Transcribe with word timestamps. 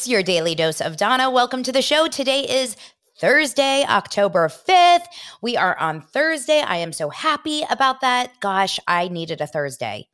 It's 0.00 0.08
your 0.08 0.22
daily 0.22 0.54
dose 0.54 0.80
of 0.80 0.96
Dana. 0.96 1.30
Welcome 1.30 1.62
to 1.62 1.72
the 1.72 1.82
show. 1.82 2.08
Today 2.08 2.40
is 2.40 2.74
Thursday, 3.18 3.84
October 3.86 4.48
5th. 4.48 5.04
We 5.42 5.58
are 5.58 5.78
on 5.78 6.00
Thursday. 6.00 6.62
I 6.62 6.76
am 6.76 6.94
so 6.94 7.10
happy 7.10 7.64
about 7.68 8.00
that. 8.00 8.32
Gosh, 8.40 8.80
I 8.88 9.08
needed 9.08 9.42
a 9.42 9.46
Thursday 9.46 10.08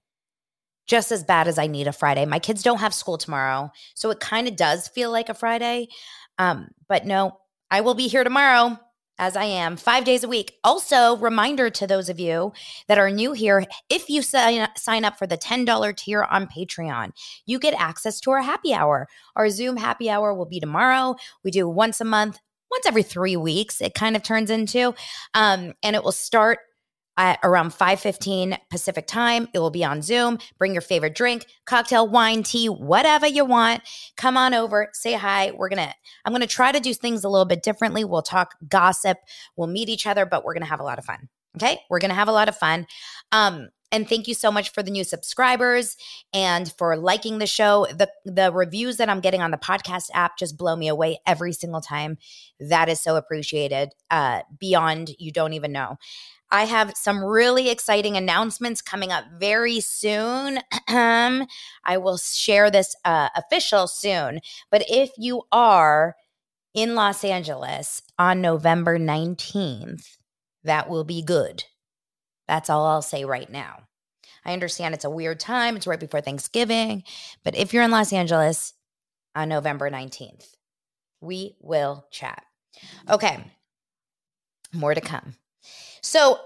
just 0.88 1.12
as 1.12 1.22
bad 1.22 1.46
as 1.46 1.56
I 1.56 1.68
need 1.68 1.86
a 1.86 1.92
Friday. 1.92 2.26
My 2.26 2.40
kids 2.40 2.64
don't 2.64 2.80
have 2.80 2.92
school 2.92 3.16
tomorrow, 3.16 3.70
so 3.94 4.10
it 4.10 4.18
kind 4.18 4.48
of 4.48 4.56
does 4.56 4.88
feel 4.88 5.12
like 5.12 5.28
a 5.28 5.34
Friday. 5.34 5.86
Um, 6.36 6.66
but 6.88 7.06
no, 7.06 7.38
I 7.70 7.82
will 7.82 7.94
be 7.94 8.08
here 8.08 8.24
tomorrow 8.24 8.80
as 9.18 9.36
I 9.36 9.44
am 9.44 9.76
five 9.76 10.04
days 10.04 10.24
a 10.24 10.28
week. 10.28 10.58
Also, 10.64 11.16
reminder 11.16 11.70
to 11.70 11.86
those 11.86 12.08
of 12.08 12.20
you 12.20 12.52
that 12.88 12.98
are 12.98 13.10
new 13.10 13.32
here 13.32 13.64
if 13.88 14.08
you 14.08 14.22
sign, 14.22 14.66
up 15.04 15.18
for 15.18 15.26
the 15.26 15.38
$10 15.38 15.96
tier 15.96 16.24
on 16.24 16.46
Patreon, 16.46 17.10
you 17.44 17.58
get 17.58 17.74
access 17.74 18.20
to 18.20 18.30
our 18.30 18.42
happy 18.42 18.72
hour. 18.72 19.08
Our 19.36 19.50
Zoom 19.50 19.76
happy 19.76 20.10
hour 20.10 20.34
will 20.34 20.46
be 20.46 20.60
tomorrow. 20.60 21.16
We 21.44 21.50
do 21.50 21.68
once 21.68 22.00
a 22.00 22.04
month, 22.04 22.38
once 22.70 22.86
every 22.86 23.02
three 23.02 23.36
weeks, 23.36 23.80
it 23.80 23.94
kind 23.94 24.16
of 24.16 24.22
turns 24.22 24.50
into. 24.50 24.94
Um, 25.34 25.74
and 25.82 25.96
it 25.96 26.02
will 26.02 26.12
start 26.12 26.58
at 27.16 27.38
around 27.42 27.70
5:15 27.70 28.58
Pacific 28.70 29.06
time. 29.06 29.48
It 29.54 29.58
will 29.58 29.70
be 29.70 29.84
on 29.84 30.02
Zoom. 30.02 30.38
Bring 30.58 30.72
your 30.72 30.82
favorite 30.82 31.14
drink, 31.14 31.46
cocktail, 31.64 32.08
wine, 32.08 32.42
tea, 32.42 32.68
whatever 32.68 33.26
you 33.26 33.44
want. 33.44 33.82
Come 34.16 34.36
on 34.36 34.54
over, 34.54 34.88
say 34.92 35.14
hi. 35.14 35.52
We're 35.52 35.68
going 35.68 35.88
to 35.88 35.94
I'm 36.24 36.32
going 36.32 36.40
to 36.42 36.46
try 36.46 36.72
to 36.72 36.80
do 36.80 36.94
things 36.94 37.24
a 37.24 37.28
little 37.28 37.46
bit 37.46 37.62
differently. 37.62 38.04
We'll 38.04 38.22
talk 38.22 38.54
gossip, 38.68 39.18
we'll 39.56 39.68
meet 39.68 39.88
each 39.88 40.06
other, 40.06 40.26
but 40.26 40.44
we're 40.44 40.54
going 40.54 40.62
to 40.62 40.68
have 40.68 40.80
a 40.80 40.84
lot 40.84 40.98
of 40.98 41.04
fun. 41.04 41.28
Okay? 41.56 41.80
We're 41.88 42.00
going 42.00 42.10
to 42.10 42.14
have 42.14 42.28
a 42.28 42.32
lot 42.32 42.48
of 42.48 42.56
fun. 42.56 42.86
Um 43.32 43.68
and 43.92 44.08
thank 44.08 44.28
you 44.28 44.34
so 44.34 44.50
much 44.50 44.70
for 44.72 44.82
the 44.82 44.90
new 44.90 45.04
subscribers 45.04 45.96
and 46.32 46.72
for 46.76 46.96
liking 46.96 47.38
the 47.38 47.46
show. 47.46 47.86
The 47.86 48.10
the 48.24 48.52
reviews 48.52 48.96
that 48.96 49.08
I'm 49.08 49.20
getting 49.20 49.42
on 49.42 49.50
the 49.50 49.56
podcast 49.56 50.10
app 50.14 50.38
just 50.38 50.56
blow 50.56 50.76
me 50.76 50.88
away 50.88 51.18
every 51.26 51.52
single 51.52 51.80
time. 51.80 52.18
That 52.60 52.88
is 52.88 53.00
so 53.00 53.16
appreciated. 53.16 53.90
Uh 54.10 54.40
beyond 54.58 55.10
you 55.18 55.32
don't 55.32 55.52
even 55.52 55.72
know. 55.72 55.98
I 56.50 56.64
have 56.64 56.92
some 56.96 57.24
really 57.24 57.70
exciting 57.70 58.16
announcements 58.16 58.80
coming 58.80 59.10
up 59.10 59.24
very 59.38 59.80
soon. 59.80 60.60
I 60.88 61.46
will 61.96 62.18
share 62.18 62.70
this 62.70 62.94
uh, 63.04 63.30
official 63.34 63.88
soon. 63.88 64.40
But 64.70 64.84
if 64.88 65.10
you 65.18 65.42
are 65.50 66.14
in 66.72 66.94
Los 66.94 67.24
Angeles 67.24 68.02
on 68.18 68.40
November 68.40 68.98
19th, 68.98 70.18
that 70.62 70.88
will 70.88 71.04
be 71.04 71.22
good. 71.22 71.64
That's 72.48 72.70
all 72.70 72.86
I'll 72.86 73.02
say 73.02 73.24
right 73.24 73.50
now. 73.50 73.82
I 74.44 74.52
understand 74.52 74.94
it's 74.94 75.04
a 75.04 75.10
weird 75.10 75.40
time, 75.40 75.76
it's 75.76 75.86
right 75.86 75.98
before 75.98 76.20
Thanksgiving, 76.20 77.02
but 77.42 77.56
if 77.56 77.74
you're 77.74 77.82
in 77.82 77.90
Los 77.90 78.12
Angeles 78.12 78.74
on 79.34 79.48
November 79.48 79.90
19th, 79.90 80.46
we 81.20 81.56
will 81.60 82.06
chat. 82.10 82.44
Okay, 83.10 83.44
more 84.72 84.94
to 84.94 85.00
come. 85.00 85.34
So, 86.00 86.38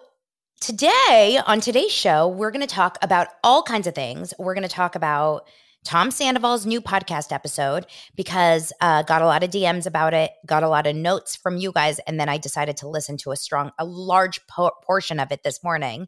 today 0.61 1.39
on 1.47 1.61
today's 1.61 1.93
show, 1.93 2.29
we're 2.29 2.51
going 2.51 2.67
to 2.67 2.75
talk 2.75 2.97
about 3.03 3.29
all 3.45 3.63
kinds 3.63 3.87
of 3.87 3.95
things. 3.95 4.33
We're 4.39 4.55
going 4.55 4.67
to 4.67 4.75
talk 4.75 4.95
about 4.95 5.47
Tom 5.85 6.11
Sandoval's 6.11 6.67
new 6.67 6.81
podcast 6.81 7.33
episode 7.33 7.87
because 8.15 8.73
uh, 8.81 9.03
got 9.03 9.23
a 9.23 9.27
lot 9.27 9.43
of 9.43 9.51
DMs 9.51 9.87
about 9.87 10.13
it, 10.13 10.31
got 10.47 10.63
a 10.63 10.69
lot 10.69 10.87
of 10.87 10.95
notes 10.95 11.37
from 11.37 11.57
you 11.57 11.73
guys, 11.73 11.99
and 12.01 12.21
then 12.21 12.29
I 12.29 12.37
decided 12.37 12.77
to 12.79 12.89
listen 12.89 13.17
to 13.19 13.31
a 13.31 13.37
strong, 13.37 13.71
a 13.79 13.85
large 13.85 14.47
po- 14.47 14.73
portion 14.85 15.19
of 15.19 15.33
it 15.33 15.43
this 15.43 15.65
morning 15.65 16.07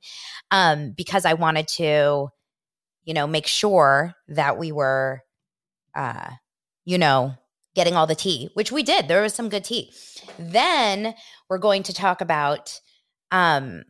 um, 0.50 0.92
because 0.94 1.24
I 1.24 1.34
wanted 1.34 1.68
to, 1.68 2.28
you 3.04 3.14
know, 3.14 3.26
make 3.26 3.46
sure 3.46 4.14
that 4.28 4.58
we 4.58 4.72
were, 4.72 5.22
uh, 5.94 6.30
you 6.84 6.98
know, 6.98 7.34
getting 7.74 7.94
all 7.94 8.06
the 8.06 8.14
tea, 8.14 8.50
which 8.52 8.70
we 8.70 8.82
did. 8.82 9.08
There 9.08 9.22
was 9.22 9.32
some 9.32 9.48
good 9.48 9.64
tea. 9.64 9.92
Then 10.38 11.14
we're 11.48 11.58
going 11.58 11.82
to 11.84 11.94
talk 11.94 12.20
about 12.20 12.78
um, 13.30 13.84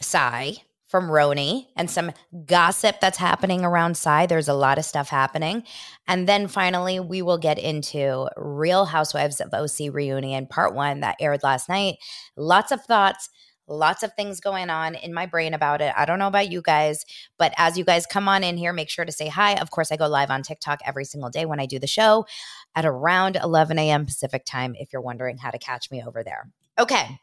Sai 0.00 0.58
from 0.92 1.08
RHONY 1.08 1.68
and 1.74 1.90
some 1.90 2.12
gossip 2.44 3.00
that's 3.00 3.16
happening 3.16 3.64
around 3.64 3.96
Sai. 3.96 4.26
There's 4.26 4.46
a 4.46 4.52
lot 4.52 4.76
of 4.76 4.84
stuff 4.84 5.08
happening. 5.08 5.64
And 6.06 6.28
then 6.28 6.48
finally, 6.48 7.00
we 7.00 7.22
will 7.22 7.38
get 7.38 7.58
into 7.58 8.28
Real 8.36 8.84
Housewives 8.84 9.40
of 9.40 9.54
OC 9.54 9.90
reunion, 9.90 10.46
part 10.46 10.74
one 10.74 11.00
that 11.00 11.16
aired 11.18 11.42
last 11.42 11.70
night. 11.70 11.96
Lots 12.36 12.72
of 12.72 12.84
thoughts. 12.84 13.30
Lots 13.66 14.02
of 14.02 14.12
things 14.12 14.40
going 14.40 14.68
on 14.68 14.94
in 14.94 15.14
my 15.14 15.24
brain 15.24 15.54
about 15.54 15.80
it. 15.80 15.94
I 15.96 16.04
don't 16.04 16.18
know 16.18 16.26
about 16.26 16.52
you 16.52 16.60
guys, 16.60 17.06
but 17.38 17.54
as 17.56 17.78
you 17.78 17.86
guys 17.86 18.04
come 18.04 18.28
on 18.28 18.44
in 18.44 18.58
here, 18.58 18.74
make 18.74 18.90
sure 18.90 19.06
to 19.06 19.12
say 19.12 19.28
hi. 19.28 19.54
Of 19.54 19.70
course, 19.70 19.90
I 19.92 19.96
go 19.96 20.08
live 20.08 20.30
on 20.30 20.42
TikTok 20.42 20.80
every 20.84 21.06
single 21.06 21.30
day 21.30 21.46
when 21.46 21.58
I 21.58 21.64
do 21.64 21.78
the 21.78 21.86
show 21.86 22.26
at 22.74 22.84
around 22.84 23.36
11 23.42 23.78
a.m. 23.78 24.04
Pacific 24.04 24.44
time, 24.44 24.74
if 24.76 24.92
you're 24.92 25.00
wondering 25.00 25.38
how 25.38 25.48
to 25.48 25.58
catch 25.58 25.90
me 25.90 26.02
over 26.06 26.22
there. 26.22 26.50
Okay. 26.78 27.18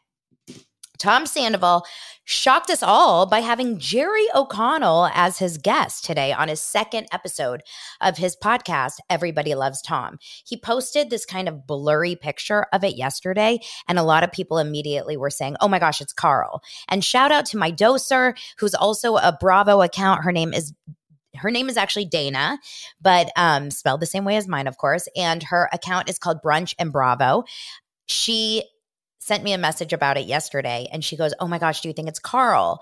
Tom 1.00 1.24
Sandoval 1.24 1.84
shocked 2.24 2.70
us 2.70 2.82
all 2.82 3.26
by 3.26 3.40
having 3.40 3.78
Jerry 3.78 4.26
O'Connell 4.34 5.08
as 5.14 5.38
his 5.38 5.56
guest 5.56 6.04
today 6.04 6.32
on 6.32 6.48
his 6.48 6.60
second 6.60 7.06
episode 7.10 7.62
of 8.00 8.18
his 8.18 8.36
podcast, 8.36 8.98
Everybody 9.08 9.54
Loves 9.54 9.80
Tom. 9.80 10.18
He 10.44 10.56
posted 10.56 11.08
this 11.08 11.24
kind 11.24 11.48
of 11.48 11.66
blurry 11.66 12.14
picture 12.14 12.66
of 12.72 12.84
it 12.84 12.96
yesterday, 12.96 13.60
and 13.88 13.98
a 13.98 14.04
lot 14.04 14.22
of 14.22 14.30
people 14.30 14.58
immediately 14.58 15.16
were 15.16 15.30
saying, 15.30 15.56
Oh 15.60 15.68
my 15.68 15.78
gosh, 15.78 16.00
it's 16.00 16.12
Carl. 16.12 16.62
And 16.88 17.02
shout 17.02 17.32
out 17.32 17.46
to 17.46 17.56
my 17.56 17.72
doser, 17.72 18.36
who's 18.58 18.74
also 18.74 19.16
a 19.16 19.36
Bravo 19.40 19.80
account. 19.80 20.22
Her 20.22 20.32
name 20.32 20.52
is 20.52 20.72
her 21.36 21.50
name 21.50 21.68
is 21.68 21.76
actually 21.76 22.04
Dana, 22.04 22.58
but 23.00 23.30
um, 23.36 23.70
spelled 23.70 24.00
the 24.00 24.06
same 24.06 24.24
way 24.24 24.36
as 24.36 24.48
mine, 24.48 24.66
of 24.66 24.76
course. 24.76 25.08
And 25.16 25.42
her 25.44 25.70
account 25.72 26.10
is 26.10 26.18
called 26.18 26.42
Brunch 26.44 26.74
and 26.78 26.92
Bravo. 26.92 27.44
She 28.06 28.64
sent 29.20 29.44
me 29.44 29.52
a 29.52 29.58
message 29.58 29.92
about 29.92 30.18
it 30.18 30.26
yesterday 30.26 30.88
and 30.92 31.04
she 31.04 31.16
goes, 31.16 31.32
Oh 31.38 31.46
my 31.46 31.58
gosh, 31.58 31.80
do 31.80 31.88
you 31.88 31.94
think 31.94 32.08
it's 32.08 32.18
Carl? 32.18 32.80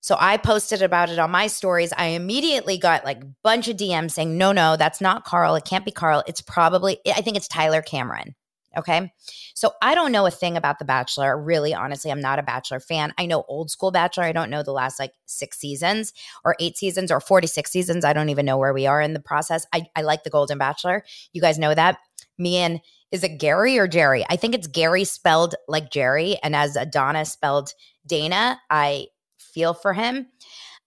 So 0.00 0.16
I 0.18 0.38
posted 0.38 0.80
about 0.80 1.10
it 1.10 1.18
on 1.18 1.30
my 1.30 1.46
stories. 1.46 1.92
I 1.96 2.06
immediately 2.06 2.78
got 2.78 3.04
like 3.04 3.22
a 3.22 3.28
bunch 3.42 3.68
of 3.68 3.76
DMs 3.76 4.12
saying, 4.12 4.36
no, 4.36 4.50
no, 4.50 4.76
that's 4.76 5.00
not 5.00 5.24
Carl. 5.24 5.54
It 5.56 5.66
can't 5.66 5.84
be 5.84 5.90
Carl. 5.90 6.24
It's 6.26 6.40
probably, 6.40 6.98
I 7.06 7.20
think 7.20 7.36
it's 7.36 7.48
Tyler 7.48 7.82
Cameron. 7.82 8.34
Okay. 8.78 9.12
So 9.54 9.72
I 9.82 9.94
don't 9.94 10.12
know 10.12 10.26
a 10.26 10.30
thing 10.30 10.56
about 10.56 10.78
The 10.78 10.84
Bachelor. 10.84 11.36
Really, 11.36 11.74
honestly, 11.74 12.10
I'm 12.10 12.20
not 12.20 12.38
a 12.38 12.42
Bachelor 12.42 12.80
fan. 12.80 13.12
I 13.18 13.26
know 13.26 13.44
old 13.48 13.70
school 13.70 13.90
Bachelor. 13.90 14.24
I 14.24 14.32
don't 14.32 14.48
know 14.48 14.62
the 14.62 14.72
last 14.72 14.98
like 14.98 15.12
six 15.26 15.58
seasons 15.58 16.12
or 16.44 16.56
eight 16.60 16.78
seasons 16.78 17.10
or 17.10 17.20
46 17.20 17.70
seasons. 17.70 18.04
I 18.04 18.12
don't 18.12 18.28
even 18.28 18.46
know 18.46 18.56
where 18.56 18.72
we 18.72 18.86
are 18.86 19.00
in 19.00 19.12
the 19.12 19.20
process. 19.20 19.66
I, 19.72 19.86
I 19.96 20.02
like 20.02 20.22
The 20.22 20.30
Golden 20.30 20.56
Bachelor. 20.56 21.04
You 21.32 21.42
guys 21.42 21.58
know 21.58 21.74
that. 21.74 21.98
Me 22.38 22.56
and 22.56 22.80
is 23.12 23.24
it 23.24 23.38
Gary 23.38 23.78
or 23.78 23.88
Jerry? 23.88 24.24
I 24.28 24.36
think 24.36 24.54
it's 24.54 24.66
Gary 24.66 25.04
spelled 25.04 25.54
like 25.68 25.90
Jerry, 25.90 26.36
and 26.42 26.54
as 26.54 26.76
Adana 26.76 27.24
spelled 27.24 27.74
Dana, 28.06 28.60
I 28.70 29.06
feel 29.38 29.74
for 29.74 29.92
him. 29.92 30.26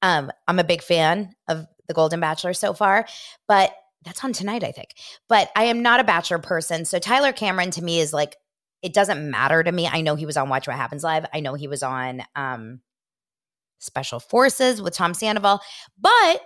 Um, 0.01 0.31
I'm 0.47 0.59
a 0.59 0.63
big 0.63 0.81
fan 0.81 1.33
of 1.47 1.65
The 1.87 1.93
Golden 1.93 2.19
Bachelor 2.19 2.53
so 2.53 2.73
far, 2.73 3.05
but 3.47 3.73
that's 4.03 4.23
on 4.23 4.33
tonight, 4.33 4.63
I 4.63 4.71
think. 4.71 4.89
But 5.29 5.49
I 5.55 5.65
am 5.65 5.81
not 5.81 5.99
a 5.99 6.05
Bachelor 6.05 6.39
person. 6.39 6.85
So 6.85 6.99
Tyler 6.99 7.31
Cameron 7.31 7.71
to 7.71 7.83
me 7.83 7.99
is 7.99 8.13
like, 8.13 8.35
it 8.81 8.93
doesn't 8.93 9.29
matter 9.29 9.63
to 9.63 9.71
me. 9.71 9.87
I 9.87 10.01
know 10.01 10.15
he 10.15 10.25
was 10.25 10.35
on 10.35 10.49
Watch 10.49 10.67
What 10.67 10.75
Happens 10.75 11.03
Live. 11.03 11.25
I 11.33 11.39
know 11.39 11.53
he 11.53 11.69
was 11.69 11.83
on 11.83 12.21
um, 12.35 12.81
Special 13.79 14.19
Forces 14.19 14.81
with 14.81 14.93
Tom 14.93 15.13
Sandoval, 15.13 15.61
but 15.97 16.41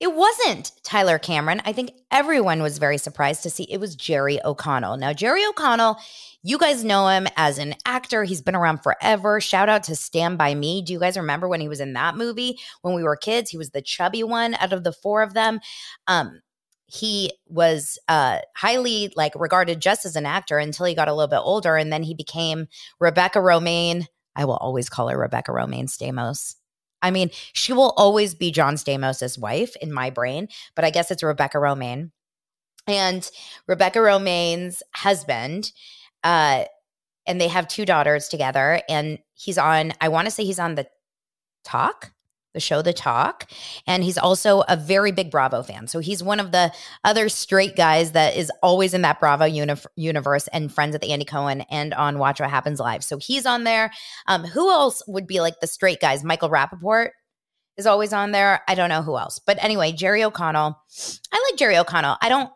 it 0.00 0.14
wasn't 0.14 0.72
Tyler 0.82 1.18
Cameron. 1.18 1.60
I 1.66 1.72
think 1.72 1.92
everyone 2.10 2.62
was 2.62 2.78
very 2.78 2.96
surprised 2.96 3.42
to 3.42 3.50
see 3.50 3.64
it 3.64 3.78
was 3.78 3.94
Jerry 3.94 4.42
O'Connell. 4.42 4.96
Now, 4.96 5.12
Jerry 5.12 5.44
O'Connell, 5.44 5.98
you 6.42 6.56
guys 6.56 6.82
know 6.82 7.06
him 7.08 7.28
as 7.36 7.58
an 7.58 7.74
actor. 7.84 8.24
He's 8.24 8.40
been 8.40 8.56
around 8.56 8.82
forever. 8.82 9.42
Shout 9.42 9.68
out 9.68 9.82
to 9.84 9.94
Stand 9.94 10.38
By 10.38 10.54
Me. 10.54 10.80
Do 10.80 10.94
you 10.94 10.98
guys 10.98 11.18
remember 11.18 11.48
when 11.48 11.60
he 11.60 11.68
was 11.68 11.80
in 11.80 11.92
that 11.92 12.16
movie 12.16 12.58
when 12.80 12.94
we 12.94 13.02
were 13.02 13.14
kids? 13.14 13.50
He 13.50 13.58
was 13.58 13.70
the 13.70 13.82
chubby 13.82 14.22
one 14.22 14.54
out 14.54 14.72
of 14.72 14.84
the 14.84 14.92
four 14.92 15.22
of 15.22 15.34
them. 15.34 15.60
Um, 16.06 16.40
he 16.86 17.32
was 17.46 17.98
uh, 18.08 18.38
highly 18.56 19.12
like 19.16 19.34
regarded 19.36 19.80
just 19.80 20.06
as 20.06 20.16
an 20.16 20.26
actor 20.26 20.58
until 20.58 20.86
he 20.86 20.94
got 20.94 21.08
a 21.08 21.14
little 21.14 21.28
bit 21.28 21.42
older, 21.44 21.76
and 21.76 21.92
then 21.92 22.02
he 22.02 22.14
became 22.14 22.68
Rebecca 22.98 23.38
Romijn. 23.38 24.06
I 24.34 24.46
will 24.46 24.56
always 24.56 24.88
call 24.88 25.08
her 25.08 25.18
Rebecca 25.18 25.52
Romijn 25.52 25.88
Stamos 25.88 26.56
I 27.02 27.10
mean, 27.10 27.30
she 27.52 27.72
will 27.72 27.94
always 27.96 28.34
be 28.34 28.50
John 28.50 28.74
Stamos' 28.74 29.38
wife 29.38 29.76
in 29.76 29.92
my 29.92 30.10
brain, 30.10 30.48
but 30.74 30.84
I 30.84 30.90
guess 30.90 31.10
it's 31.10 31.22
Rebecca 31.22 31.58
Romijn. 31.58 32.10
And 32.86 33.28
Rebecca 33.66 33.98
Romijn's 33.98 34.82
husband, 34.94 35.72
uh, 36.24 36.64
and 37.26 37.40
they 37.40 37.48
have 37.48 37.68
two 37.68 37.84
daughters 37.84 38.28
together. 38.28 38.82
And 38.88 39.18
he's 39.34 39.58
on, 39.58 39.92
I 40.00 40.08
want 40.08 40.26
to 40.26 40.30
say 40.30 40.44
he's 40.44 40.58
on 40.58 40.74
the 40.74 40.86
talk 41.64 42.12
the 42.52 42.60
show 42.60 42.82
The 42.82 42.92
Talk. 42.92 43.50
And 43.86 44.02
he's 44.02 44.18
also 44.18 44.62
a 44.68 44.76
very 44.76 45.12
big 45.12 45.30
Bravo 45.30 45.62
fan. 45.62 45.86
So 45.86 46.00
he's 46.00 46.22
one 46.22 46.40
of 46.40 46.52
the 46.52 46.72
other 47.04 47.28
straight 47.28 47.76
guys 47.76 48.12
that 48.12 48.36
is 48.36 48.50
always 48.62 48.94
in 48.94 49.02
that 49.02 49.20
Bravo 49.20 49.44
uni- 49.44 49.74
universe 49.96 50.48
and 50.48 50.72
friends 50.72 50.94
with 50.94 51.08
Andy 51.08 51.24
Cohen 51.24 51.62
and 51.70 51.94
on 51.94 52.18
Watch 52.18 52.40
What 52.40 52.50
Happens 52.50 52.80
Live. 52.80 53.04
So 53.04 53.18
he's 53.18 53.46
on 53.46 53.64
there. 53.64 53.90
Um, 54.26 54.44
who 54.44 54.70
else 54.70 55.02
would 55.06 55.26
be 55.26 55.40
like 55.40 55.60
the 55.60 55.66
straight 55.66 56.00
guys? 56.00 56.24
Michael 56.24 56.50
Rapaport 56.50 57.10
is 57.76 57.86
always 57.86 58.12
on 58.12 58.32
there. 58.32 58.60
I 58.68 58.74
don't 58.74 58.88
know 58.88 59.02
who 59.02 59.16
else. 59.16 59.38
But 59.38 59.62
anyway, 59.62 59.92
Jerry 59.92 60.24
O'Connell. 60.24 60.78
I 61.32 61.50
like 61.50 61.58
Jerry 61.58 61.76
O'Connell. 61.76 62.16
I 62.20 62.28
don't. 62.28 62.50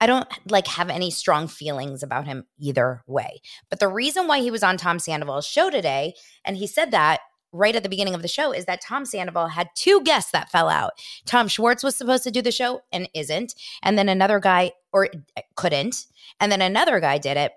I 0.00 0.06
don't 0.06 0.28
like 0.48 0.68
have 0.68 0.90
any 0.90 1.10
strong 1.10 1.48
feelings 1.48 2.04
about 2.04 2.24
him 2.24 2.44
either 2.56 3.02
way. 3.08 3.40
But 3.68 3.80
the 3.80 3.88
reason 3.88 4.28
why 4.28 4.38
he 4.38 4.52
was 4.52 4.62
on 4.62 4.76
Tom 4.76 5.00
Sandoval's 5.00 5.44
show 5.44 5.70
today, 5.70 6.14
and 6.44 6.56
he 6.56 6.68
said 6.68 6.92
that 6.92 7.18
right 7.58 7.76
at 7.76 7.82
the 7.82 7.88
beginning 7.88 8.14
of 8.14 8.22
the 8.22 8.28
show 8.28 8.52
is 8.52 8.64
that 8.66 8.80
Tom 8.80 9.04
Sandoval 9.04 9.48
had 9.48 9.68
two 9.74 10.00
guests 10.02 10.30
that 10.32 10.50
fell 10.50 10.68
out. 10.68 10.92
Tom 11.26 11.48
Schwartz 11.48 11.82
was 11.82 11.96
supposed 11.96 12.24
to 12.24 12.30
do 12.30 12.40
the 12.40 12.52
show 12.52 12.82
and 12.92 13.08
isn't. 13.14 13.54
And 13.82 13.98
then 13.98 14.08
another 14.08 14.40
guy 14.40 14.72
or 14.92 15.08
eh, 15.36 15.42
couldn't. 15.56 16.06
And 16.40 16.50
then 16.52 16.62
another 16.62 17.00
guy 17.00 17.18
did 17.18 17.36
it 17.36 17.52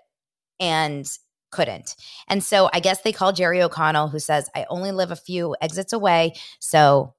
and 0.60 1.06
couldn't. 1.50 1.96
And 2.28 2.42
so 2.42 2.68
I 2.72 2.80
guess 2.80 3.02
they 3.02 3.12
called 3.12 3.36
Jerry 3.36 3.62
O'Connell, 3.62 4.08
who 4.08 4.18
says, 4.18 4.50
I 4.54 4.66
only 4.68 4.90
live 4.90 5.10
a 5.10 5.16
few 5.16 5.54
exits 5.60 5.92
away. 5.92 6.34
So 6.58 7.14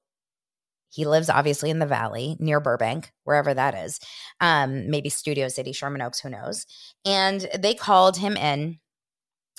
he 0.90 1.06
lives 1.06 1.28
obviously 1.28 1.70
in 1.70 1.80
the 1.80 1.86
valley 1.86 2.36
near 2.38 2.60
Burbank, 2.60 3.12
wherever 3.24 3.52
that 3.52 3.74
is. 3.74 3.98
Um, 4.40 4.90
maybe 4.90 5.08
Studio 5.08 5.48
City, 5.48 5.72
Sherman 5.72 6.02
Oaks, 6.02 6.20
who 6.20 6.30
knows. 6.30 6.66
And 7.04 7.48
they 7.58 7.74
called 7.74 8.16
him 8.16 8.36
in 8.36 8.78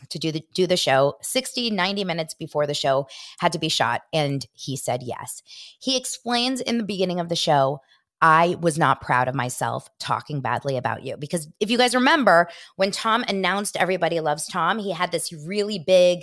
to 0.10 0.20
do 0.20 0.32
the 0.32 0.46
do 0.54 0.68
the 0.68 0.78
show. 0.78 1.16
60 1.22 1.72
90 1.72 2.04
minutes 2.04 2.34
before 2.34 2.68
the 2.68 2.74
show 2.74 3.08
had 3.40 3.54
to 3.54 3.60
be 3.60 3.70
shot 3.70 4.02
and 4.14 4.46
he 4.54 4.76
said 4.76 5.02
yes. 5.04 5.42
He 5.80 5.98
explains 5.98 6.62
in 6.62 6.78
the 6.78 6.84
beginning 6.84 7.20
of 7.20 7.30
the 7.30 7.36
show 7.36 7.80
I 8.22 8.56
was 8.62 8.78
not 8.78 9.02
proud 9.02 9.28
of 9.28 9.36
myself 9.36 9.90
talking 10.00 10.42
badly 10.42 10.78
about 10.78 11.04
you. 11.04 11.18
Because 11.18 11.48
if 11.60 11.70
you 11.70 11.78
guys 11.78 11.94
remember 11.94 12.48
when 12.76 12.92
Tom 12.92 13.24
announced 13.28 13.78
everybody 13.78 14.20
loves 14.20 14.48
Tom 14.48 14.80
he 14.80 14.92
had 14.92 15.12
this 15.12 15.32
really 15.32 15.80
big 15.80 16.20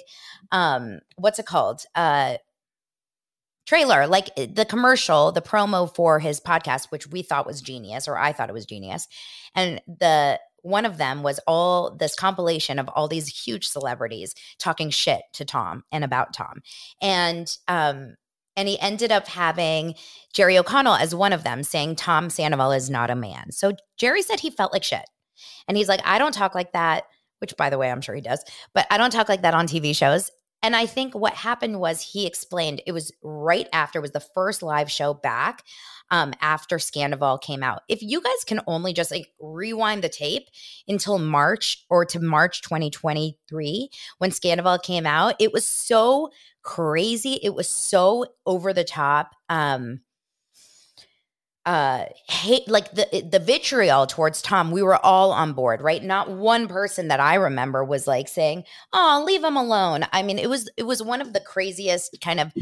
um 0.50 1.00
what's 1.16 1.38
it 1.38 1.46
called? 1.46 1.84
Uh 1.94 2.36
trailer 3.64 4.06
like 4.06 4.30
eh, 4.36 4.48
the 4.52 4.64
commercial 4.64 5.32
the 5.32 5.40
promo 5.40 5.92
for 5.94 6.18
his 6.18 6.40
podcast 6.40 6.90
which 6.90 7.06
we 7.06 7.22
thought 7.22 7.46
was 7.46 7.62
genius 7.62 8.08
or 8.08 8.18
I 8.18 8.32
thought 8.32 8.50
it 8.50 8.54
was 8.54 8.66
genius. 8.66 9.08
And 9.54 9.80
the 9.86 10.40
one 10.62 10.86
of 10.86 10.96
them 10.96 11.22
was 11.22 11.38
all 11.46 11.94
this 11.94 12.14
compilation 12.14 12.78
of 12.78 12.88
all 12.88 13.08
these 13.08 13.28
huge 13.28 13.66
celebrities 13.66 14.34
talking 14.58 14.90
shit 14.90 15.22
to 15.34 15.44
Tom 15.44 15.84
and 15.92 16.04
about 16.04 16.32
Tom. 16.32 16.62
And 17.00 17.54
um 17.68 18.14
and 18.56 18.68
he 18.68 18.78
ended 18.80 19.10
up 19.10 19.26
having 19.28 19.94
Jerry 20.34 20.58
O'Connell 20.58 20.94
as 20.94 21.14
one 21.14 21.32
of 21.32 21.42
them 21.42 21.62
saying 21.62 21.96
Tom 21.96 22.28
Sandoval 22.28 22.72
is 22.72 22.90
not 22.90 23.10
a 23.10 23.14
man. 23.14 23.50
So 23.50 23.72
Jerry 23.96 24.22
said 24.22 24.40
he 24.40 24.50
felt 24.50 24.72
like 24.72 24.84
shit. 24.84 25.04
And 25.68 25.76
he's 25.76 25.88
like 25.88 26.00
I 26.04 26.18
don't 26.18 26.34
talk 26.34 26.54
like 26.54 26.72
that, 26.72 27.04
which 27.40 27.56
by 27.56 27.70
the 27.70 27.78
way 27.78 27.90
I'm 27.90 28.00
sure 28.00 28.14
he 28.14 28.20
does, 28.20 28.44
but 28.74 28.86
I 28.90 28.98
don't 28.98 29.10
talk 29.10 29.28
like 29.28 29.42
that 29.42 29.54
on 29.54 29.66
TV 29.66 29.94
shows. 29.94 30.30
And 30.62 30.76
I 30.76 30.86
think 30.86 31.14
what 31.14 31.34
happened 31.34 31.80
was 31.80 32.00
he 32.00 32.26
explained 32.26 32.82
it 32.86 32.92
was 32.92 33.12
right 33.22 33.68
after 33.72 34.00
was 34.00 34.12
the 34.12 34.20
first 34.20 34.62
live 34.62 34.90
show 34.90 35.12
back 35.12 35.64
um, 36.10 36.32
after 36.40 36.76
Scandoval 36.76 37.40
came 37.40 37.62
out. 37.62 37.82
If 37.88 38.00
you 38.02 38.20
guys 38.20 38.44
can 38.46 38.60
only 38.66 38.92
just 38.92 39.10
like 39.10 39.32
rewind 39.40 40.04
the 40.04 40.08
tape 40.08 40.46
until 40.86 41.18
March 41.18 41.84
or 41.90 42.04
to 42.04 42.20
March 42.20 42.62
2023 42.62 43.90
when 44.18 44.30
Scandoval 44.30 44.82
came 44.82 45.06
out, 45.06 45.34
it 45.40 45.52
was 45.52 45.66
so 45.66 46.30
crazy. 46.62 47.40
It 47.42 47.54
was 47.54 47.68
so 47.68 48.26
over 48.46 48.72
the 48.72 48.84
top. 48.84 49.34
Um, 49.48 50.00
uh 51.64 52.06
hate 52.28 52.66
like 52.68 52.90
the 52.92 53.28
the 53.30 53.38
vitriol 53.38 54.06
towards 54.06 54.42
Tom 54.42 54.72
we 54.72 54.82
were 54.82 55.04
all 55.04 55.30
on 55.30 55.52
board 55.52 55.80
right? 55.80 56.02
Not 56.02 56.30
one 56.30 56.66
person 56.66 57.08
that 57.08 57.20
I 57.20 57.36
remember 57.36 57.84
was 57.84 58.06
like 58.06 58.26
saying 58.26 58.64
oh 58.92 59.22
leave 59.24 59.44
him 59.44 59.56
alone. 59.56 60.04
I 60.12 60.22
mean 60.22 60.38
it 60.38 60.50
was 60.50 60.68
it 60.76 60.82
was 60.84 61.02
one 61.02 61.20
of 61.20 61.32
the 61.32 61.40
craziest 61.40 62.20
kind 62.20 62.40
of 62.40 62.52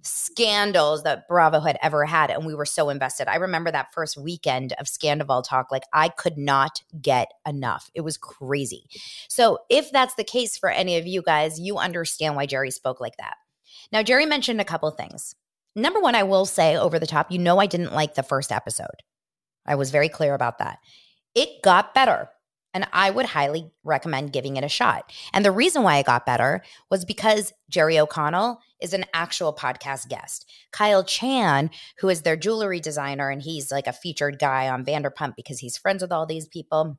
scandals 0.00 1.02
that 1.02 1.28
Bravo 1.28 1.60
had 1.60 1.76
ever 1.82 2.06
had 2.06 2.30
and 2.30 2.46
we 2.46 2.54
were 2.54 2.64
so 2.64 2.88
invested. 2.88 3.28
I 3.28 3.36
remember 3.36 3.70
that 3.70 3.92
first 3.92 4.16
weekend 4.16 4.72
of 4.74 4.86
Scandoval 4.86 5.44
talk 5.46 5.70
like 5.70 5.84
I 5.92 6.08
could 6.08 6.38
not 6.38 6.82
get 7.02 7.28
enough. 7.46 7.90
It 7.94 8.00
was 8.00 8.16
crazy. 8.16 8.84
So 9.28 9.58
if 9.68 9.90
that's 9.90 10.14
the 10.14 10.24
case 10.24 10.56
for 10.56 10.70
any 10.70 10.96
of 10.96 11.06
you 11.06 11.20
guys 11.20 11.60
you 11.60 11.76
understand 11.76 12.34
why 12.34 12.46
Jerry 12.46 12.70
spoke 12.70 12.98
like 12.98 13.18
that. 13.18 13.34
Now 13.92 14.02
Jerry 14.02 14.24
mentioned 14.24 14.62
a 14.62 14.64
couple 14.64 14.90
things 14.92 15.34
Number 15.78 16.00
one, 16.00 16.16
I 16.16 16.24
will 16.24 16.44
say 16.44 16.76
over 16.76 16.98
the 16.98 17.06
top, 17.06 17.30
you 17.30 17.38
know, 17.38 17.58
I 17.58 17.66
didn't 17.66 17.94
like 17.94 18.14
the 18.14 18.22
first 18.24 18.50
episode. 18.50 18.86
I 19.64 19.76
was 19.76 19.90
very 19.90 20.08
clear 20.08 20.34
about 20.34 20.58
that. 20.58 20.78
It 21.36 21.62
got 21.62 21.94
better, 21.94 22.30
and 22.74 22.88
I 22.92 23.10
would 23.10 23.26
highly 23.26 23.70
recommend 23.84 24.32
giving 24.32 24.56
it 24.56 24.64
a 24.64 24.68
shot. 24.68 25.12
And 25.32 25.44
the 25.44 25.52
reason 25.52 25.84
why 25.84 25.98
it 25.98 26.06
got 26.06 26.26
better 26.26 26.64
was 26.90 27.04
because 27.04 27.52
Jerry 27.70 27.98
O'Connell 27.98 28.58
is 28.82 28.92
an 28.92 29.04
actual 29.14 29.54
podcast 29.54 30.08
guest. 30.08 30.50
Kyle 30.72 31.04
Chan, 31.04 31.70
who 31.98 32.08
is 32.08 32.22
their 32.22 32.36
jewelry 32.36 32.80
designer, 32.80 33.30
and 33.30 33.40
he's 33.40 33.70
like 33.70 33.86
a 33.86 33.92
featured 33.92 34.40
guy 34.40 34.68
on 34.68 34.84
Vanderpump 34.84 35.36
because 35.36 35.60
he's 35.60 35.78
friends 35.78 36.02
with 36.02 36.10
all 36.10 36.26
these 36.26 36.48
people 36.48 36.98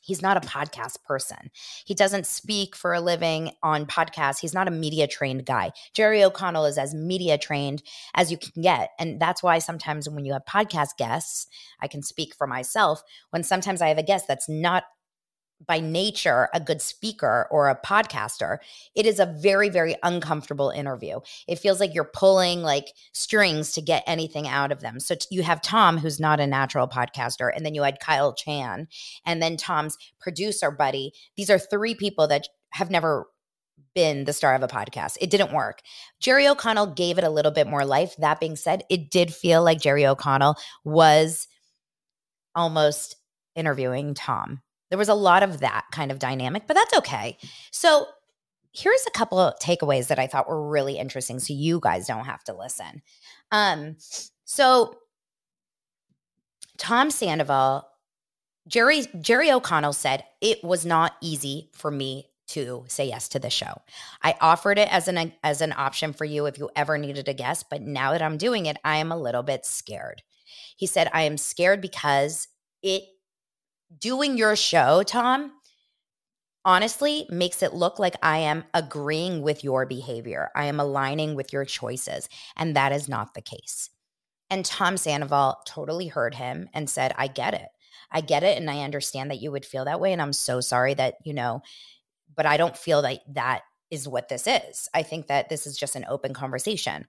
He's 0.00 0.22
not 0.22 0.36
a 0.36 0.46
podcast 0.46 1.02
person. 1.04 1.50
He 1.84 1.94
doesn't 1.94 2.26
speak 2.26 2.74
for 2.74 2.94
a 2.94 3.00
living 3.00 3.52
on 3.62 3.86
podcasts. 3.86 4.40
He's 4.40 4.54
not 4.54 4.68
a 4.68 4.72
media 4.72 5.06
trained 5.06 5.46
guy. 5.46 5.72
Jerry 5.94 6.24
O'Connell 6.24 6.64
is 6.64 6.78
as 6.78 6.94
media 6.94 7.38
trained 7.38 7.82
as 8.14 8.30
you 8.30 8.38
can 8.38 8.62
get. 8.62 8.90
And 8.98 9.20
that's 9.20 9.42
why 9.42 9.58
sometimes 9.58 10.08
when 10.08 10.24
you 10.24 10.32
have 10.32 10.44
podcast 10.44 10.96
guests, 10.98 11.46
I 11.80 11.88
can 11.88 12.02
speak 12.02 12.34
for 12.34 12.46
myself. 12.46 13.02
When 13.30 13.42
sometimes 13.42 13.82
I 13.82 13.88
have 13.88 13.98
a 13.98 14.02
guest 14.02 14.26
that's 14.26 14.48
not 14.48 14.84
by 15.66 15.80
nature 15.80 16.48
a 16.54 16.60
good 16.60 16.80
speaker 16.80 17.46
or 17.50 17.68
a 17.68 17.78
podcaster, 17.80 18.58
it 18.94 19.06
is 19.06 19.18
a 19.18 19.26
very, 19.40 19.68
very 19.68 19.94
uncomfortable 20.02 20.70
interview. 20.70 21.20
It 21.46 21.58
feels 21.58 21.80
like 21.80 21.94
you're 21.94 22.10
pulling 22.12 22.62
like 22.62 22.88
strings 23.12 23.72
to 23.72 23.82
get 23.82 24.02
anything 24.06 24.48
out 24.48 24.72
of 24.72 24.80
them. 24.80 25.00
So 25.00 25.14
t- 25.14 25.26
you 25.30 25.42
have 25.42 25.60
Tom, 25.60 25.98
who's 25.98 26.20
not 26.20 26.40
a 26.40 26.46
natural 26.46 26.88
podcaster, 26.88 27.50
and 27.54 27.64
then 27.64 27.74
you 27.74 27.82
had 27.82 28.00
Kyle 28.00 28.34
Chan, 28.34 28.88
and 29.26 29.42
then 29.42 29.56
Tom's 29.56 29.96
producer 30.20 30.70
buddy. 30.70 31.12
These 31.36 31.50
are 31.50 31.58
three 31.58 31.94
people 31.94 32.26
that 32.28 32.48
have 32.72 32.90
never 32.90 33.26
been 33.94 34.24
the 34.24 34.32
star 34.32 34.54
of 34.54 34.62
a 34.62 34.68
podcast. 34.68 35.16
It 35.20 35.30
didn't 35.30 35.52
work. 35.52 35.80
Jerry 36.20 36.46
O'Connell 36.46 36.94
gave 36.94 37.18
it 37.18 37.24
a 37.24 37.30
little 37.30 37.50
bit 37.50 37.66
more 37.66 37.84
life. 37.84 38.14
That 38.18 38.40
being 38.40 38.56
said, 38.56 38.84
it 38.88 39.10
did 39.10 39.34
feel 39.34 39.62
like 39.62 39.80
Jerry 39.80 40.06
O'Connell 40.06 40.56
was 40.84 41.48
almost 42.54 43.16
interviewing 43.56 44.14
Tom 44.14 44.62
there 44.90 44.98
was 44.98 45.08
a 45.08 45.14
lot 45.14 45.42
of 45.42 45.60
that 45.60 45.86
kind 45.92 46.12
of 46.12 46.18
dynamic, 46.18 46.64
but 46.66 46.74
that's 46.74 46.96
okay. 46.98 47.38
So 47.70 48.06
here's 48.72 49.04
a 49.06 49.10
couple 49.10 49.38
of 49.38 49.58
takeaways 49.58 50.08
that 50.08 50.18
I 50.18 50.26
thought 50.26 50.48
were 50.48 50.68
really 50.68 50.98
interesting 50.98 51.38
so 51.38 51.54
you 51.54 51.80
guys 51.80 52.06
don't 52.06 52.26
have 52.26 52.44
to 52.44 52.56
listen. 52.56 53.02
Um, 53.50 53.96
so 54.44 54.96
Tom 56.76 57.10
Sandoval, 57.10 57.86
Jerry 58.68 59.06
Jerry 59.20 59.50
O'Connell 59.50 59.92
said 59.92 60.24
it 60.40 60.62
was 60.62 60.86
not 60.86 61.14
easy 61.20 61.70
for 61.72 61.90
me 61.90 62.26
to 62.48 62.84
say 62.88 63.06
yes 63.06 63.28
to 63.28 63.38
the 63.38 63.50
show. 63.50 63.80
I 64.22 64.34
offered 64.40 64.78
it 64.78 64.92
as 64.92 65.08
an 65.08 65.32
as 65.42 65.60
an 65.60 65.72
option 65.76 66.12
for 66.12 66.24
you 66.24 66.46
if 66.46 66.58
you 66.58 66.70
ever 66.74 66.98
needed 66.98 67.28
a 67.28 67.34
guest, 67.34 67.66
but 67.70 67.82
now 67.82 68.12
that 68.12 68.22
I'm 68.22 68.38
doing 68.38 68.66
it, 68.66 68.76
I 68.84 68.96
am 68.96 69.12
a 69.12 69.20
little 69.20 69.42
bit 69.42 69.64
scared. 69.64 70.22
He 70.76 70.86
said 70.86 71.08
I 71.12 71.22
am 71.22 71.36
scared 71.36 71.80
because 71.80 72.48
it 72.82 73.04
doing 73.98 74.36
your 74.36 74.56
show, 74.56 75.02
Tom, 75.02 75.52
honestly 76.64 77.26
makes 77.30 77.62
it 77.62 77.74
look 77.74 77.98
like 77.98 78.16
I 78.22 78.38
am 78.38 78.64
agreeing 78.74 79.42
with 79.42 79.64
your 79.64 79.86
behavior. 79.86 80.50
I 80.54 80.66
am 80.66 80.78
aligning 80.78 81.34
with 81.34 81.52
your 81.52 81.64
choices. 81.64 82.28
And 82.56 82.76
that 82.76 82.92
is 82.92 83.08
not 83.08 83.34
the 83.34 83.42
case. 83.42 83.90
And 84.50 84.64
Tom 84.64 84.96
Sandoval 84.96 85.58
totally 85.66 86.08
heard 86.08 86.34
him 86.34 86.68
and 86.74 86.90
said, 86.90 87.14
I 87.16 87.28
get 87.28 87.54
it. 87.54 87.68
I 88.10 88.20
get 88.20 88.42
it. 88.42 88.58
And 88.58 88.68
I 88.68 88.82
understand 88.82 89.30
that 89.30 89.40
you 89.40 89.52
would 89.52 89.64
feel 89.64 89.84
that 89.84 90.00
way. 90.00 90.12
And 90.12 90.20
I'm 90.20 90.32
so 90.32 90.60
sorry 90.60 90.94
that, 90.94 91.14
you 91.24 91.32
know, 91.32 91.62
but 92.34 92.46
I 92.46 92.56
don't 92.56 92.76
feel 92.76 93.02
that 93.02 93.20
that 93.34 93.62
is 93.90 94.08
what 94.08 94.28
this 94.28 94.46
is. 94.46 94.88
I 94.92 95.02
think 95.02 95.28
that 95.28 95.48
this 95.48 95.66
is 95.66 95.76
just 95.76 95.96
an 95.96 96.04
open 96.08 96.34
conversation. 96.34 97.06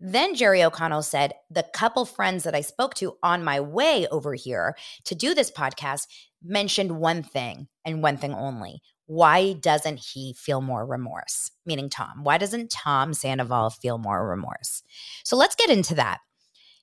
Then 0.00 0.34
Jerry 0.34 0.62
O'Connell 0.62 1.02
said, 1.02 1.32
The 1.50 1.66
couple 1.74 2.04
friends 2.04 2.44
that 2.44 2.54
I 2.54 2.60
spoke 2.60 2.94
to 2.94 3.16
on 3.22 3.44
my 3.44 3.60
way 3.60 4.06
over 4.08 4.34
here 4.34 4.76
to 5.04 5.14
do 5.14 5.34
this 5.34 5.50
podcast 5.50 6.06
mentioned 6.42 6.92
one 6.92 7.22
thing 7.22 7.68
and 7.84 8.02
one 8.02 8.16
thing 8.16 8.34
only. 8.34 8.80
Why 9.06 9.54
doesn't 9.54 9.98
he 9.98 10.34
feel 10.34 10.60
more 10.60 10.86
remorse? 10.86 11.50
Meaning 11.64 11.88
Tom. 11.88 12.22
Why 12.22 12.38
doesn't 12.38 12.70
Tom 12.70 13.14
Sandoval 13.14 13.70
feel 13.70 13.98
more 13.98 14.28
remorse? 14.28 14.82
So 15.24 15.36
let's 15.36 15.56
get 15.56 15.70
into 15.70 15.94
that. 15.94 16.20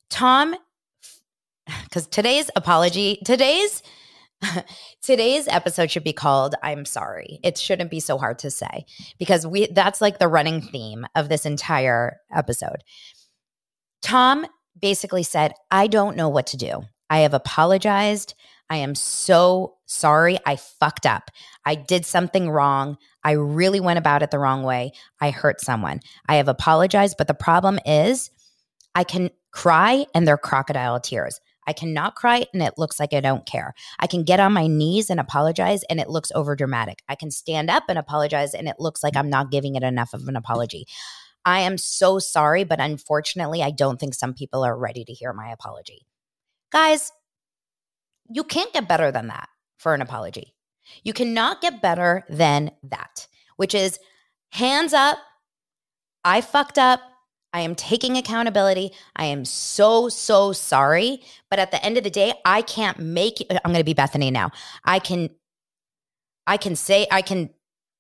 Tom 0.09 0.55
because 1.83 2.07
today's 2.07 2.49
apology, 2.55 3.19
today's 3.25 3.81
today's 5.01 5.47
episode 5.47 5.91
should 5.91 6.03
be 6.03 6.13
called 6.13 6.55
I'm 6.63 6.85
sorry. 6.85 7.39
It 7.43 7.57
shouldn't 7.57 7.91
be 7.91 7.99
so 7.99 8.17
hard 8.17 8.39
to 8.39 8.51
say 8.51 8.85
because 9.19 9.45
we 9.45 9.67
that's 9.67 10.01
like 10.01 10.19
the 10.19 10.27
running 10.27 10.61
theme 10.61 11.05
of 11.15 11.29
this 11.29 11.45
entire 11.45 12.17
episode. 12.33 12.83
Tom 14.01 14.45
basically 14.79 15.23
said, 15.23 15.53
I 15.71 15.87
don't 15.87 16.17
know 16.17 16.29
what 16.29 16.47
to 16.47 16.57
do. 16.57 16.83
I 17.09 17.19
have 17.19 17.33
apologized. 17.33 18.33
I 18.69 18.77
am 18.77 18.95
so 18.95 19.75
sorry. 19.85 20.39
I 20.45 20.55
fucked 20.55 21.05
up. 21.05 21.29
I 21.65 21.75
did 21.75 22.05
something 22.05 22.49
wrong. 22.49 22.97
I 23.23 23.31
really 23.31 23.79
went 23.79 23.99
about 23.99 24.23
it 24.23 24.31
the 24.31 24.39
wrong 24.39 24.63
way. 24.63 24.91
I 25.21 25.29
hurt 25.29 25.61
someone. 25.61 25.99
I 26.27 26.35
have 26.35 26.47
apologized, 26.47 27.15
but 27.17 27.27
the 27.27 27.33
problem 27.33 27.79
is 27.85 28.31
I 28.95 29.03
can 29.03 29.29
cry 29.51 30.05
and 30.13 30.27
they're 30.27 30.37
crocodile 30.37 30.99
tears. 30.99 31.39
I 31.67 31.73
cannot 31.73 32.15
cry 32.15 32.45
and 32.53 32.61
it 32.61 32.77
looks 32.77 32.99
like 32.99 33.13
I 33.13 33.21
don't 33.21 33.45
care. 33.45 33.73
I 33.99 34.07
can 34.07 34.23
get 34.23 34.39
on 34.39 34.53
my 34.53 34.67
knees 34.67 35.09
and 35.09 35.19
apologize 35.19 35.83
and 35.89 35.99
it 35.99 36.09
looks 36.09 36.31
over 36.35 36.55
dramatic. 36.55 37.01
I 37.09 37.15
can 37.15 37.31
stand 37.31 37.69
up 37.69 37.83
and 37.89 37.97
apologize 37.97 38.53
and 38.53 38.67
it 38.67 38.75
looks 38.79 39.03
like 39.03 39.15
I'm 39.15 39.29
not 39.29 39.51
giving 39.51 39.75
it 39.75 39.83
enough 39.83 40.13
of 40.13 40.27
an 40.27 40.35
apology. 40.35 40.85
I 41.45 41.59
am 41.59 41.77
so 41.77 42.17
sorry, 42.17 42.63
but 42.63 42.79
unfortunately, 42.79 43.61
I 43.61 43.71
don't 43.71 43.99
think 43.99 44.15
some 44.15 44.33
people 44.33 44.63
are 44.63 44.77
ready 44.77 45.05
to 45.05 45.13
hear 45.13 45.31
my 45.31 45.51
apology. 45.51 46.05
Guys, 46.71 47.11
you 48.29 48.43
can't 48.43 48.73
get 48.73 48.87
better 48.87 49.11
than 49.11 49.27
that 49.27 49.49
for 49.77 49.93
an 49.93 50.01
apology. 50.01 50.55
You 51.03 51.13
cannot 51.13 51.61
get 51.61 51.81
better 51.81 52.23
than 52.29 52.71
that, 52.83 53.27
which 53.57 53.75
is 53.75 53.99
hands 54.51 54.93
up. 54.93 55.17
I 56.23 56.41
fucked 56.41 56.77
up. 56.77 57.01
I 57.55 57.61
am 57.61 57.73
taking 57.73 58.17
accountability. 58.17 58.91
I 59.15 59.25
am 59.27 59.45
so, 59.45 60.09
so 60.09 60.51
sorry. 60.51 61.21
But 61.49 61.57
at 61.57 61.71
the 61.71 61.83
end 61.83 61.97
of 61.97 62.03
the 62.03 62.09
day, 62.09 62.33
I 62.43 62.61
can't 62.61 62.99
make 62.99 63.45
uh, 63.49 63.57
I'm 63.63 63.71
going 63.71 63.79
to 63.79 63.85
be 63.85 63.93
Bethany 63.93 64.29
now. 64.29 64.51
I 64.83 64.99
can, 64.99 65.29
I 66.45 66.57
can 66.57 66.75
say, 66.75 67.07
I 67.09 67.21
can, 67.21 67.49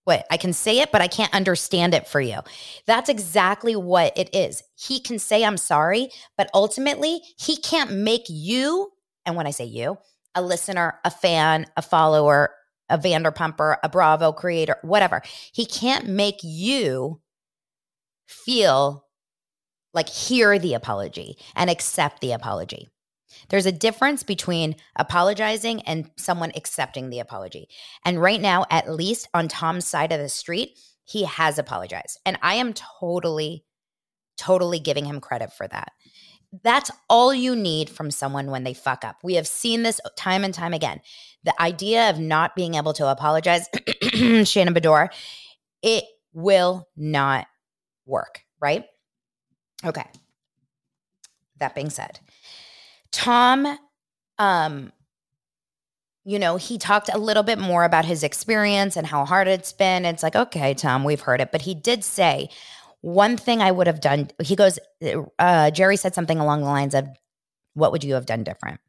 what? 0.03 0.25
I 0.29 0.35
can 0.35 0.51
say 0.51 0.81
it, 0.81 0.91
but 0.91 1.01
I 1.01 1.07
can't 1.07 1.33
understand 1.33 1.93
it 1.93 2.05
for 2.05 2.19
you. 2.19 2.39
That's 2.85 3.07
exactly 3.07 3.77
what 3.77 4.17
it 4.17 4.35
is. 4.35 4.61
He 4.75 4.99
can 4.99 5.19
say, 5.19 5.45
I'm 5.45 5.55
sorry, 5.55 6.09
but 6.37 6.49
ultimately, 6.53 7.21
he 7.39 7.55
can't 7.55 7.93
make 7.93 8.25
you, 8.27 8.91
and 9.25 9.37
when 9.37 9.47
I 9.47 9.51
say 9.51 9.63
you, 9.63 9.97
a 10.35 10.41
listener, 10.41 10.99
a 11.05 11.09
fan, 11.09 11.65
a 11.77 11.81
follower, 11.81 12.53
a 12.89 12.97
Vanderpumper, 12.97 13.77
a 13.81 13.87
Bravo 13.87 14.33
creator, 14.33 14.75
whatever. 14.81 15.21
He 15.53 15.65
can't 15.65 16.09
make 16.09 16.41
you 16.43 17.21
feel 18.27 19.04
like 19.95 20.09
hear 20.09 20.59
the 20.59 20.75
apology 20.75 21.37
and 21.55 21.69
accept 21.69 22.21
the 22.21 22.33
apology. 22.33 22.87
There's 23.49 23.65
a 23.65 23.71
difference 23.71 24.23
between 24.23 24.75
apologizing 24.95 25.81
and 25.83 26.09
someone 26.17 26.51
accepting 26.55 27.09
the 27.09 27.19
apology. 27.19 27.67
And 28.03 28.21
right 28.21 28.41
now, 28.41 28.65
at 28.69 28.91
least 28.91 29.27
on 29.33 29.47
Tom's 29.47 29.87
side 29.87 30.11
of 30.11 30.19
the 30.19 30.29
street, 30.29 30.77
he 31.03 31.23
has 31.23 31.57
apologized. 31.57 32.19
And 32.25 32.37
I 32.41 32.55
am 32.55 32.73
totally, 32.73 33.63
totally 34.37 34.79
giving 34.79 35.05
him 35.05 35.19
credit 35.19 35.53
for 35.53 35.67
that. 35.67 35.91
That's 36.63 36.91
all 37.09 37.33
you 37.33 37.55
need 37.55 37.89
from 37.89 38.11
someone 38.11 38.49
when 38.49 38.63
they 38.63 38.73
fuck 38.73 39.03
up. 39.03 39.17
We 39.23 39.35
have 39.35 39.47
seen 39.47 39.83
this 39.83 39.99
time 40.15 40.43
and 40.43 40.53
time 40.53 40.73
again. 40.73 41.01
The 41.43 41.59
idea 41.61 42.09
of 42.09 42.19
not 42.19 42.55
being 42.55 42.75
able 42.75 42.93
to 42.93 43.07
apologize, 43.07 43.67
Shannon 44.13 44.73
Beador, 44.73 45.09
it 45.81 46.05
will 46.33 46.87
not 46.95 47.47
work, 48.05 48.41
right? 48.59 48.85
Okay. 49.85 50.05
That 51.59 51.75
being 51.75 51.89
said, 51.89 52.19
Tom, 53.11 53.77
um, 54.37 54.91
you 56.25 56.39
know, 56.39 56.57
he 56.57 56.77
talked 56.77 57.09
a 57.13 57.19
little 57.19 57.43
bit 57.43 57.59
more 57.59 57.83
about 57.83 58.03
his 58.03 58.23
experience 58.23 58.97
and 58.97 59.05
how 59.05 59.25
hard 59.25 59.47
it's 59.47 59.71
been. 59.71 60.05
It's 60.05 60.23
like, 60.23 60.35
okay, 60.35 60.73
Tom, 60.73 61.03
we've 61.03 61.21
heard 61.21 61.39
it. 61.39 61.51
But 61.51 61.61
he 61.61 61.75
did 61.75 62.03
say, 62.03 62.49
one 63.01 63.37
thing 63.37 63.61
I 63.61 63.71
would 63.71 63.85
have 63.85 64.01
done, 64.01 64.29
he 64.41 64.55
goes, 64.55 64.79
uh, 65.37 65.69
Jerry 65.69 65.95
said 65.95 66.15
something 66.15 66.39
along 66.39 66.61
the 66.61 66.67
lines 66.67 66.95
of, 66.95 67.07
what 67.75 67.91
would 67.91 68.03
you 68.03 68.15
have 68.15 68.25
done 68.25 68.43
different? 68.43 68.79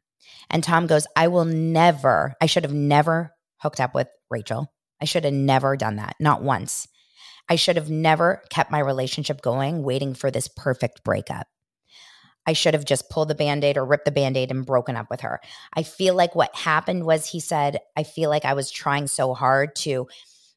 And 0.49 0.63
Tom 0.63 0.87
goes, 0.87 1.05
I 1.15 1.27
will 1.27 1.45
never, 1.45 2.35
I 2.41 2.47
should 2.47 2.63
have 2.63 2.73
never 2.73 3.33
hooked 3.57 3.79
up 3.79 3.93
with 3.93 4.07
Rachel. 4.29 4.73
I 4.99 5.05
should 5.05 5.23
have 5.23 5.33
never 5.33 5.77
done 5.77 5.97
that, 5.97 6.15
not 6.19 6.41
once. 6.41 6.87
I 7.49 7.55
should 7.55 7.75
have 7.75 7.89
never 7.89 8.43
kept 8.49 8.71
my 8.71 8.79
relationship 8.79 9.41
going, 9.41 9.83
waiting 9.83 10.13
for 10.13 10.31
this 10.31 10.47
perfect 10.47 11.03
breakup. 11.03 11.47
I 12.45 12.53
should 12.53 12.73
have 12.73 12.85
just 12.85 13.09
pulled 13.09 13.27
the 13.27 13.35
band 13.35 13.63
aid 13.63 13.77
or 13.77 13.85
ripped 13.85 14.05
the 14.05 14.11
band 14.11 14.37
aid 14.37 14.51
and 14.51 14.65
broken 14.65 14.95
up 14.95 15.09
with 15.09 15.21
her. 15.21 15.41
I 15.73 15.83
feel 15.83 16.15
like 16.15 16.33
what 16.33 16.55
happened 16.55 17.05
was 17.05 17.25
he 17.27 17.41
said, 17.41 17.79
I 17.97 18.03
feel 18.03 18.29
like 18.29 18.45
I 18.45 18.53
was 18.53 18.71
trying 18.71 19.07
so 19.07 19.33
hard 19.33 19.75
to 19.77 20.07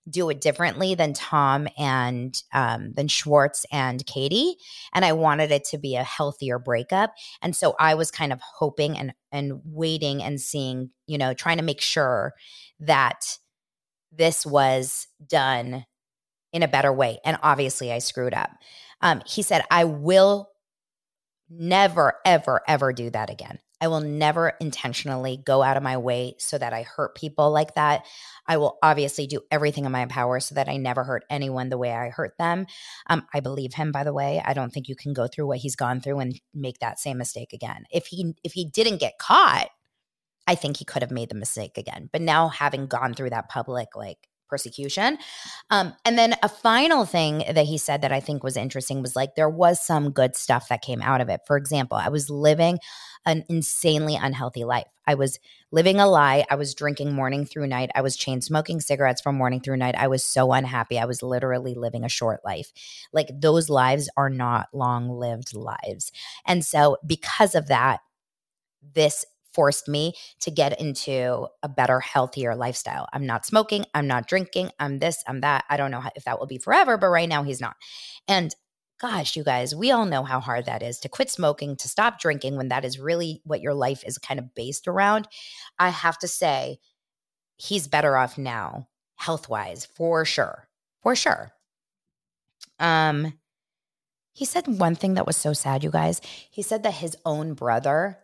do 0.08 0.30
it 0.30 0.40
differently 0.40 0.94
than 0.94 1.12
Tom 1.12 1.68
and 1.76 2.40
um, 2.52 2.92
than 2.94 3.08
Schwartz 3.08 3.66
and 3.70 4.04
Katie, 4.06 4.56
and 4.94 5.04
I 5.04 5.12
wanted 5.12 5.50
it 5.50 5.64
to 5.66 5.78
be 5.78 5.96
a 5.96 6.04
healthier 6.04 6.58
breakup. 6.58 7.12
And 7.42 7.54
so 7.54 7.74
I 7.78 7.94
was 7.94 8.10
kind 8.10 8.32
of 8.32 8.40
hoping 8.40 8.96
and 8.96 9.12
and 9.30 9.60
waiting 9.64 10.22
and 10.22 10.40
seeing, 10.40 10.90
you 11.06 11.18
know, 11.18 11.34
trying 11.34 11.58
to 11.58 11.64
make 11.64 11.80
sure 11.80 12.32
that 12.80 13.38
this 14.10 14.46
was 14.46 15.06
done 15.28 15.84
in 16.52 16.62
a 16.62 16.68
better 16.68 16.92
way. 16.92 17.18
And 17.24 17.38
obviously, 17.42 17.92
I 17.92 17.98
screwed 17.98 18.34
up. 18.34 18.50
Um, 19.00 19.22
he 19.26 19.42
said, 19.42 19.62
I 19.70 19.84
will 19.84 20.50
never, 21.48 22.14
ever, 22.24 22.60
ever 22.68 22.92
do 22.92 23.10
that 23.10 23.30
again. 23.30 23.58
I 23.80 23.88
will 23.88 24.00
never 24.00 24.50
intentionally 24.60 25.38
go 25.38 25.62
out 25.62 25.78
of 25.78 25.82
my 25.82 25.96
way 25.96 26.34
so 26.38 26.58
that 26.58 26.74
I 26.74 26.82
hurt 26.82 27.14
people 27.14 27.50
like 27.50 27.74
that. 27.76 28.04
I 28.46 28.58
will 28.58 28.78
obviously 28.82 29.26
do 29.26 29.40
everything 29.50 29.86
in 29.86 29.92
my 29.92 30.04
power 30.04 30.38
so 30.38 30.54
that 30.54 30.68
I 30.68 30.76
never 30.76 31.02
hurt 31.02 31.24
anyone 31.30 31.70
the 31.70 31.78
way 31.78 31.92
I 31.92 32.10
hurt 32.10 32.36
them. 32.38 32.66
Um, 33.08 33.26
I 33.32 33.40
believe 33.40 33.72
him, 33.72 33.90
by 33.90 34.04
the 34.04 34.12
way. 34.12 34.42
I 34.44 34.52
don't 34.52 34.70
think 34.70 34.88
you 34.88 34.96
can 34.96 35.14
go 35.14 35.26
through 35.26 35.46
what 35.46 35.58
he's 35.58 35.76
gone 35.76 36.02
through 36.02 36.18
and 36.18 36.38
make 36.52 36.80
that 36.80 36.98
same 36.98 37.16
mistake 37.16 37.54
again. 37.54 37.84
If 37.90 38.08
he 38.08 38.34
if 38.44 38.52
he 38.52 38.66
didn't 38.66 39.00
get 39.00 39.18
caught, 39.18 39.68
I 40.46 40.56
think 40.56 40.76
he 40.76 40.84
could 40.84 41.02
have 41.02 41.10
made 41.10 41.30
the 41.30 41.34
mistake 41.34 41.78
again. 41.78 42.10
But 42.12 42.22
now 42.22 42.48
having 42.48 42.86
gone 42.86 43.14
through 43.14 43.30
that 43.30 43.48
public 43.48 43.96
like 43.96 44.28
persecution. 44.50 45.16
Um, 45.70 45.94
and 46.04 46.18
then 46.18 46.34
a 46.42 46.48
final 46.48 47.06
thing 47.06 47.44
that 47.50 47.66
he 47.66 47.78
said 47.78 48.02
that 48.02 48.12
I 48.12 48.20
think 48.20 48.42
was 48.42 48.56
interesting 48.56 49.00
was 49.00 49.16
like 49.16 49.36
there 49.36 49.48
was 49.48 49.80
some 49.80 50.10
good 50.10 50.36
stuff 50.36 50.68
that 50.68 50.82
came 50.82 51.00
out 51.00 51.20
of 51.20 51.28
it. 51.28 51.40
For 51.46 51.56
example, 51.56 51.96
I 51.96 52.08
was 52.08 52.28
living 52.28 52.78
an 53.26 53.44
insanely 53.48 54.16
unhealthy 54.16 54.64
life. 54.64 54.86
I 55.06 55.14
was 55.14 55.38
living 55.72 56.00
a 56.00 56.08
lie. 56.08 56.44
I 56.50 56.54
was 56.54 56.74
drinking 56.74 57.12
morning 57.12 57.44
through 57.44 57.66
night. 57.66 57.90
I 57.94 58.00
was 58.00 58.16
chain 58.16 58.40
smoking 58.40 58.80
cigarettes 58.80 59.20
from 59.20 59.36
morning 59.36 59.60
through 59.60 59.76
night. 59.76 59.94
I 59.96 60.08
was 60.08 60.24
so 60.24 60.52
unhappy. 60.52 60.98
I 60.98 61.04
was 61.04 61.22
literally 61.22 61.74
living 61.74 62.04
a 62.04 62.08
short 62.08 62.40
life. 62.44 62.72
Like 63.12 63.28
those 63.32 63.68
lives 63.68 64.08
are 64.16 64.30
not 64.30 64.68
long 64.72 65.08
lived 65.08 65.54
lives. 65.54 66.12
And 66.46 66.64
so, 66.64 66.96
because 67.06 67.54
of 67.54 67.68
that, 67.68 68.00
this 68.94 69.24
forced 69.52 69.88
me 69.88 70.14
to 70.40 70.50
get 70.50 70.80
into 70.80 71.46
a 71.62 71.68
better, 71.68 72.00
healthier 72.00 72.54
lifestyle. 72.54 73.08
I'm 73.12 73.26
not 73.26 73.46
smoking. 73.46 73.84
I'm 73.94 74.06
not 74.06 74.28
drinking. 74.28 74.70
I'm 74.78 74.98
this, 74.98 75.22
I'm 75.26 75.40
that. 75.40 75.64
I 75.68 75.76
don't 75.76 75.90
know 75.90 76.02
if 76.14 76.24
that 76.24 76.38
will 76.38 76.46
be 76.46 76.58
forever, 76.58 76.96
but 76.96 77.08
right 77.08 77.28
now 77.28 77.42
he's 77.42 77.60
not. 77.60 77.76
And 78.28 78.54
gosh, 79.00 79.34
you 79.34 79.42
guys, 79.42 79.74
we 79.74 79.90
all 79.90 80.04
know 80.04 80.22
how 80.24 80.40
hard 80.40 80.66
that 80.66 80.82
is 80.82 80.98
to 81.00 81.08
quit 81.08 81.30
smoking, 81.30 81.74
to 81.76 81.88
stop 81.88 82.20
drinking 82.20 82.56
when 82.56 82.68
that 82.68 82.84
is 82.84 82.98
really 82.98 83.40
what 83.44 83.62
your 83.62 83.74
life 83.74 84.04
is 84.06 84.18
kind 84.18 84.38
of 84.38 84.54
based 84.54 84.86
around. 84.86 85.26
I 85.78 85.88
have 85.88 86.18
to 86.18 86.28
say, 86.28 86.78
he's 87.56 87.88
better 87.88 88.16
off 88.16 88.36
now, 88.36 88.88
health 89.16 89.48
wise, 89.48 89.86
for 89.86 90.24
sure. 90.24 90.68
For 91.02 91.16
sure. 91.16 91.52
Um, 92.78 93.34
he 94.32 94.44
said 94.44 94.66
one 94.66 94.94
thing 94.94 95.14
that 95.14 95.26
was 95.26 95.36
so 95.36 95.52
sad, 95.52 95.82
you 95.82 95.90
guys. 95.90 96.20
He 96.50 96.62
said 96.62 96.82
that 96.82 96.94
his 96.94 97.16
own 97.24 97.54
brother 97.54 98.18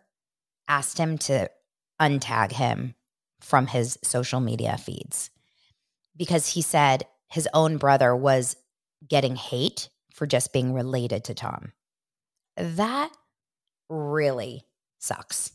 asked 0.67 0.97
him 0.97 1.17
to 1.17 1.49
untag 2.01 2.51
him 2.51 2.95
from 3.39 3.67
his 3.67 3.97
social 4.03 4.39
media 4.39 4.77
feeds 4.77 5.29
because 6.15 6.49
he 6.53 6.61
said 6.61 7.05
his 7.29 7.47
own 7.53 7.77
brother 7.77 8.15
was 8.15 8.55
getting 9.07 9.35
hate 9.35 9.89
for 10.13 10.25
just 10.25 10.53
being 10.53 10.73
related 10.73 11.23
to 11.25 11.33
Tom. 11.33 11.73
That 12.55 13.11
really 13.89 14.63
sucks. 14.99 15.51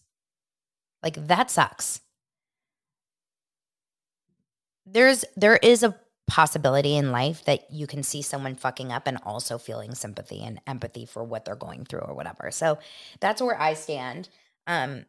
Like 1.02 1.26
that 1.26 1.50
sucks. 1.50 2.00
There's 4.86 5.24
there 5.36 5.56
is 5.56 5.82
a 5.82 5.96
possibility 6.28 6.96
in 6.96 7.12
life 7.12 7.44
that 7.44 7.70
you 7.70 7.86
can 7.86 8.02
see 8.02 8.22
someone 8.22 8.54
fucking 8.54 8.92
up 8.92 9.06
and 9.06 9.18
also 9.24 9.58
feeling 9.58 9.94
sympathy 9.94 10.42
and 10.42 10.60
empathy 10.66 11.04
for 11.04 11.22
what 11.24 11.44
they're 11.44 11.56
going 11.56 11.84
through 11.84 12.00
or 12.00 12.14
whatever. 12.14 12.50
So 12.50 12.78
that's 13.20 13.42
where 13.42 13.60
I 13.60 13.74
stand. 13.74 14.28
Um, 14.66 15.04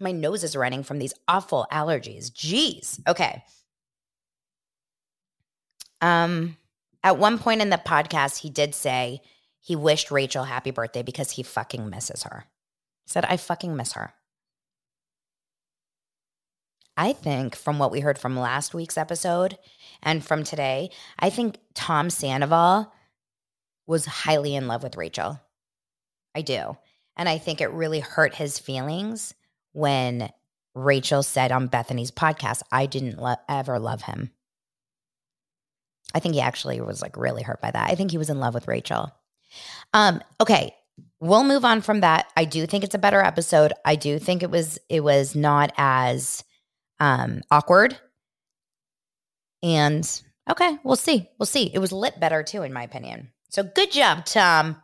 my 0.00 0.12
nose 0.12 0.42
is 0.44 0.56
running 0.56 0.82
from 0.82 0.98
these 0.98 1.14
awful 1.28 1.66
allergies. 1.72 2.30
Jeez. 2.30 3.00
Okay. 3.06 3.44
Um, 6.00 6.56
at 7.04 7.18
one 7.18 7.38
point 7.38 7.60
in 7.60 7.70
the 7.70 7.76
podcast, 7.76 8.38
he 8.38 8.50
did 8.50 8.74
say 8.74 9.20
he 9.60 9.76
wished 9.76 10.10
Rachel 10.10 10.44
happy 10.44 10.70
birthday 10.70 11.02
because 11.02 11.32
he 11.32 11.42
fucking 11.42 11.88
misses 11.88 12.22
her. 12.24 12.44
He 13.04 13.10
said, 13.10 13.24
I 13.24 13.36
fucking 13.36 13.76
miss 13.76 13.92
her. 13.92 14.12
I 16.96 17.12
think 17.12 17.54
from 17.56 17.78
what 17.78 17.90
we 17.90 18.00
heard 18.00 18.18
from 18.18 18.38
last 18.38 18.74
week's 18.74 18.98
episode 18.98 19.56
and 20.02 20.24
from 20.24 20.44
today, 20.44 20.90
I 21.18 21.30
think 21.30 21.58
Tom 21.74 22.10
Sandoval 22.10 22.92
was 23.86 24.04
highly 24.04 24.54
in 24.54 24.66
love 24.66 24.82
with 24.82 24.96
Rachel. 24.96 25.40
I 26.34 26.42
do. 26.42 26.76
And 27.20 27.28
I 27.28 27.36
think 27.36 27.60
it 27.60 27.70
really 27.72 28.00
hurt 28.00 28.34
his 28.34 28.58
feelings 28.58 29.34
when 29.72 30.30
Rachel 30.74 31.22
said 31.22 31.52
on 31.52 31.66
Bethany's 31.66 32.10
podcast, 32.10 32.62
I 32.72 32.86
didn't 32.86 33.18
lo- 33.18 33.34
ever 33.46 33.78
love 33.78 34.00
him. 34.00 34.30
I 36.14 36.20
think 36.20 36.32
he 36.32 36.40
actually 36.40 36.80
was 36.80 37.02
like 37.02 37.18
really 37.18 37.42
hurt 37.42 37.60
by 37.60 37.72
that. 37.72 37.90
I 37.90 37.94
think 37.94 38.10
he 38.10 38.16
was 38.16 38.30
in 38.30 38.40
love 38.40 38.54
with 38.54 38.66
Rachel. 38.66 39.12
Um, 39.92 40.22
okay, 40.40 40.74
we'll 41.20 41.44
move 41.44 41.62
on 41.62 41.82
from 41.82 42.00
that. 42.00 42.32
I 42.38 42.46
do 42.46 42.64
think 42.66 42.84
it's 42.84 42.94
a 42.94 42.98
better 42.98 43.20
episode. 43.20 43.74
I 43.84 43.96
do 43.96 44.18
think 44.18 44.42
it 44.42 44.50
was 44.50 44.78
it 44.88 45.04
was 45.04 45.36
not 45.36 45.74
as 45.76 46.42
um, 47.00 47.42
awkward. 47.50 47.98
And 49.62 50.08
okay, 50.48 50.78
we'll 50.84 50.96
see. 50.96 51.28
We'll 51.38 51.44
see. 51.44 51.70
It 51.74 51.80
was 51.80 51.92
lit 51.92 52.18
better 52.18 52.42
too, 52.42 52.62
in 52.62 52.72
my 52.72 52.82
opinion. 52.82 53.30
So 53.50 53.62
good 53.62 53.92
job, 53.92 54.24
Tom. 54.24 54.80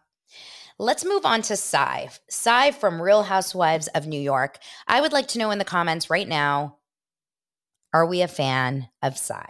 Let's 0.79 1.07
move 1.07 1.25
on 1.25 1.41
to 1.43 1.57
Sai. 1.57 2.11
Sai 2.29 2.71
from 2.71 3.01
Real 3.01 3.23
Housewives 3.23 3.89
of 3.89 4.07
New 4.07 4.21
York. 4.21 4.59
I 4.87 5.01
would 5.01 5.13
like 5.13 5.29
to 5.29 5.39
know 5.39 5.51
in 5.51 5.59
the 5.59 5.65
comments 5.65 6.11
right 6.11 6.29
now 6.29 6.77
are 7.95 8.05
we 8.05 8.21
a 8.21 8.29
fan 8.29 8.89
of 9.03 9.17
Sai? 9.17 9.49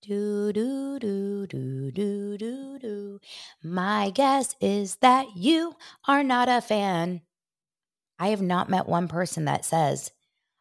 Do, 0.00 0.52
do, 0.52 0.98
do, 1.00 1.46
do, 1.48 1.90
do, 1.90 2.38
do, 2.38 2.78
do. 2.78 3.20
My 3.64 4.10
guess 4.10 4.54
is 4.60 4.96
that 4.96 5.26
you 5.34 5.74
are 6.06 6.22
not 6.22 6.48
a 6.48 6.60
fan. 6.60 7.22
I 8.18 8.28
have 8.28 8.42
not 8.42 8.68
met 8.68 8.86
one 8.86 9.08
person 9.08 9.46
that 9.46 9.64
says 9.64 10.12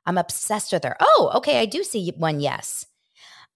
I'm 0.08 0.18
obsessed 0.18 0.74
with 0.74 0.86
her. 0.86 0.98
Oh, 1.00 1.32
okay. 1.36 1.60
I 1.60 1.66
do 1.66 1.84
see 1.84 2.14
one 2.18 2.40
yes. 2.40 2.88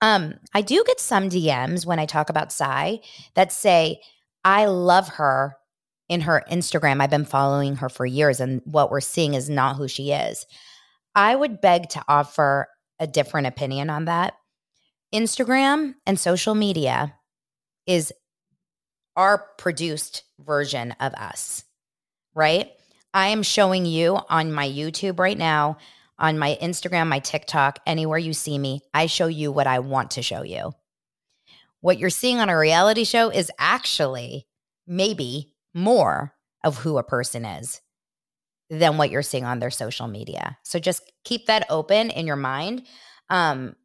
Um, 0.01 0.35
I 0.53 0.61
do 0.61 0.83
get 0.85 0.99
some 0.99 1.29
DMs 1.29 1.85
when 1.85 1.97
I 1.97 2.05
talk 2.05 2.29
about 2.29 2.51
Sai 2.51 2.99
that 3.33 3.51
say, 3.51 4.01
I 4.43 4.65
love 4.65 5.09
her 5.09 5.57
in 6.09 6.21
her 6.21 6.43
Instagram. 6.51 7.01
I've 7.01 7.09
been 7.09 7.25
following 7.25 7.77
her 7.77 7.89
for 7.89 8.05
years, 8.05 8.39
and 8.39 8.61
what 8.65 8.91
we're 8.91 9.01
seeing 9.01 9.33
is 9.33 9.49
not 9.49 9.75
who 9.75 9.87
she 9.87 10.11
is. 10.11 10.45
I 11.15 11.35
would 11.35 11.61
beg 11.61 11.89
to 11.89 12.03
offer 12.07 12.67
a 12.99 13.07
different 13.07 13.47
opinion 13.47 13.89
on 13.89 14.05
that. 14.05 14.33
Instagram 15.13 15.95
and 16.05 16.19
social 16.19 16.55
media 16.55 17.15
is 17.85 18.13
our 19.15 19.39
produced 19.57 20.23
version 20.39 20.93
of 20.99 21.13
us, 21.13 21.63
right? 22.35 22.71
I 23.13 23.27
am 23.27 23.41
showing 23.41 23.85
you 23.85 24.19
on 24.29 24.51
my 24.51 24.67
YouTube 24.67 25.19
right 25.19 25.37
now 25.37 25.77
on 26.19 26.39
my 26.39 26.57
Instagram, 26.61 27.07
my 27.07 27.19
TikTok, 27.19 27.79
anywhere 27.85 28.17
you 28.17 28.33
see 28.33 28.57
me, 28.57 28.81
I 28.93 29.05
show 29.05 29.27
you 29.27 29.51
what 29.51 29.67
I 29.67 29.79
want 29.79 30.11
to 30.11 30.21
show 30.21 30.43
you. 30.43 30.73
What 31.81 31.99
you're 31.99 32.09
seeing 32.09 32.39
on 32.39 32.49
a 32.49 32.57
reality 32.57 33.03
show 33.03 33.29
is 33.29 33.51
actually 33.59 34.47
maybe 34.87 35.53
more 35.73 36.33
of 36.63 36.77
who 36.77 36.97
a 36.97 37.03
person 37.03 37.45
is 37.45 37.81
than 38.69 38.97
what 38.97 39.09
you're 39.09 39.21
seeing 39.21 39.45
on 39.45 39.59
their 39.59 39.71
social 39.71 40.07
media. 40.07 40.57
So 40.63 40.79
just 40.79 41.01
keep 41.23 41.45
that 41.45 41.65
open 41.69 42.09
in 42.09 42.27
your 42.27 42.35
mind. 42.35 42.85
Um, 43.29 43.75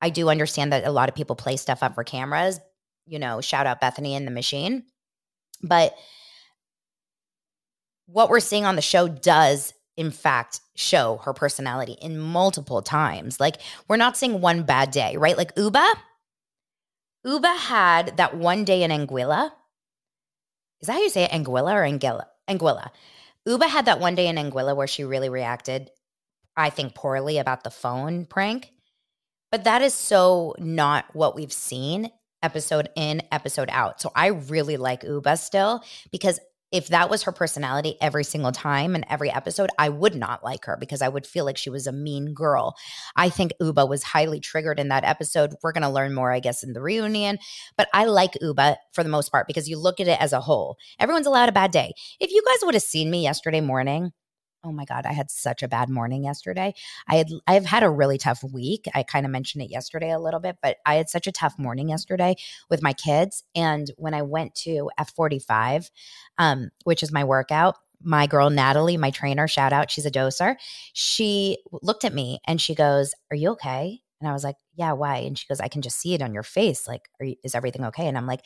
I 0.00 0.10
do 0.10 0.28
understand 0.28 0.72
that 0.72 0.86
a 0.86 0.90
lot 0.92 1.08
of 1.08 1.14
people 1.14 1.36
play 1.36 1.56
stuff 1.56 1.82
up 1.82 1.94
for 1.94 2.04
cameras, 2.04 2.60
you 3.06 3.18
know, 3.18 3.40
shout 3.40 3.66
out 3.66 3.80
Bethany 3.80 4.14
and 4.14 4.26
the 4.26 4.30
machine. 4.30 4.84
But 5.62 5.94
what 8.06 8.28
we're 8.28 8.40
seeing 8.40 8.64
on 8.64 8.76
the 8.76 8.82
show 8.82 9.08
does 9.08 9.72
in 9.96 10.10
fact 10.10 10.60
show 10.74 11.20
her 11.24 11.32
personality 11.32 11.96
in 12.00 12.18
multiple 12.18 12.82
times. 12.82 13.38
Like 13.38 13.56
we're 13.88 13.96
not 13.96 14.16
seeing 14.16 14.40
one 14.40 14.62
bad 14.62 14.90
day, 14.90 15.16
right? 15.16 15.36
Like 15.36 15.54
Ubah, 15.56 15.92
Ubah 17.26 17.56
had 17.56 18.16
that 18.16 18.36
one 18.36 18.64
day 18.64 18.82
in 18.82 18.90
Anguilla. 18.90 19.52
Is 20.80 20.86
that 20.86 20.94
how 20.94 21.02
you 21.02 21.10
say 21.10 21.24
it? 21.24 21.30
Anguilla 21.30 21.74
or 21.74 21.82
Anguilla? 21.82 22.24
Anguilla. 22.48 22.90
Ubah 23.46 23.68
had 23.68 23.86
that 23.86 24.00
one 24.00 24.14
day 24.14 24.26
in 24.26 24.36
Anguilla 24.36 24.74
where 24.74 24.86
she 24.86 25.04
really 25.04 25.28
reacted, 25.28 25.90
I 26.56 26.70
think, 26.70 26.94
poorly 26.94 27.38
about 27.38 27.64
the 27.64 27.70
phone 27.70 28.24
prank. 28.24 28.72
But 29.50 29.64
that 29.64 29.82
is 29.82 29.94
so 29.94 30.54
not 30.58 31.06
what 31.12 31.34
we've 31.34 31.52
seen 31.52 32.10
episode 32.42 32.88
in, 32.96 33.22
episode 33.30 33.68
out. 33.70 34.00
So 34.00 34.10
I 34.14 34.28
really 34.28 34.76
like 34.76 35.02
Ubah 35.02 35.38
still 35.38 35.82
because 36.10 36.40
if 36.72 36.88
that 36.88 37.10
was 37.10 37.22
her 37.22 37.32
personality 37.32 37.96
every 38.00 38.24
single 38.24 38.52
time 38.52 38.94
and 38.94 39.04
every 39.08 39.30
episode, 39.30 39.70
I 39.78 39.88
would 39.88 40.14
not 40.14 40.44
like 40.44 40.64
her 40.66 40.76
because 40.78 41.02
I 41.02 41.08
would 41.08 41.26
feel 41.26 41.44
like 41.44 41.56
she 41.56 41.70
was 41.70 41.86
a 41.86 41.92
mean 41.92 42.32
girl. 42.32 42.76
I 43.16 43.28
think 43.28 43.52
Ubah 43.60 43.88
was 43.88 44.02
highly 44.02 44.40
triggered 44.40 44.78
in 44.78 44.88
that 44.88 45.04
episode. 45.04 45.54
We're 45.62 45.72
going 45.72 45.82
to 45.82 45.88
learn 45.88 46.14
more, 46.14 46.32
I 46.32 46.40
guess, 46.40 46.62
in 46.62 46.72
the 46.72 46.80
reunion. 46.82 47.38
But 47.76 47.88
I 47.92 48.04
like 48.04 48.32
Ubah 48.42 48.76
for 48.92 49.02
the 49.02 49.10
most 49.10 49.30
part 49.30 49.46
because 49.46 49.68
you 49.68 49.78
look 49.78 50.00
at 50.00 50.08
it 50.08 50.20
as 50.20 50.32
a 50.32 50.40
whole. 50.40 50.76
Everyone's 50.98 51.26
allowed 51.26 51.48
a 51.48 51.52
bad 51.52 51.70
day. 51.70 51.92
If 52.20 52.30
you 52.30 52.42
guys 52.46 52.64
would 52.64 52.74
have 52.74 52.82
seen 52.82 53.10
me 53.10 53.22
yesterday 53.22 53.60
morning, 53.60 54.12
oh 54.64 54.72
my 54.72 54.84
god 54.84 55.06
i 55.06 55.12
had 55.12 55.30
such 55.30 55.62
a 55.62 55.68
bad 55.68 55.88
morning 55.88 56.24
yesterday. 56.24 56.74
I 57.08 57.16
had 57.16 57.28
i've 57.46 57.64
had 57.64 57.82
a 57.82 57.90
really 57.90 58.18
tough 58.18 58.42
week. 58.42 58.86
I 58.94 59.02
kind 59.02 59.24
of 59.26 59.32
mentioned 59.32 59.62
it 59.64 59.70
yesterday 59.70 60.10
a 60.10 60.18
little 60.18 60.40
bit 60.40 60.56
but 60.62 60.76
i 60.86 60.94
had 60.96 61.08
such 61.08 61.26
a 61.26 61.32
tough 61.32 61.58
morning 61.58 61.88
yesterday 61.88 62.36
with 62.68 62.82
my 62.82 62.92
kids 62.92 63.44
and 63.54 63.90
when 63.96 64.14
i 64.14 64.22
went 64.22 64.54
to 64.56 64.90
f45 64.98 65.90
um, 66.38 66.70
which 66.84 67.02
is 67.02 67.12
my 67.12 67.24
workout 67.24 67.76
my 68.02 68.26
girl 68.26 68.50
natalie 68.50 68.96
my 68.96 69.10
trainer 69.10 69.46
shout 69.46 69.72
out 69.72 69.90
she's 69.90 70.06
a 70.06 70.10
doser 70.10 70.56
she 70.92 71.58
looked 71.82 72.04
at 72.04 72.14
me 72.14 72.38
and 72.46 72.60
she 72.60 72.74
goes 72.74 73.14
are 73.30 73.36
you 73.36 73.50
okay? 73.50 74.00
And 74.20 74.28
i 74.28 74.32
was 74.32 74.44
like 74.44 74.56
yeah 74.74 74.92
why? 74.92 75.18
And 75.18 75.38
she 75.38 75.46
goes 75.46 75.60
i 75.60 75.68
can 75.68 75.82
just 75.82 75.98
see 75.98 76.14
it 76.14 76.22
on 76.22 76.34
your 76.34 76.42
face 76.42 76.86
like 76.88 77.08
you, 77.20 77.36
is 77.44 77.54
everything 77.54 77.84
okay? 77.86 78.06
And 78.06 78.16
i'm 78.16 78.26
like 78.26 78.44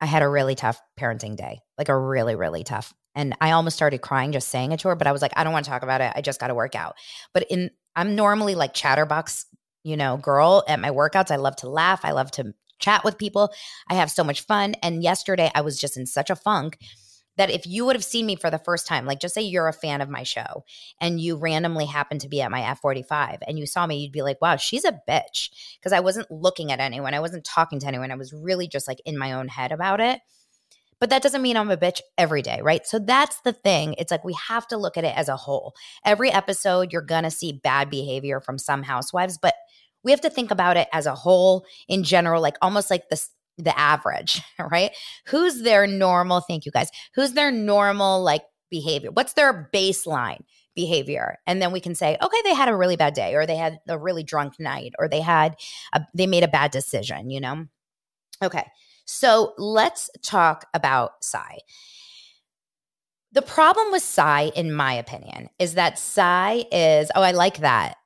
I 0.00 0.06
had 0.06 0.22
a 0.22 0.28
really 0.28 0.54
tough 0.54 0.80
parenting 0.98 1.36
day, 1.36 1.60
like 1.76 1.88
a 1.88 1.98
really, 1.98 2.34
really 2.34 2.64
tough 2.64 2.92
and 3.18 3.36
I 3.40 3.50
almost 3.50 3.74
started 3.74 3.98
crying 3.98 4.30
just 4.30 4.48
saying 4.48 4.70
it 4.70 4.78
to 4.80 4.88
her, 4.88 4.94
but 4.94 5.08
I 5.08 5.12
was 5.12 5.22
like, 5.22 5.32
I 5.34 5.42
don't 5.42 5.52
want 5.52 5.64
to 5.64 5.70
talk 5.72 5.82
about 5.82 6.00
it. 6.00 6.12
I 6.14 6.20
just 6.20 6.38
got 6.38 6.48
to 6.48 6.54
work 6.54 6.76
out. 6.76 6.94
But 7.34 7.46
in 7.50 7.70
I'm 7.96 8.14
normally 8.14 8.54
like 8.54 8.74
chatterbox, 8.74 9.44
you 9.82 9.96
know, 9.96 10.16
girl 10.16 10.62
at 10.68 10.78
my 10.78 10.90
workouts. 10.90 11.32
I 11.32 11.36
love 11.36 11.56
to 11.56 11.68
laugh. 11.68 12.04
I 12.04 12.12
love 12.12 12.30
to 12.32 12.54
chat 12.78 13.02
with 13.04 13.18
people. 13.18 13.52
I 13.90 13.94
have 13.94 14.08
so 14.08 14.22
much 14.22 14.42
fun. 14.42 14.76
And 14.84 15.02
yesterday 15.02 15.50
I 15.52 15.62
was 15.62 15.80
just 15.80 15.96
in 15.96 16.06
such 16.06 16.30
a 16.30 16.36
funk 16.36 16.78
that 17.38 17.50
if 17.50 17.66
you 17.66 17.86
would 17.86 17.96
have 17.96 18.04
seen 18.04 18.26
me 18.26 18.36
for 18.36 18.50
the 18.50 18.58
first 18.58 18.86
time, 18.86 19.06
like 19.06 19.20
just 19.20 19.34
say 19.34 19.40
you're 19.40 19.68
a 19.68 19.72
fan 19.72 20.00
of 20.00 20.10
my 20.10 20.24
show 20.24 20.64
and 21.00 21.20
you 21.20 21.36
randomly 21.36 21.86
happen 21.86 22.18
to 22.18 22.28
be 22.28 22.42
at 22.42 22.50
my 22.50 22.60
F45 22.60 23.38
and 23.46 23.58
you 23.58 23.64
saw 23.64 23.86
me, 23.86 23.96
you'd 23.96 24.12
be 24.12 24.22
like, 24.22 24.42
wow, 24.42 24.56
she's 24.56 24.84
a 24.84 25.00
bitch. 25.08 25.50
Because 25.78 25.92
I 25.92 26.00
wasn't 26.00 26.30
looking 26.30 26.72
at 26.72 26.80
anyone, 26.80 27.14
I 27.14 27.20
wasn't 27.20 27.44
talking 27.44 27.78
to 27.80 27.86
anyone. 27.86 28.10
I 28.10 28.16
was 28.16 28.32
really 28.32 28.68
just 28.68 28.88
like 28.88 29.00
in 29.06 29.16
my 29.16 29.32
own 29.32 29.48
head 29.48 29.72
about 29.72 30.00
it. 30.00 30.20
But 31.00 31.10
that 31.10 31.22
doesn't 31.22 31.42
mean 31.42 31.56
I'm 31.56 31.70
a 31.70 31.76
bitch 31.76 32.00
every 32.18 32.42
day, 32.42 32.60
right? 32.60 32.84
So 32.84 32.98
that's 32.98 33.40
the 33.42 33.52
thing. 33.52 33.94
It's 33.98 34.10
like 34.10 34.24
we 34.24 34.34
have 34.34 34.66
to 34.68 34.76
look 34.76 34.96
at 34.96 35.04
it 35.04 35.16
as 35.16 35.28
a 35.28 35.36
whole. 35.36 35.74
Every 36.04 36.30
episode, 36.32 36.92
you're 36.92 37.02
going 37.02 37.22
to 37.22 37.30
see 37.30 37.52
bad 37.52 37.88
behavior 37.88 38.40
from 38.40 38.58
some 38.58 38.82
housewives, 38.82 39.38
but 39.38 39.54
we 40.02 40.10
have 40.10 40.20
to 40.22 40.30
think 40.30 40.50
about 40.50 40.76
it 40.76 40.88
as 40.92 41.06
a 41.06 41.14
whole 41.14 41.64
in 41.88 42.02
general, 42.02 42.42
like 42.42 42.56
almost 42.62 42.90
like 42.90 43.08
this 43.10 43.30
the 43.58 43.78
average, 43.78 44.40
right? 44.70 44.92
Who's 45.26 45.62
their 45.62 45.86
normal, 45.86 46.40
thank 46.40 46.64
you 46.64 46.72
guys, 46.72 46.88
who's 47.14 47.32
their 47.32 47.50
normal 47.50 48.22
like 48.22 48.42
behavior? 48.70 49.10
What's 49.10 49.34
their 49.34 49.68
baseline 49.74 50.40
behavior? 50.74 51.38
And 51.46 51.60
then 51.60 51.72
we 51.72 51.80
can 51.80 51.94
say, 51.94 52.16
okay, 52.22 52.42
they 52.44 52.54
had 52.54 52.68
a 52.68 52.76
really 52.76 52.96
bad 52.96 53.14
day, 53.14 53.34
or 53.34 53.46
they 53.46 53.56
had 53.56 53.78
a 53.88 53.98
really 53.98 54.22
drunk 54.22 54.54
night, 54.58 54.92
or 54.98 55.08
they 55.08 55.20
had, 55.20 55.56
a, 55.92 56.02
they 56.14 56.26
made 56.26 56.44
a 56.44 56.48
bad 56.48 56.70
decision, 56.70 57.30
you 57.30 57.40
know? 57.40 57.66
Okay. 58.42 58.64
So 59.04 59.54
let's 59.58 60.10
talk 60.22 60.66
about 60.74 61.24
Sai. 61.24 61.58
The 63.32 63.42
problem 63.42 63.90
with 63.90 64.02
Sai, 64.02 64.52
in 64.54 64.72
my 64.72 64.92
opinion, 64.92 65.48
is 65.58 65.74
that 65.74 65.98
Sai 65.98 66.64
is, 66.70 67.10
oh, 67.14 67.22
I 67.22 67.32
like 67.32 67.58
that. 67.58 67.96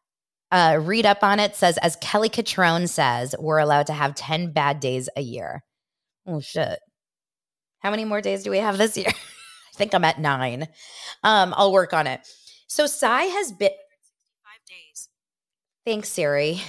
Uh, 0.52 0.78
read 0.82 1.06
up 1.06 1.24
on 1.24 1.40
it 1.40 1.56
says, 1.56 1.78
as 1.78 1.96
Kelly 1.96 2.28
Cutrone 2.28 2.86
says, 2.86 3.34
we're 3.38 3.58
allowed 3.58 3.86
to 3.86 3.94
have 3.94 4.14
10 4.14 4.52
bad 4.52 4.80
days 4.80 5.08
a 5.16 5.22
year. 5.22 5.64
Oh, 6.26 6.40
shit. 6.40 6.78
How 7.78 7.90
many 7.90 8.04
more 8.04 8.20
days 8.20 8.44
do 8.44 8.50
we 8.50 8.58
have 8.58 8.76
this 8.76 8.96
year? 8.96 9.08
I 9.74 9.76
think 9.76 9.94
I'm 9.94 10.04
at 10.04 10.20
nine. 10.20 10.68
Um, 11.24 11.54
I'll 11.56 11.72
work 11.72 11.94
on 11.94 12.06
it. 12.06 12.20
So 12.66 12.86
Sai 12.86 13.22
has 13.22 13.50
been 13.50 13.70
five 13.70 14.60
days. 14.68 15.08
Thanks, 15.86 16.10
Siri. 16.10 16.60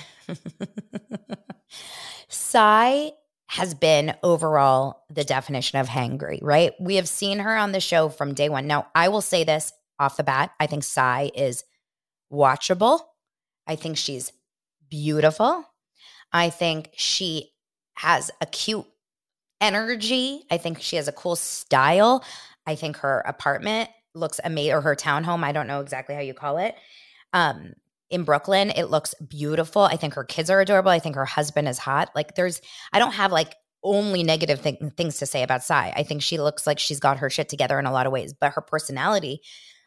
Sai 2.30 3.12
has 3.48 3.74
been 3.74 4.16
overall 4.24 5.04
the 5.10 5.26
definition 5.26 5.80
of 5.80 5.88
hangry, 5.88 6.40
right? 6.42 6.72
We 6.80 6.96
have 6.96 7.10
seen 7.10 7.40
her 7.40 7.56
on 7.56 7.74
the 7.74 7.82
show 7.82 8.08
from 8.08 8.34
day 8.34 8.48
one. 8.48 8.66
Now, 8.66 8.88
I 8.96 9.10
will 9.10 9.22
say 9.22 9.44
this 9.44 9.74
off 10.00 10.18
the 10.18 10.24
bat 10.24 10.52
I 10.60 10.68
think 10.68 10.84
Sai 10.84 11.32
is 11.36 11.66
watchable. 12.32 13.02
I 13.68 13.76
think 13.76 13.98
she's 13.98 14.32
beautiful. 14.90 15.66
I 16.32 16.50
think 16.50 16.90
she 16.96 17.52
has 17.96 18.32
a 18.42 18.46
cute 18.46 18.86
energy. 19.62 20.44
I 20.52 20.58
think 20.58 20.82
she 20.82 20.96
has 20.98 21.08
a 21.08 21.14
cool 21.14 21.36
style. 21.36 22.24
I 22.66 22.76
think 22.76 22.98
her 22.98 23.22
apartment 23.26 23.90
looks 24.16 24.40
amazing, 24.44 24.74
or 24.74 24.82
her 24.82 24.96
townhome. 24.96 25.44
I 25.44 25.52
don't 25.52 25.68
know 25.68 25.82
exactly 25.82 26.16
how 26.16 26.22
you 26.22 26.34
call 26.34 26.58
it. 26.58 26.76
Um, 27.34 27.74
in 28.10 28.24
Brooklyn, 28.24 28.72
it 28.72 28.86
looks 28.86 29.16
beautiful. 29.28 29.82
I 29.82 29.96
think 29.96 30.14
her 30.14 30.24
kids 30.24 30.50
are 30.50 30.62
adorable. 30.62 30.92
I 30.92 31.00
think 31.00 31.16
her 31.16 31.26
husband 31.26 31.68
is 31.68 31.80
hot. 31.80 32.10
Like, 32.14 32.36
there's, 32.36 32.62
I 32.92 33.00
don't 33.00 33.14
have 33.14 33.32
like 33.32 33.56
only 33.84 34.24
negative 34.24 34.62
th- 34.62 34.80
things 34.98 35.18
to 35.18 35.26
say 35.26 35.44
about 35.44 35.64
Sai. 35.64 35.94
I 35.96 36.04
think 36.04 36.22
she 36.22 36.40
looks 36.40 36.68
like 36.68 36.80
she's 36.80 37.00
got 37.00 37.18
her 37.18 37.30
shit 37.30 37.50
together 37.50 37.80
in 37.80 37.86
a 37.86 37.92
lot 37.92 38.06
of 38.06 38.12
ways, 38.12 38.34
but 38.34 38.54
her 38.54 38.62
personality, 38.62 39.42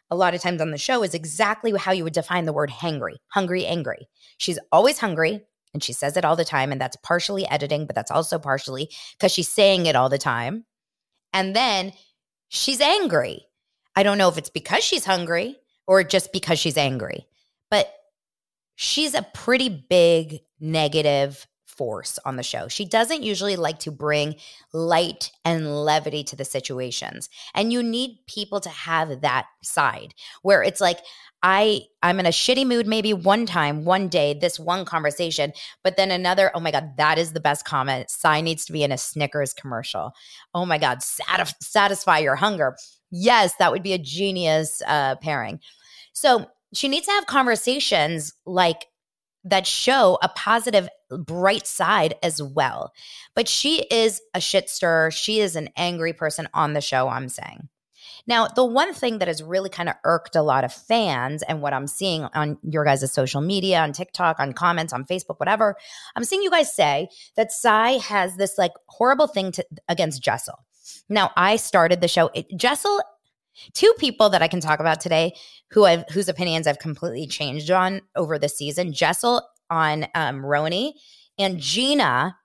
a 0.09 0.15
lot 0.15 0.33
of 0.33 0.41
times 0.41 0.61
on 0.61 0.71
the 0.71 0.77
show, 0.77 1.03
is 1.03 1.13
exactly 1.13 1.71
how 1.77 1.91
you 1.91 2.03
would 2.03 2.13
define 2.13 2.45
the 2.45 2.53
word 2.53 2.69
hangry, 2.69 3.17
hungry, 3.27 3.65
angry. 3.65 4.07
She's 4.37 4.59
always 4.71 4.99
hungry. 4.99 5.41
And 5.73 5.83
she 5.83 5.93
says 5.93 6.17
it 6.17 6.25
all 6.25 6.35
the 6.35 6.45
time. 6.45 6.71
And 6.71 6.81
that's 6.81 6.95
partially 7.03 7.47
editing, 7.47 7.85
but 7.85 7.95
that's 7.95 8.09
also 8.09 8.39
partially 8.39 8.89
because 9.13 9.31
she's 9.31 9.49
saying 9.49 9.85
it 9.85 9.95
all 9.95 10.09
the 10.09 10.17
time. 10.17 10.65
And 11.33 11.55
then 11.55 11.91
she's 12.47 12.81
angry. 12.81 13.45
I 13.95 14.03
don't 14.03 14.17
know 14.17 14.29
if 14.29 14.37
it's 14.37 14.49
because 14.49 14.83
she's 14.83 15.05
hungry 15.05 15.57
or 15.85 16.03
just 16.03 16.31
because 16.31 16.57
she's 16.57 16.77
angry, 16.77 17.27
but 17.69 17.93
she's 18.75 19.13
a 19.13 19.27
pretty 19.33 19.69
big 19.69 20.39
negative 20.59 21.45
force 21.77 22.17
on 22.25 22.35
the 22.35 22.43
show. 22.43 22.67
She 22.67 22.85
doesn't 22.85 23.23
usually 23.23 23.55
like 23.55 23.79
to 23.79 23.91
bring 23.91 24.35
light 24.73 25.31
and 25.45 25.85
levity 25.85 26.23
to 26.25 26.35
the 26.35 26.45
situations. 26.45 27.29
And 27.53 27.71
you 27.71 27.83
need 27.83 28.17
people 28.27 28.59
to 28.61 28.69
have 28.69 29.21
that 29.21 29.45
side 29.61 30.13
where 30.41 30.63
it's 30.63 30.81
like, 30.81 30.99
I 31.43 31.81
I'm 32.01 32.19
in 32.19 32.25
a 32.25 32.29
shitty 32.29 32.65
mood 32.65 32.87
maybe 32.87 33.13
one 33.13 33.45
time, 33.45 33.85
one 33.85 34.07
day, 34.07 34.33
this 34.33 34.59
one 34.59 34.85
conversation, 34.85 35.53
but 35.83 35.95
then 35.95 36.09
another, 36.09 36.51
oh 36.55 36.59
my 36.59 36.71
god, 36.71 36.97
that 36.97 37.19
is 37.19 37.33
the 37.33 37.39
best 37.39 37.63
comment. 37.63 38.09
Sai 38.09 38.41
needs 38.41 38.65
to 38.65 38.73
be 38.73 38.83
in 38.83 38.91
a 38.91 38.97
Snickers 38.97 39.53
commercial. 39.53 40.13
Oh 40.55 40.65
my 40.65 40.79
god, 40.79 40.99
satisf- 40.99 41.53
satisfy 41.61 42.17
your 42.17 42.35
hunger. 42.35 42.75
Yes, 43.11 43.53
that 43.59 43.71
would 43.71 43.83
be 43.83 43.93
a 43.93 43.99
genius 43.99 44.81
uh, 44.87 45.15
pairing. 45.17 45.59
So 46.13 46.47
she 46.73 46.87
needs 46.87 47.05
to 47.05 47.13
have 47.13 47.27
conversations 47.27 48.33
like 48.45 48.87
that 49.49 49.67
show 49.67 50.17
a 50.21 50.29
positive, 50.29 50.89
bright 51.09 51.67
side 51.67 52.15
as 52.21 52.41
well. 52.41 52.93
But 53.35 53.47
she 53.47 53.85
is 53.91 54.21
a 54.33 54.41
shit 54.41 54.69
stirrer. 54.69 55.11
She 55.11 55.39
is 55.39 55.55
an 55.55 55.69
angry 55.75 56.13
person 56.13 56.47
on 56.53 56.73
the 56.73 56.81
show, 56.81 57.09
I'm 57.09 57.29
saying. 57.29 57.69
Now, 58.27 58.47
the 58.47 58.65
one 58.65 58.93
thing 58.93 59.19
that 59.19 59.29
has 59.29 59.41
really 59.41 59.69
kind 59.69 59.87
of 59.87 59.95
irked 60.03 60.35
a 60.35 60.41
lot 60.41 60.65
of 60.65 60.73
fans 60.73 61.43
and 61.43 61.61
what 61.61 61.73
I'm 61.73 61.87
seeing 61.87 62.25
on 62.33 62.57
your 62.61 62.83
guys' 62.83 63.11
social 63.11 63.39
media, 63.39 63.79
on 63.79 63.93
TikTok, 63.93 64.39
on 64.39 64.51
comments, 64.51 64.91
on 64.91 65.05
Facebook, 65.05 65.39
whatever, 65.39 65.77
I'm 66.15 66.25
seeing 66.25 66.43
you 66.43 66.51
guys 66.51 66.75
say 66.75 67.07
that 67.37 67.53
Sai 67.53 67.91
has 67.99 68.35
this 68.35 68.57
like 68.57 68.73
horrible 68.87 69.27
thing 69.27 69.53
to, 69.53 69.65
against 69.87 70.21
Jessel. 70.21 70.65
Now, 71.07 71.31
I 71.37 71.55
started 71.55 72.01
the 72.01 72.09
show. 72.09 72.29
It, 72.33 72.47
Jessel 72.57 73.01
two 73.73 73.93
people 73.97 74.29
that 74.29 74.41
I 74.41 74.47
can 74.47 74.59
talk 74.59 74.79
about 74.79 74.99
today 75.01 75.35
who 75.71 75.85
I've 75.85 76.03
whose 76.11 76.29
opinions 76.29 76.67
I've 76.67 76.79
completely 76.79 77.27
changed 77.27 77.71
on 77.71 78.01
over 78.15 78.37
the 78.39 78.49
season. 78.49 78.93
Jessel 78.93 79.41
on 79.69 80.05
um, 80.15 80.41
RHONY 80.41 80.93
and 81.37 81.59
Gina 81.59 82.37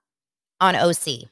on 0.60 0.76
OC. 0.76 1.28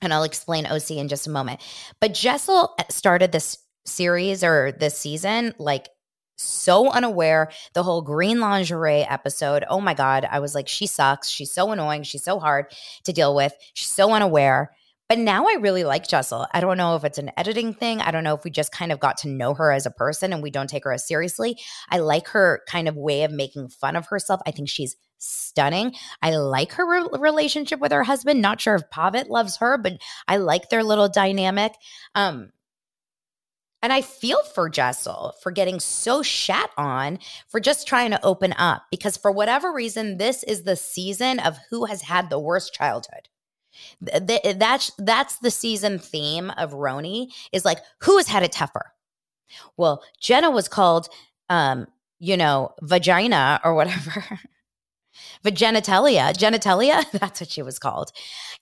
And 0.00 0.12
I'll 0.12 0.24
explain 0.24 0.66
OC 0.66 0.92
in 0.92 1.08
just 1.08 1.26
a 1.26 1.30
moment. 1.30 1.60
But 2.00 2.14
Jessel 2.14 2.76
started 2.90 3.32
this 3.32 3.58
series 3.86 4.42
or 4.42 4.72
this 4.72 4.98
season 4.98 5.54
like 5.58 5.88
so 6.36 6.90
unaware. 6.90 7.50
The 7.74 7.82
whole 7.82 8.02
green 8.02 8.40
lingerie 8.40 9.02
episode. 9.02 9.64
Oh 9.68 9.80
my 9.80 9.94
God. 9.94 10.26
I 10.30 10.40
was 10.40 10.54
like, 10.54 10.68
she 10.68 10.86
sucks. 10.86 11.28
She's 11.28 11.52
so 11.52 11.70
annoying. 11.70 12.02
She's 12.02 12.24
so 12.24 12.38
hard 12.38 12.66
to 13.04 13.12
deal 13.12 13.34
with. 13.34 13.54
She's 13.74 13.90
so 13.90 14.12
unaware. 14.12 14.72
But 15.14 15.20
now 15.20 15.46
I 15.46 15.58
really 15.60 15.84
like 15.84 16.08
Jessel. 16.08 16.48
I 16.52 16.58
don't 16.58 16.76
know 16.76 16.96
if 16.96 17.04
it's 17.04 17.18
an 17.18 17.30
editing 17.36 17.72
thing. 17.72 18.00
I 18.00 18.10
don't 18.10 18.24
know 18.24 18.34
if 18.34 18.42
we 18.42 18.50
just 18.50 18.72
kind 18.72 18.90
of 18.90 18.98
got 18.98 19.16
to 19.18 19.28
know 19.28 19.54
her 19.54 19.70
as 19.70 19.86
a 19.86 19.92
person 19.92 20.32
and 20.32 20.42
we 20.42 20.50
don't 20.50 20.68
take 20.68 20.82
her 20.82 20.92
as 20.92 21.06
seriously. 21.06 21.56
I 21.88 21.98
like 21.98 22.26
her 22.30 22.62
kind 22.66 22.88
of 22.88 22.96
way 22.96 23.22
of 23.22 23.30
making 23.30 23.68
fun 23.68 23.94
of 23.94 24.08
herself. 24.08 24.40
I 24.44 24.50
think 24.50 24.68
she's 24.68 24.96
stunning. 25.18 25.94
I 26.20 26.34
like 26.34 26.72
her 26.72 26.84
re- 26.84 27.08
relationship 27.16 27.78
with 27.78 27.92
her 27.92 28.02
husband. 28.02 28.42
Not 28.42 28.60
sure 28.60 28.74
if 28.74 28.90
Pavit 28.90 29.30
loves 29.30 29.58
her, 29.58 29.78
but 29.78 30.02
I 30.26 30.38
like 30.38 30.68
their 30.68 30.82
little 30.82 31.08
dynamic. 31.08 31.74
Um, 32.16 32.50
and 33.84 33.92
I 33.92 34.00
feel 34.00 34.42
for 34.42 34.68
Jessel 34.68 35.34
for 35.44 35.52
getting 35.52 35.78
so 35.78 36.24
shat 36.24 36.70
on 36.76 37.20
for 37.46 37.60
just 37.60 37.86
trying 37.86 38.10
to 38.10 38.24
open 38.24 38.52
up 38.54 38.82
because 38.90 39.16
for 39.16 39.30
whatever 39.30 39.72
reason, 39.72 40.16
this 40.16 40.42
is 40.42 40.64
the 40.64 40.74
season 40.74 41.38
of 41.38 41.56
who 41.70 41.84
has 41.84 42.02
had 42.02 42.30
the 42.30 42.40
worst 42.40 42.74
childhood. 42.74 43.28
Th- 44.26 44.56
that's 44.56 44.90
that's 44.98 45.36
the 45.36 45.50
season 45.50 45.98
theme 45.98 46.50
of 46.50 46.72
RHONY 46.72 47.28
is 47.52 47.64
like 47.64 47.78
who 48.00 48.16
has 48.16 48.28
had 48.28 48.42
it 48.42 48.52
tougher. 48.52 48.92
Well, 49.76 50.02
Jenna 50.20 50.50
was 50.50 50.68
called, 50.68 51.08
um, 51.48 51.86
you 52.18 52.36
know, 52.36 52.72
vagina 52.82 53.60
or 53.64 53.74
whatever. 53.74 54.24
Vaginitalia, 55.44 56.34
genitalia, 56.34 57.08
that's 57.12 57.40
what 57.40 57.50
she 57.50 57.62
was 57.62 57.78
called. 57.78 58.10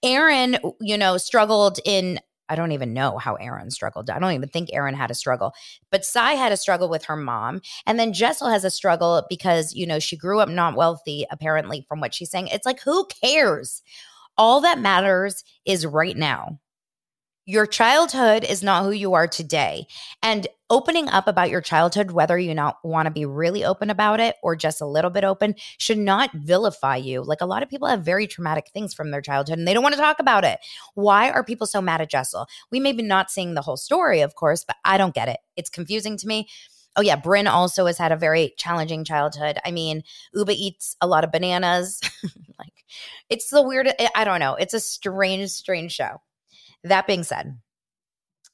Erin, 0.03 0.59
you 0.81 0.99
know, 0.99 1.17
struggled 1.17 1.79
in 1.85 2.19
I 2.49 2.55
don't 2.55 2.73
even 2.73 2.93
know 2.93 3.17
how 3.17 3.37
Erin 3.37 3.71
struggled. 3.71 4.11
I 4.11 4.19
don't 4.19 4.33
even 4.33 4.49
think 4.51 4.69
Erin 4.75 4.95
had 4.95 5.11
a 5.11 5.15
struggle. 5.15 5.55
But 5.91 6.05
Sai 6.05 6.33
had 6.33 6.53
a 6.53 6.57
struggle 6.59 6.91
with 6.91 7.05
her 7.07 7.17
mom. 7.17 7.63
And 7.87 7.99
then 7.99 8.13
Jessel 8.13 8.49
has 8.49 8.63
a 8.63 8.71
struggle 8.71 9.25
because, 9.31 9.73
you 9.75 9.87
know, 9.87 9.99
she 9.99 10.19
grew 10.19 10.39
up 10.39 10.51
not 10.51 10.77
wealthy, 10.77 11.25
apparently, 11.31 11.87
from 11.89 12.01
what 12.01 12.13
she's 12.13 12.31
saying. 12.31 12.49
It's 12.49 12.67
like, 12.67 12.83
who 12.83 13.07
cares? 13.23 13.81
All 14.37 14.61
that 14.63 14.79
matters 14.79 15.45
is 15.65 15.87
right 15.87 16.17
now. 16.17 16.59
Your 17.45 17.67
childhood 17.67 18.45
is 18.45 18.63
not 18.63 18.85
who 18.85 18.93
you 18.93 19.15
are 19.15 19.27
today. 19.27 19.87
And 20.23 20.47
opening 20.71 21.09
up 21.09 21.27
about 21.27 21.51
your 21.51 21.61
childhood, 21.61 22.13
whether 22.13 22.39
you 22.39 22.55
not 22.55 22.77
want 22.85 23.07
to 23.07 23.11
be 23.11 23.27
really 23.27 23.65
open 23.65 23.91
about 23.91 24.21
it 24.21 24.37
or 24.45 24.55
just 24.55 24.81
a 24.81 24.87
little 24.87 25.11
bit 25.11 25.25
open, 25.25 25.57
should 25.77 25.99
not 25.99 26.31
vilify 26.35 26.97
you. 26.97 27.21
Like 27.21 27.41
a 27.41 27.47
lot 27.47 27.65
of 27.65 27.69
people 27.69 27.89
have 27.89 28.05
very 28.05 28.29
traumatic 28.29 28.71
things 28.73 28.95
from 28.95 29.11
their 29.11 29.21
childhood 29.21 29.59
and 29.59 29.67
they 29.67 29.75
don't 29.75 29.83
want 29.83 29.97
to 29.97 30.01
talk 30.01 30.21
about 30.21 30.45
it. 30.45 30.61
Why 30.95 31.31
are 31.31 31.43
people 31.43 31.67
so 31.67 31.83
mad 31.83 32.01
at 32.01 32.11
Jessel? 32.11 32.47
We 32.71 32.79
may 32.79 32.93
be 32.93 33.03
not 33.03 33.29
seeing 33.29 33.55
the 33.55 33.63
whole 33.63 33.77
story, 33.77 34.21
of 34.21 34.37
course, 34.37 34.65
but 34.65 34.77
I 34.85 34.97
don't 34.97 35.15
get 35.15 35.29
it. 35.29 35.39
It's 35.57 35.69
confusing 35.69 36.17
to 36.19 36.29
me. 36.29 36.49
Oh 36.97 37.03
yeah, 37.03 37.17
Brynn 37.17 37.51
also 37.51 37.87
has 37.87 37.99
had 37.99 38.13
a 38.13 38.17
very 38.17 38.55
challenging 38.59 39.05
childhood. 39.05 39.59
I 39.65 39.71
mean, 39.71 40.03
Ubah 40.35 40.55
eats 40.55 40.97
a 41.01 41.07
lot 41.07 41.25
of 41.25 41.33
bananas. 41.33 42.01
like 42.59 42.85
it's 43.31 43.51
the 43.51 43.63
weird 43.63 43.89
eh, 43.99 44.09
I 44.15 44.25
don't 44.25 44.41
know. 44.41 44.55
It's 44.55 44.75
a 44.75 44.81
strange 44.81 45.51
strange 45.51 45.93
show. 45.93 46.21
That 46.85 47.07
being 47.07 47.23
said, 47.23 47.57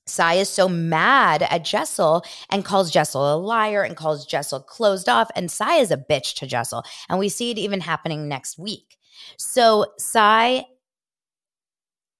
Sai 0.06 0.34
is 0.34 0.48
so 0.48 0.68
mad 0.68 1.42
at 1.42 1.64
Jessel 1.64 2.24
and 2.50 2.64
calls 2.64 2.90
Jessel 2.90 3.34
a 3.34 3.36
liar 3.36 3.82
and 3.82 3.96
calls 3.96 4.26
Jessel 4.26 4.60
closed 4.60 5.08
off. 5.08 5.30
And 5.34 5.50
Sai 5.50 5.76
is 5.76 5.90
a 5.90 5.96
bitch 5.96 6.34
to 6.36 6.46
Jessel. 6.46 6.84
And 7.08 7.18
we 7.18 7.28
see 7.28 7.50
it 7.50 7.58
even 7.58 7.80
happening 7.80 8.28
next 8.28 8.58
week. 8.58 8.96
So 9.36 9.86
Sai 9.98 10.64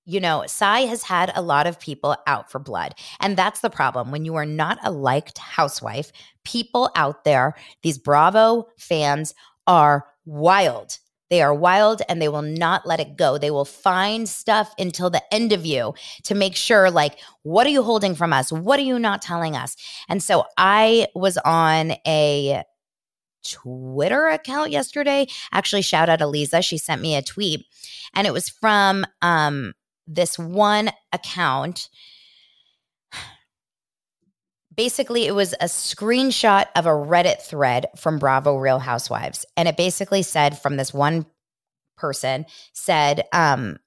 you 0.08 0.20
know, 0.20 0.42
Sai 0.46 0.80
has 0.86 1.02
had 1.02 1.30
a 1.34 1.42
lot 1.42 1.66
of 1.66 1.78
people 1.78 2.16
out 2.26 2.50
for 2.50 2.58
blood. 2.58 2.94
And 3.20 3.36
that's 3.36 3.60
the 3.60 3.68
problem. 3.68 4.10
When 4.10 4.24
you 4.24 4.36
are 4.36 4.46
not 4.46 4.78
a 4.82 4.90
liked 4.90 5.36
housewife, 5.36 6.12
people 6.46 6.90
out 6.96 7.24
there, 7.24 7.54
these 7.82 7.98
Bravo 7.98 8.68
fans 8.78 9.34
are 9.66 10.06
wild. 10.24 10.98
They 11.28 11.42
are 11.42 11.54
wild 11.54 12.00
and 12.08 12.22
they 12.22 12.28
will 12.28 12.40
not 12.40 12.86
let 12.86 13.00
it 13.00 13.18
go. 13.18 13.36
They 13.36 13.50
will 13.50 13.66
find 13.66 14.26
stuff 14.26 14.72
until 14.78 15.10
the 15.10 15.22
end 15.30 15.52
of 15.52 15.66
you 15.66 15.92
to 16.22 16.34
make 16.34 16.56
sure, 16.56 16.90
like, 16.90 17.18
what 17.42 17.66
are 17.66 17.70
you 17.70 17.82
holding 17.82 18.14
from 18.14 18.32
us? 18.32 18.50
What 18.50 18.78
are 18.78 18.84
you 18.84 18.98
not 18.98 19.20
telling 19.20 19.56
us? 19.56 19.76
And 20.08 20.22
so 20.22 20.46
I 20.56 21.08
was 21.14 21.36
on 21.36 21.92
a 22.06 22.62
Twitter 23.46 24.28
account 24.28 24.70
yesterday. 24.70 25.26
Actually, 25.52 25.82
shout 25.82 26.08
out 26.08 26.22
Eliza. 26.22 26.62
She 26.62 26.78
sent 26.78 27.02
me 27.02 27.14
a 27.14 27.20
tweet 27.20 27.66
and 28.14 28.26
it 28.26 28.32
was 28.32 28.48
from 28.48 29.04
um 29.20 29.74
this 30.08 30.38
one 30.38 30.90
account. 31.12 31.88
Basically, 34.74 35.26
it 35.26 35.34
was 35.34 35.52
a 35.54 35.66
screenshot 35.66 36.66
of 36.74 36.86
a 36.86 36.90
Reddit 36.90 37.42
thread 37.42 37.86
from 37.96 38.18
Bravo 38.18 38.56
Real 38.56 38.78
Housewives. 38.78 39.44
And 39.56 39.68
it 39.68 39.76
basically 39.76 40.22
said 40.22 40.58
from 40.58 40.76
this 40.76 40.94
one 40.94 41.26
person, 41.96 42.46
said, 42.72 43.24
um, 43.32 43.78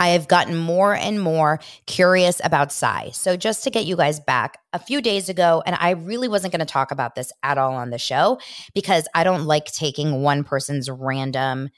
I 0.00 0.08
have 0.08 0.28
gotten 0.28 0.56
more 0.56 0.94
and 0.94 1.20
more 1.20 1.60
curious 1.86 2.40
about 2.42 2.72
Sai. 2.72 3.10
So, 3.12 3.36
just 3.36 3.64
to 3.64 3.70
get 3.70 3.84
you 3.84 3.96
guys 3.96 4.18
back, 4.18 4.56
a 4.72 4.78
few 4.78 5.02
days 5.02 5.28
ago, 5.28 5.62
and 5.66 5.76
I 5.78 5.90
really 5.90 6.26
wasn't 6.26 6.52
going 6.52 6.60
to 6.60 6.72
talk 6.72 6.90
about 6.90 7.14
this 7.14 7.32
at 7.42 7.58
all 7.58 7.74
on 7.74 7.90
the 7.90 7.98
show 7.98 8.38
because 8.74 9.06
I 9.14 9.24
don't 9.24 9.44
like 9.44 9.66
taking 9.66 10.22
one 10.22 10.42
person's 10.42 10.88
random 10.88 11.68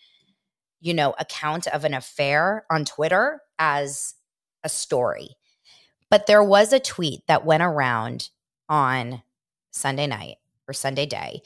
you 0.82 0.92
know, 0.92 1.14
account 1.18 1.68
of 1.68 1.84
an 1.84 1.94
affair 1.94 2.66
on 2.68 2.84
Twitter 2.84 3.40
as 3.58 4.14
a 4.64 4.68
story. 4.68 5.36
But 6.10 6.26
there 6.26 6.42
was 6.42 6.72
a 6.72 6.80
tweet 6.80 7.20
that 7.28 7.46
went 7.46 7.62
around 7.62 8.28
on 8.68 9.22
Sunday 9.70 10.06
night 10.06 10.36
or 10.68 10.74
Sunday 10.74 11.06
day 11.06 11.42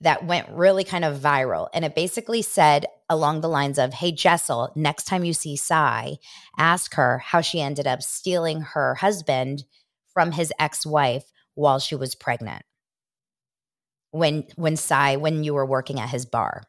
that 0.00 0.26
went 0.26 0.48
really 0.50 0.84
kind 0.84 1.04
of 1.04 1.18
viral. 1.18 1.68
And 1.72 1.84
it 1.84 1.94
basically 1.94 2.42
said 2.42 2.86
along 3.08 3.40
the 3.40 3.48
lines 3.48 3.78
of, 3.78 3.94
Hey, 3.94 4.12
Jessel, 4.12 4.72
next 4.74 5.04
time 5.04 5.24
you 5.24 5.32
see 5.32 5.56
Sai, 5.56 6.18
ask 6.58 6.94
her 6.94 7.18
how 7.18 7.40
she 7.40 7.60
ended 7.60 7.86
up 7.86 8.02
stealing 8.02 8.60
her 8.60 8.96
husband 8.96 9.64
from 10.12 10.32
his 10.32 10.52
ex 10.58 10.84
wife 10.84 11.30
while 11.54 11.78
she 11.78 11.94
was 11.94 12.14
pregnant. 12.14 12.62
When 14.10 14.44
when 14.56 14.76
Sai 14.76 15.16
when 15.16 15.44
you 15.44 15.54
were 15.54 15.66
working 15.66 16.00
at 16.00 16.08
his 16.08 16.26
bar. 16.26 16.64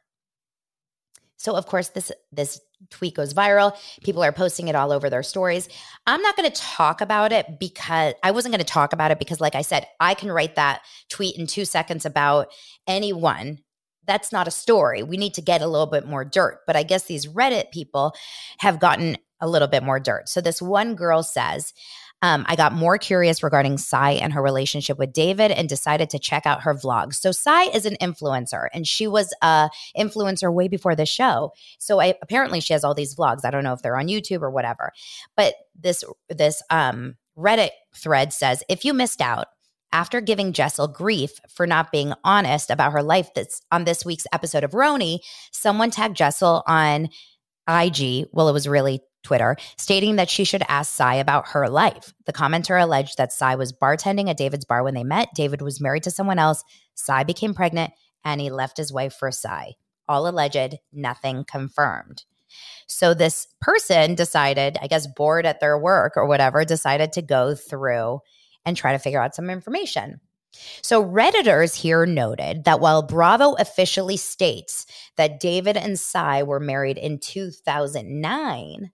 So 1.41 1.55
of 1.55 1.65
course 1.65 1.89
this 1.89 2.11
this 2.31 2.61
tweet 2.89 3.15
goes 3.15 3.33
viral. 3.33 3.75
People 4.03 4.23
are 4.23 4.31
posting 4.31 4.67
it 4.67 4.75
all 4.75 4.91
over 4.91 5.09
their 5.09 5.23
stories. 5.23 5.69
I'm 6.07 6.21
not 6.21 6.35
going 6.35 6.49
to 6.49 6.61
talk 6.61 7.01
about 7.01 7.31
it 7.31 7.59
because 7.59 8.13
I 8.23 8.31
wasn't 8.31 8.53
going 8.53 8.63
to 8.63 8.73
talk 8.73 8.93
about 8.93 9.11
it 9.11 9.19
because 9.19 9.39
like 9.39 9.55
I 9.55 9.61
said, 9.61 9.87
I 9.99 10.13
can 10.13 10.31
write 10.31 10.55
that 10.55 10.81
tweet 11.09 11.37
in 11.37 11.47
2 11.47 11.65
seconds 11.65 12.05
about 12.05 12.47
anyone. 12.87 13.59
That's 14.07 14.31
not 14.31 14.47
a 14.47 14.51
story. 14.51 15.03
We 15.03 15.17
need 15.17 15.35
to 15.35 15.41
get 15.41 15.61
a 15.61 15.67
little 15.67 15.85
bit 15.85 16.07
more 16.07 16.25
dirt. 16.25 16.61
But 16.65 16.75
I 16.75 16.83
guess 16.83 17.03
these 17.03 17.27
Reddit 17.27 17.71
people 17.71 18.15
have 18.59 18.79
gotten 18.79 19.17
a 19.39 19.47
little 19.47 19.67
bit 19.67 19.83
more 19.83 19.99
dirt. 19.99 20.27
So 20.27 20.41
this 20.41 20.61
one 20.61 20.95
girl 20.95 21.23
says, 21.23 21.73
um, 22.21 22.45
I 22.47 22.55
got 22.55 22.73
more 22.73 22.97
curious 22.97 23.41
regarding 23.41 23.77
Sai 23.77 24.11
and 24.11 24.33
her 24.33 24.41
relationship 24.41 24.97
with 24.99 25.11
David 25.11 25.51
and 25.51 25.67
decided 25.67 26.09
to 26.11 26.19
check 26.19 26.45
out 26.45 26.61
her 26.61 26.75
vlogs. 26.75 27.15
So 27.15 27.31
Sai 27.31 27.63
is 27.63 27.85
an 27.85 27.97
influencer 28.01 28.67
and 28.73 28.85
she 28.85 29.07
was 29.07 29.33
a 29.41 29.69
influencer 29.97 30.53
way 30.53 30.67
before 30.67 30.95
the 30.95 31.05
show. 31.05 31.51
So 31.79 31.99
I, 31.99 32.15
apparently 32.21 32.59
she 32.59 32.73
has 32.73 32.83
all 32.83 32.93
these 32.93 33.15
vlogs. 33.15 33.43
I 33.43 33.49
don't 33.49 33.63
know 33.63 33.73
if 33.73 33.81
they're 33.81 33.97
on 33.97 34.07
YouTube 34.07 34.41
or 34.41 34.51
whatever. 34.51 34.91
But 35.35 35.55
this 35.79 36.03
this 36.29 36.61
um, 36.69 37.15
Reddit 37.37 37.71
thread 37.95 38.33
says 38.33 38.63
if 38.69 38.85
you 38.85 38.93
missed 38.93 39.21
out, 39.21 39.47
after 39.93 40.21
giving 40.21 40.53
Jessel 40.53 40.87
grief 40.87 41.31
for 41.49 41.67
not 41.67 41.91
being 41.91 42.13
honest 42.23 42.69
about 42.69 42.93
her 42.93 43.03
life 43.03 43.29
that's 43.35 43.61
on 43.71 43.83
this 43.83 44.05
week's 44.05 44.27
episode 44.31 44.63
of 44.63 44.71
RHONY, 44.71 45.19
someone 45.51 45.91
tagged 45.91 46.15
Jessel 46.15 46.63
on 46.65 47.09
IG. 47.67 48.27
Well, 48.31 48.47
it 48.47 48.53
was 48.53 48.69
really 48.69 49.01
Twitter, 49.23 49.55
stating 49.77 50.15
that 50.15 50.29
she 50.29 50.43
should 50.43 50.63
ask 50.67 50.93
Sai 50.93 51.15
about 51.15 51.49
her 51.49 51.69
life. 51.69 52.13
The 52.25 52.33
commenter 52.33 52.81
alleged 52.81 53.17
that 53.17 53.33
Sai 53.33 53.55
was 53.55 53.73
bartending 53.73 54.29
at 54.29 54.37
David's 54.37 54.65
bar 54.65 54.83
when 54.83 54.93
they 54.93 55.03
met. 55.03 55.29
David 55.35 55.61
was 55.61 55.81
married 55.81 56.03
to 56.03 56.11
someone 56.11 56.39
else. 56.39 56.63
Sai 56.95 57.23
became 57.23 57.53
pregnant 57.53 57.93
and 58.23 58.41
he 58.41 58.49
left 58.49 58.77
his 58.77 58.93
wife 58.93 59.13
for 59.13 59.31
Sai. 59.31 59.73
All 60.07 60.27
alleged, 60.27 60.77
nothing 60.91 61.45
confirmed. 61.45 62.23
So 62.87 63.13
this 63.13 63.47
person 63.61 64.15
decided, 64.15 64.77
I 64.81 64.87
guess, 64.87 65.07
bored 65.07 65.45
at 65.45 65.59
their 65.59 65.77
work 65.77 66.13
or 66.17 66.27
whatever, 66.27 66.65
decided 66.65 67.13
to 67.13 67.21
go 67.21 67.55
through 67.55 68.19
and 68.65 68.75
try 68.75 68.91
to 68.91 68.99
figure 68.99 69.21
out 69.21 69.35
some 69.35 69.49
information. 69.49 70.19
So, 70.81 71.03
Redditors 71.03 71.75
here 71.75 72.05
noted 72.05 72.65
that 72.65 72.81
while 72.81 73.01
Bravo 73.01 73.53
officially 73.53 74.17
states 74.17 74.85
that 75.15 75.39
David 75.39 75.77
and 75.77 75.97
Sai 75.97 76.43
were 76.43 76.59
married 76.59 76.97
in 76.97 77.19
2009, 77.19 78.91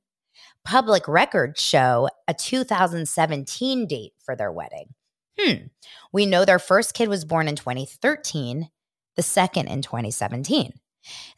public 0.68 1.08
records 1.08 1.62
show 1.62 2.10
a 2.28 2.34
2017 2.34 3.88
date 3.88 4.12
for 4.22 4.36
their 4.36 4.52
wedding. 4.52 4.94
Hmm. 5.40 5.68
We 6.12 6.26
know 6.26 6.44
their 6.44 6.60
first 6.60 6.94
kid 6.94 7.08
was 7.08 7.24
born 7.24 7.48
in 7.48 7.56
2013, 7.56 8.70
the 9.16 9.24
second 9.24 9.68
in 9.68 9.82
2017. 9.82 10.74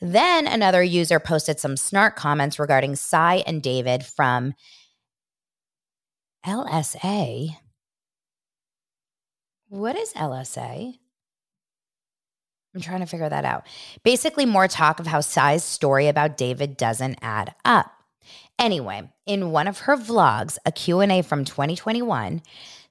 Then 0.01 0.47
another 0.47 0.81
user 0.81 1.19
posted 1.19 1.59
some 1.59 1.77
snark 1.77 2.15
comments 2.15 2.57
regarding 2.57 2.95
Sai 2.95 3.43
and 3.45 3.61
David 3.61 4.03
from 4.03 4.55
LSA. 6.43 7.55
What 9.67 9.95
is 9.95 10.11
LSA? 10.13 10.95
I'm 12.73 12.81
trying 12.81 13.01
to 13.01 13.05
figure 13.05 13.29
that 13.29 13.45
out. 13.45 13.67
Basically, 14.03 14.47
more 14.47 14.67
talk 14.67 14.99
of 14.99 15.05
how 15.05 15.21
Sai's 15.21 15.63
story 15.63 16.07
about 16.07 16.35
David 16.35 16.77
doesn't 16.77 17.19
add 17.21 17.53
up. 17.63 17.91
Anyway, 18.59 19.09
in 19.25 19.51
one 19.51 19.67
of 19.67 19.79
her 19.79 19.95
vlogs, 19.95 20.57
a 20.65 20.71
Q&A 20.71 21.21
from 21.21 21.45
2021, 21.45 22.41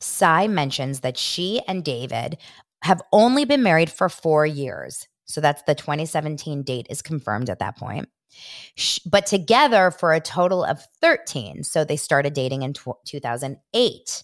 Sai 0.01 0.49
mentions 0.49 1.01
that 1.01 1.19
she 1.19 1.61
and 1.69 1.85
David 1.85 2.39
have 2.83 3.03
only 3.13 3.45
been 3.45 3.63
married 3.63 3.91
for 3.91 4.09
4 4.09 4.47
years. 4.47 5.07
So 5.27 5.43
that's 5.43 5.63
the 5.63 5.75
2017 5.75 6.63
date 6.63 6.87
is 6.89 7.03
confirmed 7.03 7.51
at 7.51 7.59
that 7.59 7.77
point. 7.77 8.09
But 9.05 9.27
together 9.27 9.91
for 9.91 10.15
a 10.15 10.21
total 10.21 10.65
of 10.65 10.87
13. 11.03 11.65
So 11.65 11.85
they 11.85 11.97
started 11.97 12.33
dating 12.33 12.63
in 12.63 12.73
2008. 12.73 14.23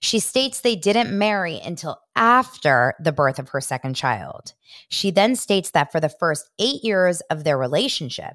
She 0.00 0.20
states 0.20 0.60
they 0.60 0.76
didn't 0.76 1.18
marry 1.18 1.58
until 1.58 1.98
after 2.14 2.94
the 3.00 3.10
birth 3.10 3.40
of 3.40 3.48
her 3.48 3.60
second 3.60 3.94
child. 3.94 4.52
She 4.88 5.10
then 5.10 5.34
states 5.34 5.70
that 5.72 5.90
for 5.90 5.98
the 5.98 6.08
first 6.08 6.48
eight 6.60 6.84
years 6.84 7.20
of 7.30 7.42
their 7.42 7.58
relationship, 7.58 8.34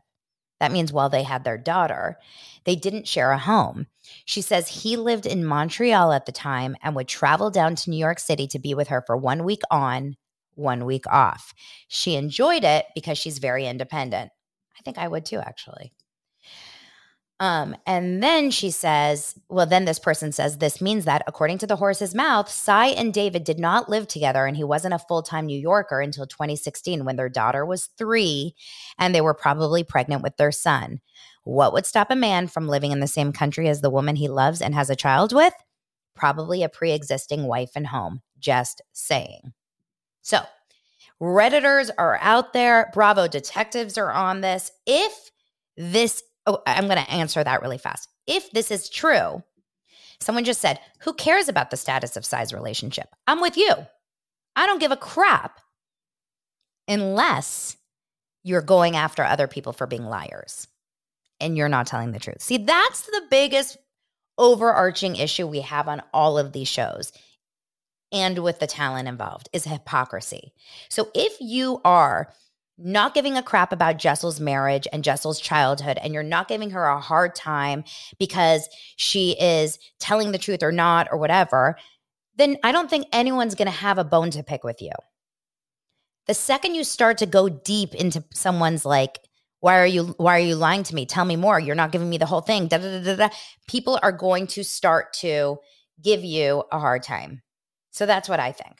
that 0.61 0.71
means 0.71 0.93
while 0.93 1.09
they 1.09 1.23
had 1.23 1.43
their 1.43 1.57
daughter, 1.57 2.19
they 2.65 2.75
didn't 2.75 3.07
share 3.07 3.31
a 3.31 3.39
home. 3.39 3.87
She 4.25 4.43
says 4.43 4.67
he 4.67 4.95
lived 4.95 5.25
in 5.25 5.43
Montreal 5.43 6.11
at 6.11 6.27
the 6.27 6.31
time 6.31 6.75
and 6.83 6.95
would 6.95 7.07
travel 7.07 7.49
down 7.49 7.73
to 7.73 7.89
New 7.89 7.97
York 7.97 8.19
City 8.19 8.45
to 8.45 8.59
be 8.59 8.75
with 8.75 8.89
her 8.89 9.03
for 9.07 9.17
one 9.17 9.43
week 9.43 9.63
on, 9.71 10.17
one 10.53 10.85
week 10.85 11.07
off. 11.07 11.55
She 11.87 12.13
enjoyed 12.13 12.63
it 12.63 12.85
because 12.93 13.17
she's 13.17 13.39
very 13.39 13.65
independent. 13.65 14.29
I 14.77 14.83
think 14.83 14.99
I 14.99 15.07
would 15.07 15.25
too, 15.25 15.39
actually. 15.39 15.93
Um, 17.41 17.75
and 17.87 18.21
then 18.21 18.51
she 18.51 18.69
says, 18.69 19.33
well, 19.49 19.65
then 19.65 19.85
this 19.85 19.97
person 19.97 20.31
says, 20.31 20.59
this 20.59 20.79
means 20.79 21.05
that 21.05 21.23
according 21.25 21.57
to 21.57 21.67
the 21.67 21.75
horse's 21.75 22.13
mouth, 22.13 22.47
Sai 22.47 22.89
and 22.89 23.11
David 23.11 23.43
did 23.43 23.57
not 23.57 23.89
live 23.89 24.07
together 24.07 24.45
and 24.45 24.55
he 24.55 24.63
wasn't 24.63 24.93
a 24.93 24.99
full 24.99 25.23
time 25.23 25.47
New 25.47 25.59
Yorker 25.59 26.01
until 26.01 26.27
2016 26.27 27.03
when 27.03 27.15
their 27.15 27.29
daughter 27.29 27.65
was 27.65 27.89
three 27.97 28.53
and 28.99 29.15
they 29.15 29.21
were 29.21 29.33
probably 29.33 29.83
pregnant 29.83 30.21
with 30.21 30.37
their 30.37 30.51
son. 30.51 31.01
What 31.43 31.73
would 31.73 31.87
stop 31.87 32.11
a 32.11 32.15
man 32.15 32.45
from 32.45 32.67
living 32.67 32.91
in 32.91 32.99
the 32.99 33.07
same 33.07 33.33
country 33.33 33.67
as 33.67 33.81
the 33.81 33.89
woman 33.89 34.17
he 34.17 34.27
loves 34.27 34.61
and 34.61 34.75
has 34.75 34.91
a 34.91 34.95
child 34.95 35.33
with? 35.33 35.55
Probably 36.13 36.61
a 36.61 36.69
pre 36.69 36.91
existing 36.91 37.47
wife 37.47 37.71
and 37.75 37.87
home. 37.87 38.21
Just 38.37 38.83
saying. 38.93 39.53
So, 40.21 40.41
Redditors 41.19 41.89
are 41.97 42.19
out 42.21 42.53
there. 42.53 42.91
Bravo 42.93 43.27
detectives 43.27 43.97
are 43.97 44.11
on 44.11 44.41
this. 44.41 44.71
If 44.85 45.31
this 45.75 46.21
Oh, 46.45 46.61
I'm 46.65 46.87
going 46.87 47.03
to 47.03 47.11
answer 47.11 47.43
that 47.43 47.61
really 47.61 47.77
fast. 47.77 48.09
If 48.27 48.51
this 48.51 48.71
is 48.71 48.89
true, 48.89 49.43
someone 50.19 50.43
just 50.43 50.61
said, 50.61 50.79
Who 51.01 51.13
cares 51.13 51.47
about 51.47 51.71
the 51.71 51.77
status 51.77 52.17
of 52.17 52.25
Sai's 52.25 52.53
relationship? 52.53 53.09
I'm 53.27 53.41
with 53.41 53.57
you. 53.57 53.71
I 54.55 54.65
don't 54.65 54.79
give 54.79 54.91
a 54.91 54.97
crap 54.97 55.59
unless 56.87 57.77
you're 58.43 58.61
going 58.61 58.95
after 58.95 59.23
other 59.23 59.47
people 59.47 59.73
for 59.73 59.87
being 59.87 60.05
liars 60.05 60.67
and 61.39 61.55
you're 61.55 61.69
not 61.69 61.87
telling 61.87 62.11
the 62.11 62.19
truth. 62.19 62.41
See, 62.41 62.57
that's 62.57 63.03
the 63.03 63.23
biggest 63.29 63.77
overarching 64.37 65.15
issue 65.15 65.47
we 65.47 65.61
have 65.61 65.87
on 65.87 66.01
all 66.13 66.37
of 66.37 66.51
these 66.51 66.67
shows 66.67 67.11
and 68.11 68.39
with 68.39 68.59
the 68.59 68.67
talent 68.67 69.07
involved 69.07 69.49
is 69.53 69.63
hypocrisy. 69.65 70.53
So 70.89 71.09
if 71.15 71.37
you 71.39 71.81
are 71.85 72.33
not 72.83 73.13
giving 73.13 73.37
a 73.37 73.43
crap 73.43 73.71
about 73.71 73.97
Jessel's 73.97 74.39
marriage 74.39 74.87
and 74.91 75.03
Jessel's 75.03 75.39
childhood, 75.39 75.97
and 76.01 76.13
you're 76.13 76.23
not 76.23 76.47
giving 76.47 76.71
her 76.71 76.85
a 76.85 76.99
hard 76.99 77.35
time 77.35 77.83
because 78.19 78.67
she 78.95 79.31
is 79.39 79.79
telling 79.99 80.31
the 80.31 80.37
truth 80.37 80.63
or 80.63 80.71
not 80.71 81.07
or 81.11 81.17
whatever, 81.17 81.77
then 82.35 82.57
I 82.63 82.71
don't 82.71 82.89
think 82.89 83.07
anyone's 83.11 83.55
going 83.55 83.67
to 83.67 83.71
have 83.71 83.97
a 83.97 84.03
bone 84.03 84.31
to 84.31 84.43
pick 84.43 84.63
with 84.63 84.81
you. 84.81 84.91
The 86.27 86.33
second 86.33 86.75
you 86.75 86.83
start 86.83 87.17
to 87.19 87.25
go 87.25 87.49
deep 87.49 87.93
into 87.95 88.23
someone's 88.33 88.85
like, 88.85 89.19
why 89.59 89.79
are 89.79 89.87
you 89.87 90.15
why 90.17 90.37
are 90.37 90.43
you 90.43 90.55
lying 90.55 90.83
to 90.83 90.95
me? 90.95 91.05
Tell 91.05 91.23
me 91.23 91.35
more. 91.35 91.59
You're 91.59 91.75
not 91.75 91.91
giving 91.91 92.09
me 92.09 92.17
the 92.17 92.25
whole 92.25 92.41
thing. 92.41 92.67
Da, 92.67 92.77
da, 92.77 93.03
da, 93.03 93.15
da, 93.15 93.29
People 93.67 93.99
are 94.01 94.11
going 94.11 94.47
to 94.47 94.63
start 94.63 95.13
to 95.13 95.57
give 96.01 96.23
you 96.23 96.63
a 96.71 96.79
hard 96.79 97.03
time. 97.03 97.43
So 97.91 98.05
that's 98.05 98.27
what 98.27 98.39
I 98.39 98.51
think. 98.51 98.77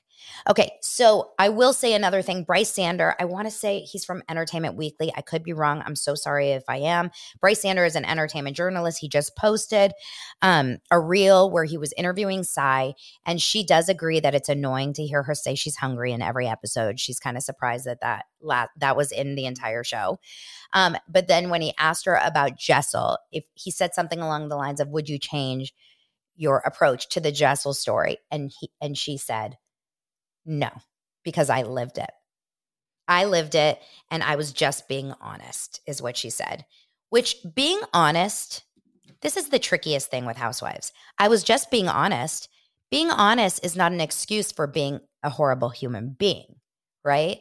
Okay, 0.49 0.71
so 0.81 1.31
I 1.38 1.49
will 1.49 1.73
say 1.73 1.93
another 1.93 2.21
thing. 2.21 2.43
Brice 2.43 2.71
Sander, 2.71 3.15
I 3.19 3.25
want 3.25 3.45
to 3.45 3.51
say 3.51 3.81
he's 3.81 4.03
from 4.03 4.23
Entertainment 4.29 4.75
Weekly. 4.75 5.12
I 5.15 5.21
could 5.21 5.43
be 5.43 5.53
wrong. 5.53 5.84
I'm 5.86 5.95
so 5.95 6.15
sorry 6.15 6.49
if 6.49 6.63
I 6.67 6.77
am. 6.77 7.12
Brice 7.39 7.62
Sander 7.62 7.86
is 7.86 7.95
an 7.95 8.05
entertainment 8.05 8.57
journalist. 8.57 8.99
He 8.99 9.07
just 9.07 9.36
posted 9.36 9.91
um, 10.41 10.77
a 10.89 10.99
reel 10.99 11.51
where 11.51 11.63
he 11.63 11.77
was 11.77 11.93
interviewing 11.95 12.43
Sai, 12.43 12.93
and 13.25 13.41
she 13.41 13.65
does 13.65 13.88
agree 13.89 14.19
that 14.19 14.36
it's 14.36 14.49
annoying 14.49 14.93
to 14.93 15.05
hear 15.05 15.23
her 15.23 15.36
say 15.36 15.55
she's 15.55 15.75
hungry 15.75 16.12
in 16.12 16.21
every 16.21 16.47
episode. 16.47 16.99
She's 16.99 17.19
kind 17.19 17.38
of 17.38 17.43
surprised 17.43 17.86
that 17.86 18.01
that 18.01 18.25
la- 18.41 18.67
that 18.77 18.97
was 18.97 19.12
in 19.12 19.36
the 19.36 19.45
entire 19.45 19.84
show. 19.84 20.19
Um, 20.73 20.97
but 21.07 21.27
then 21.27 21.49
when 21.49 21.62
he 21.62 21.73
asked 21.77 22.05
her 22.05 22.15
about 22.15 22.57
Jessel, 22.57 23.17
if 23.31 23.43
he 23.53 23.69
said 23.69 23.93
something 23.93 24.19
along 24.19 24.49
the 24.49 24.55
lines 24.55 24.79
of, 24.79 24.89
"Would 24.89 25.10
you 25.10 25.19
change?" 25.19 25.73
your 26.36 26.57
approach 26.65 27.07
to 27.10 27.19
the 27.19 27.31
Jessel 27.31 27.73
story 27.73 28.17
and 28.31 28.51
he 28.60 28.71
and 28.81 28.97
she 28.97 29.17
said 29.17 29.57
no, 30.45 30.69
because 31.23 31.49
I 31.49 31.63
lived 31.63 31.97
it. 31.97 32.12
I 33.08 33.25
lived 33.25 33.56
it 33.56 33.82
and 34.10 34.23
I 34.23 34.36
was 34.36 34.51
just 34.51 34.88
being 34.88 35.13
honest, 35.21 35.82
is 35.86 36.01
what 36.01 36.17
she 36.17 36.30
said. 36.30 36.65
Which, 37.10 37.38
being 37.56 37.82
honest, 37.93 38.63
this 39.21 39.36
is 39.38 39.49
the 39.49 39.60
trickiest 39.60 40.10
thing 40.10 40.25
with 40.25 40.38
housewives. 40.38 40.93
I 41.17 41.27
was 41.27 41.43
just 41.43 41.69
being 41.69 41.88
honest. 41.88 42.47
Being 42.89 43.12
honest 43.12 43.63
is 43.63 43.75
not 43.75 43.91
an 43.91 44.01
excuse 44.01 44.51
for 44.51 44.67
being 44.67 45.01
a 45.23 45.30
horrible 45.30 45.69
human 45.69 46.15
being, 46.17 46.56
right? 47.04 47.39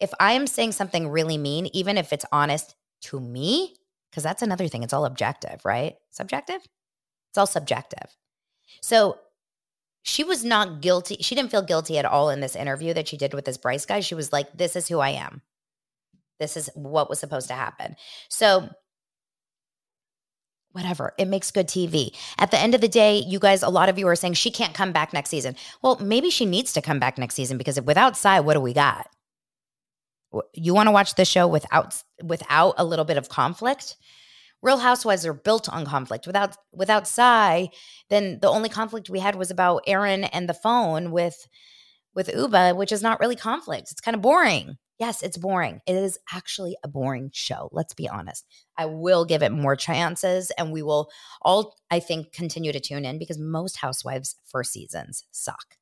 If 0.00 0.12
I 0.18 0.32
am 0.32 0.46
saying 0.46 0.72
something 0.72 1.08
really 1.08 1.38
mean, 1.38 1.68
even 1.72 1.96
if 1.96 2.12
it's 2.12 2.26
honest 2.32 2.74
to 3.02 3.20
me, 3.20 3.76
because 4.10 4.22
that's 4.22 4.42
another 4.42 4.68
thing, 4.68 4.82
it's 4.82 4.92
all 4.92 5.04
objective, 5.04 5.64
right? 5.64 5.94
Subjective? 6.10 6.60
It's 7.30 7.38
all 7.38 7.46
subjective. 7.46 8.16
So 8.80 9.18
she 10.02 10.24
was 10.24 10.44
not 10.44 10.80
guilty. 10.80 11.16
She 11.20 11.34
didn't 11.34 11.50
feel 11.50 11.62
guilty 11.62 11.98
at 11.98 12.04
all 12.04 12.30
in 12.30 12.40
this 12.40 12.56
interview 12.56 12.92
that 12.94 13.08
she 13.08 13.16
did 13.16 13.34
with 13.34 13.44
this 13.44 13.56
Bryce 13.56 13.86
guy. 13.86 14.00
She 14.00 14.14
was 14.14 14.32
like, 14.32 14.52
this 14.52 14.74
is 14.76 14.88
who 14.88 14.98
I 14.98 15.10
am. 15.10 15.42
This 16.40 16.56
is 16.56 16.68
what 16.74 17.08
was 17.08 17.20
supposed 17.20 17.48
to 17.48 17.54
happen. 17.54 17.94
So, 18.28 18.68
whatever, 20.72 21.14
it 21.18 21.28
makes 21.28 21.52
good 21.52 21.68
TV. 21.68 22.16
At 22.38 22.50
the 22.50 22.58
end 22.58 22.74
of 22.74 22.80
the 22.80 22.88
day, 22.88 23.18
you 23.18 23.38
guys, 23.38 23.62
a 23.62 23.68
lot 23.68 23.88
of 23.88 23.98
you 23.98 24.08
are 24.08 24.16
saying 24.16 24.34
she 24.34 24.50
can't 24.50 24.74
come 24.74 24.90
back 24.90 25.12
next 25.12 25.30
season. 25.30 25.54
Well, 25.82 25.98
maybe 26.00 26.30
she 26.30 26.46
needs 26.46 26.72
to 26.72 26.82
come 26.82 26.98
back 26.98 27.16
next 27.16 27.36
season 27.36 27.56
because 27.56 27.80
without 27.82 28.16
Sai, 28.16 28.40
what 28.40 28.54
do 28.54 28.60
we 28.60 28.72
got? 28.72 29.08
You 30.54 30.74
want 30.74 30.88
to 30.88 30.92
watch 30.92 31.14
the 31.14 31.26
show 31.26 31.46
without 31.46 32.02
without 32.24 32.74
a 32.78 32.84
little 32.84 33.04
bit 33.04 33.18
of 33.18 33.28
conflict? 33.28 33.96
Real 34.62 34.78
Housewives 34.78 35.26
are 35.26 35.34
built 35.34 35.68
on 35.68 35.84
conflict. 35.84 36.26
Without 36.26 36.56
without 36.72 37.08
Sai, 37.08 37.68
then 38.08 38.38
the 38.40 38.48
only 38.48 38.68
conflict 38.68 39.10
we 39.10 39.18
had 39.18 39.34
was 39.34 39.50
about 39.50 39.82
Erin 39.86 40.24
and 40.24 40.48
the 40.48 40.54
phone 40.54 41.10
with 41.10 41.48
with 42.14 42.28
Ubah, 42.28 42.76
which 42.76 42.92
is 42.92 43.02
not 43.02 43.20
really 43.20 43.36
conflict. 43.36 43.90
It's 43.90 44.00
kind 44.00 44.14
of 44.14 44.22
boring. 44.22 44.76
Yes, 44.98 45.22
it's 45.22 45.36
boring. 45.36 45.80
It 45.86 45.96
is 45.96 46.16
actually 46.32 46.76
a 46.84 46.88
boring 46.88 47.30
show. 47.32 47.68
Let's 47.72 47.94
be 47.94 48.08
honest. 48.08 48.46
I 48.76 48.86
will 48.86 49.24
give 49.24 49.42
it 49.42 49.50
more 49.50 49.74
chances 49.74 50.52
and 50.56 50.70
we 50.70 50.82
will 50.82 51.10
all, 51.40 51.74
I 51.90 51.98
think, 51.98 52.32
continue 52.32 52.70
to 52.70 52.78
tune 52.78 53.04
in 53.04 53.18
because 53.18 53.38
most 53.38 53.78
Housewives 53.78 54.36
first 54.44 54.72
seasons 54.72 55.24
suck. 55.32 55.76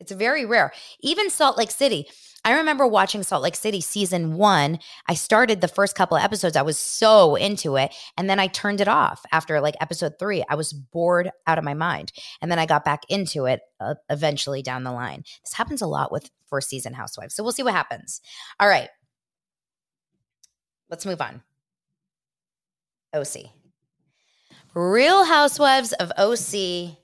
It's 0.00 0.12
very 0.12 0.44
rare. 0.44 0.72
Even 1.00 1.30
Salt 1.30 1.56
Lake 1.56 1.70
City. 1.70 2.06
I 2.46 2.58
remember 2.58 2.86
watching 2.86 3.22
Salt 3.22 3.42
Lake 3.42 3.56
City 3.56 3.80
season 3.80 4.34
one. 4.34 4.78
I 5.08 5.14
started 5.14 5.60
the 5.60 5.68
first 5.68 5.96
couple 5.96 6.16
of 6.16 6.22
episodes. 6.22 6.56
I 6.56 6.62
was 6.62 6.76
so 6.76 7.36
into 7.36 7.76
it. 7.76 7.94
And 8.18 8.28
then 8.28 8.38
I 8.38 8.48
turned 8.48 8.82
it 8.82 8.88
off 8.88 9.24
after 9.32 9.60
like 9.60 9.76
episode 9.80 10.18
three. 10.18 10.44
I 10.48 10.54
was 10.54 10.72
bored 10.72 11.30
out 11.46 11.56
of 11.56 11.64
my 11.64 11.72
mind. 11.72 12.12
And 12.42 12.50
then 12.50 12.58
I 12.58 12.66
got 12.66 12.84
back 12.84 13.04
into 13.08 13.46
it 13.46 13.60
uh, 13.80 13.94
eventually 14.10 14.62
down 14.62 14.84
the 14.84 14.92
line. 14.92 15.24
This 15.42 15.54
happens 15.54 15.80
a 15.80 15.86
lot 15.86 16.12
with 16.12 16.30
first 16.48 16.68
season 16.68 16.92
Housewives. 16.92 17.34
So 17.34 17.42
we'll 17.42 17.52
see 17.52 17.62
what 17.62 17.72
happens. 17.72 18.20
All 18.60 18.68
right. 18.68 18.90
Let's 20.90 21.06
move 21.06 21.22
on. 21.22 21.42
OC. 23.14 23.52
Real 24.74 25.24
Housewives 25.24 25.92
of 25.94 26.12
OC 26.18 26.98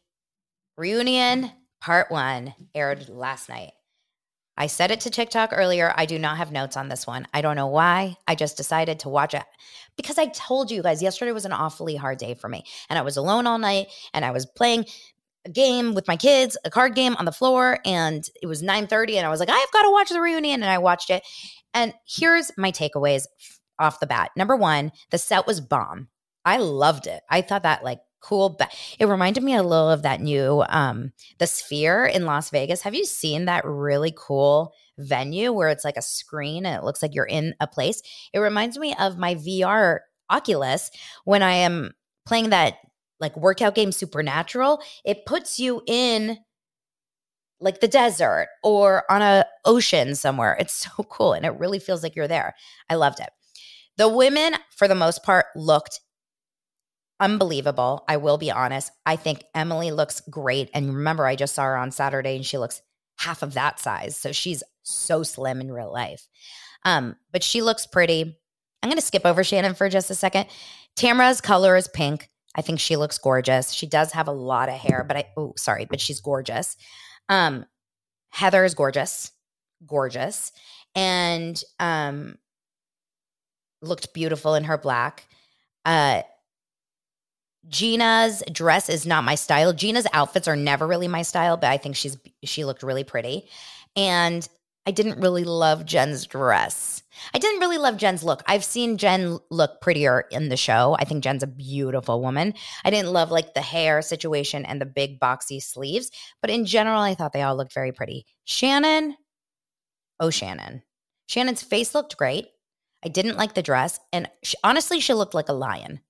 reunion 0.76 1.52
part 1.80 2.10
one 2.10 2.54
aired 2.74 3.08
last 3.08 3.48
night. 3.48 3.72
I 4.56 4.66
said 4.66 4.90
it 4.90 5.00
to 5.00 5.10
TikTok 5.10 5.50
earlier. 5.52 5.94
I 5.96 6.04
do 6.04 6.18
not 6.18 6.36
have 6.36 6.52
notes 6.52 6.76
on 6.76 6.88
this 6.88 7.06
one. 7.06 7.26
I 7.32 7.40
don't 7.40 7.56
know 7.56 7.68
why. 7.68 8.16
I 8.28 8.34
just 8.34 8.58
decided 8.58 9.00
to 9.00 9.08
watch 9.08 9.32
it 9.32 9.44
because 9.96 10.18
I 10.18 10.26
told 10.26 10.70
you 10.70 10.82
guys 10.82 11.02
yesterday 11.02 11.32
was 11.32 11.46
an 11.46 11.52
awfully 11.52 11.96
hard 11.96 12.18
day 12.18 12.34
for 12.34 12.48
me. 12.48 12.64
And 12.90 12.98
I 12.98 13.02
was 13.02 13.16
alone 13.16 13.46
all 13.46 13.58
night 13.58 13.86
and 14.12 14.22
I 14.22 14.32
was 14.32 14.44
playing 14.44 14.84
a 15.46 15.50
game 15.50 15.94
with 15.94 16.06
my 16.06 16.16
kids, 16.16 16.58
a 16.64 16.70
card 16.70 16.94
game 16.94 17.16
on 17.16 17.24
the 17.24 17.32
floor, 17.32 17.78
and 17.86 18.22
it 18.42 18.46
was 18.46 18.62
9:30 18.62 19.16
and 19.16 19.26
I 19.26 19.30
was 19.30 19.40
like, 19.40 19.48
I've 19.48 19.72
got 19.72 19.82
to 19.82 19.90
watch 19.90 20.10
the 20.10 20.20
reunion 20.20 20.62
and 20.62 20.70
I 20.70 20.76
watched 20.76 21.08
it. 21.08 21.22
And 21.72 21.94
here's 22.06 22.50
my 22.58 22.70
takeaways 22.70 23.26
off 23.78 24.00
the 24.00 24.06
bat. 24.06 24.30
Number 24.36 24.56
1, 24.56 24.92
the 25.10 25.16
set 25.16 25.46
was 25.46 25.62
bomb. 25.62 26.08
I 26.44 26.58
loved 26.58 27.06
it. 27.06 27.22
I 27.30 27.40
thought 27.40 27.62
that 27.62 27.82
like 27.82 28.00
cool. 28.20 28.50
Ba- 28.50 28.68
it 28.98 29.06
reminded 29.06 29.42
me 29.42 29.54
a 29.54 29.62
little 29.62 29.90
of 29.90 30.02
that 30.02 30.20
new 30.20 30.64
um 30.68 31.12
the 31.38 31.46
Sphere 31.46 32.06
in 32.06 32.26
Las 32.26 32.50
Vegas. 32.50 32.82
Have 32.82 32.94
you 32.94 33.04
seen 33.04 33.46
that 33.46 33.64
really 33.64 34.12
cool 34.16 34.72
venue 34.98 35.52
where 35.52 35.68
it's 35.68 35.84
like 35.84 35.96
a 35.96 36.02
screen 36.02 36.66
and 36.66 36.76
it 36.76 36.84
looks 36.84 37.02
like 37.02 37.14
you're 37.14 37.24
in 37.24 37.54
a 37.60 37.66
place? 37.66 38.02
It 38.32 38.38
reminds 38.38 38.78
me 38.78 38.94
of 38.98 39.18
my 39.18 39.34
VR 39.34 40.00
Oculus 40.28 40.90
when 41.24 41.42
I 41.42 41.52
am 41.54 41.92
playing 42.26 42.50
that 42.50 42.76
like 43.18 43.36
workout 43.36 43.74
game 43.74 43.92
Supernatural. 43.92 44.80
It 45.04 45.26
puts 45.26 45.58
you 45.58 45.82
in 45.86 46.38
like 47.60 47.80
the 47.80 47.88
desert 47.88 48.48
or 48.62 49.04
on 49.10 49.22
a 49.22 49.44
ocean 49.64 50.14
somewhere. 50.14 50.56
It's 50.58 50.74
so 50.96 51.02
cool 51.04 51.32
and 51.32 51.44
it 51.44 51.58
really 51.58 51.78
feels 51.78 52.02
like 52.02 52.16
you're 52.16 52.28
there. 52.28 52.54
I 52.88 52.94
loved 52.94 53.20
it. 53.20 53.30
The 53.96 54.08
women 54.08 54.54
for 54.76 54.88
the 54.88 54.94
most 54.94 55.22
part 55.22 55.46
looked 55.54 56.00
unbelievable. 57.20 58.04
I 58.08 58.16
will 58.16 58.38
be 58.38 58.50
honest. 58.50 58.90
I 59.06 59.16
think 59.16 59.44
Emily 59.54 59.90
looks 59.90 60.20
great. 60.30 60.70
And 60.74 60.94
remember, 60.94 61.26
I 61.26 61.36
just 61.36 61.54
saw 61.54 61.64
her 61.64 61.76
on 61.76 61.90
Saturday 61.90 62.36
and 62.36 62.44
she 62.44 62.58
looks 62.58 62.82
half 63.18 63.42
of 63.42 63.54
that 63.54 63.78
size. 63.78 64.16
So 64.16 64.32
she's 64.32 64.62
so 64.82 65.22
slim 65.22 65.60
in 65.60 65.70
real 65.70 65.92
life. 65.92 66.26
Um, 66.84 67.16
but 67.32 67.44
she 67.44 67.62
looks 67.62 67.86
pretty. 67.86 68.36
I'm 68.82 68.88
going 68.88 68.98
to 68.98 69.06
skip 69.06 69.26
over 69.26 69.44
Shannon 69.44 69.74
for 69.74 69.88
just 69.88 70.10
a 70.10 70.14
second. 70.14 70.46
Tamra's 70.96 71.40
color 71.40 71.76
is 71.76 71.88
pink. 71.88 72.30
I 72.54 72.62
think 72.62 72.80
she 72.80 72.96
looks 72.96 73.18
gorgeous. 73.18 73.72
She 73.72 73.86
does 73.86 74.12
have 74.12 74.26
a 74.26 74.32
lot 74.32 74.68
of 74.68 74.74
hair, 74.74 75.04
but 75.06 75.16
I, 75.16 75.26
oh, 75.36 75.52
sorry, 75.56 75.84
but 75.84 76.00
she's 76.00 76.20
gorgeous. 76.20 76.76
Um, 77.28 77.66
Heather 78.30 78.64
is 78.64 78.74
gorgeous, 78.74 79.30
gorgeous, 79.86 80.52
and 80.94 81.62
um, 81.78 82.38
looked 83.82 84.14
beautiful 84.14 84.54
in 84.54 84.64
her 84.64 84.78
black. 84.78 85.26
Uh, 85.84 86.22
Gina's 87.68 88.42
dress 88.52 88.88
is 88.88 89.06
not 89.06 89.24
my 89.24 89.34
style. 89.34 89.72
Gina's 89.72 90.06
outfits 90.12 90.48
are 90.48 90.56
never 90.56 90.86
really 90.86 91.08
my 91.08 91.22
style, 91.22 91.56
but 91.56 91.70
I 91.70 91.76
think 91.76 91.96
she's 91.96 92.16
she 92.42 92.64
looked 92.64 92.82
really 92.82 93.04
pretty. 93.04 93.48
And 93.96 94.48
I 94.86 94.92
didn't 94.92 95.20
really 95.20 95.44
love 95.44 95.84
Jen's 95.84 96.26
dress. 96.26 97.02
I 97.34 97.38
didn't 97.38 97.60
really 97.60 97.76
love 97.76 97.98
Jen's 97.98 98.24
look. 98.24 98.42
I've 98.46 98.64
seen 98.64 98.96
Jen 98.96 99.38
look 99.50 99.80
prettier 99.82 100.24
in 100.30 100.48
the 100.48 100.56
show. 100.56 100.96
I 100.98 101.04
think 101.04 101.22
Jen's 101.22 101.42
a 101.42 101.48
beautiful 101.48 102.22
woman. 102.22 102.54
I 102.84 102.90
didn't 102.90 103.12
love 103.12 103.30
like 103.30 103.52
the 103.52 103.60
hair 103.60 104.00
situation 104.00 104.64
and 104.64 104.80
the 104.80 104.86
big 104.86 105.20
boxy 105.20 105.62
sleeves, 105.62 106.10
but 106.40 106.50
in 106.50 106.64
general, 106.64 107.00
I 107.00 107.14
thought 107.14 107.32
they 107.32 107.42
all 107.42 107.56
looked 107.56 107.74
very 107.74 107.92
pretty. 107.92 108.24
Shannon, 108.44 109.16
oh, 110.18 110.30
Shannon. 110.30 110.82
Shannon's 111.26 111.62
face 111.62 111.94
looked 111.94 112.16
great. 112.16 112.48
I 113.04 113.08
didn't 113.08 113.36
like 113.36 113.54
the 113.54 113.62
dress. 113.62 114.00
And 114.12 114.28
she, 114.42 114.56
honestly, 114.64 114.98
she 114.98 115.14
looked 115.14 115.34
like 115.34 115.48
a 115.48 115.54
lion 115.54 116.00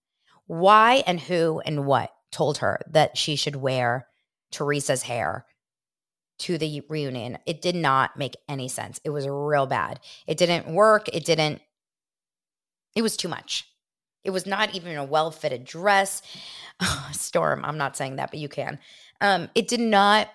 why 0.51 1.05
and 1.07 1.21
who 1.21 1.61
and 1.65 1.87
what 1.87 2.11
told 2.33 2.59
her 2.59 2.81
that 2.91 3.17
she 3.17 3.37
should 3.37 3.55
wear 3.55 4.09
Teresa's 4.51 5.05
hair 5.05 5.47
to 6.41 6.59
the 6.59 6.83
reunion. 6.89 7.39
It 7.47 7.63
did 7.63 7.77
not 7.77 8.17
make 8.17 8.35
any 8.49 8.67
sense. 8.67 9.01
It 9.05 9.11
was 9.11 9.29
real 9.29 9.67
bad. 9.67 10.01
It 10.27 10.39
didn't 10.39 10.75
work. 10.75 11.09
It 11.13 11.25
didn't, 11.25 11.61
it 12.97 13.03
was 13.03 13.17
too 13.17 13.29
much. 13.29 13.69
It 14.25 14.31
was 14.31 14.45
not 14.45 14.75
even 14.75 14.97
a 14.97 15.05
well 15.05 15.31
fitted 15.31 15.65
dress. 15.65 16.21
Oh, 16.81 17.09
Storm, 17.13 17.65
I'm 17.65 17.79
not 17.79 17.97
saying 17.97 18.17
that, 18.17 18.33
but 18.33 18.41
you 18.41 18.49
can. 18.49 18.81
Um, 19.21 19.51
it 19.55 19.69
did 19.69 19.81
not, 19.81 20.29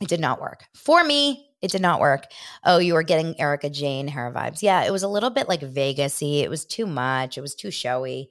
it 0.00 0.08
did 0.08 0.20
not 0.20 0.40
work. 0.40 0.64
For 0.74 1.04
me, 1.04 1.50
it 1.60 1.70
did 1.70 1.82
not 1.82 2.00
work. 2.00 2.28
Oh, 2.64 2.78
you 2.78 2.94
were 2.94 3.02
getting 3.02 3.38
Erika 3.38 3.68
Jayne 3.68 4.08
hair 4.08 4.32
vibes. 4.34 4.62
Yeah, 4.62 4.84
it 4.84 4.90
was 4.90 5.02
a 5.02 5.08
little 5.08 5.30
bit 5.30 5.50
like 5.50 5.60
Vegasy. 5.60 6.40
It 6.40 6.48
was 6.48 6.64
too 6.64 6.86
much. 6.86 7.36
It 7.36 7.42
was 7.42 7.54
too 7.54 7.70
showy. 7.70 8.30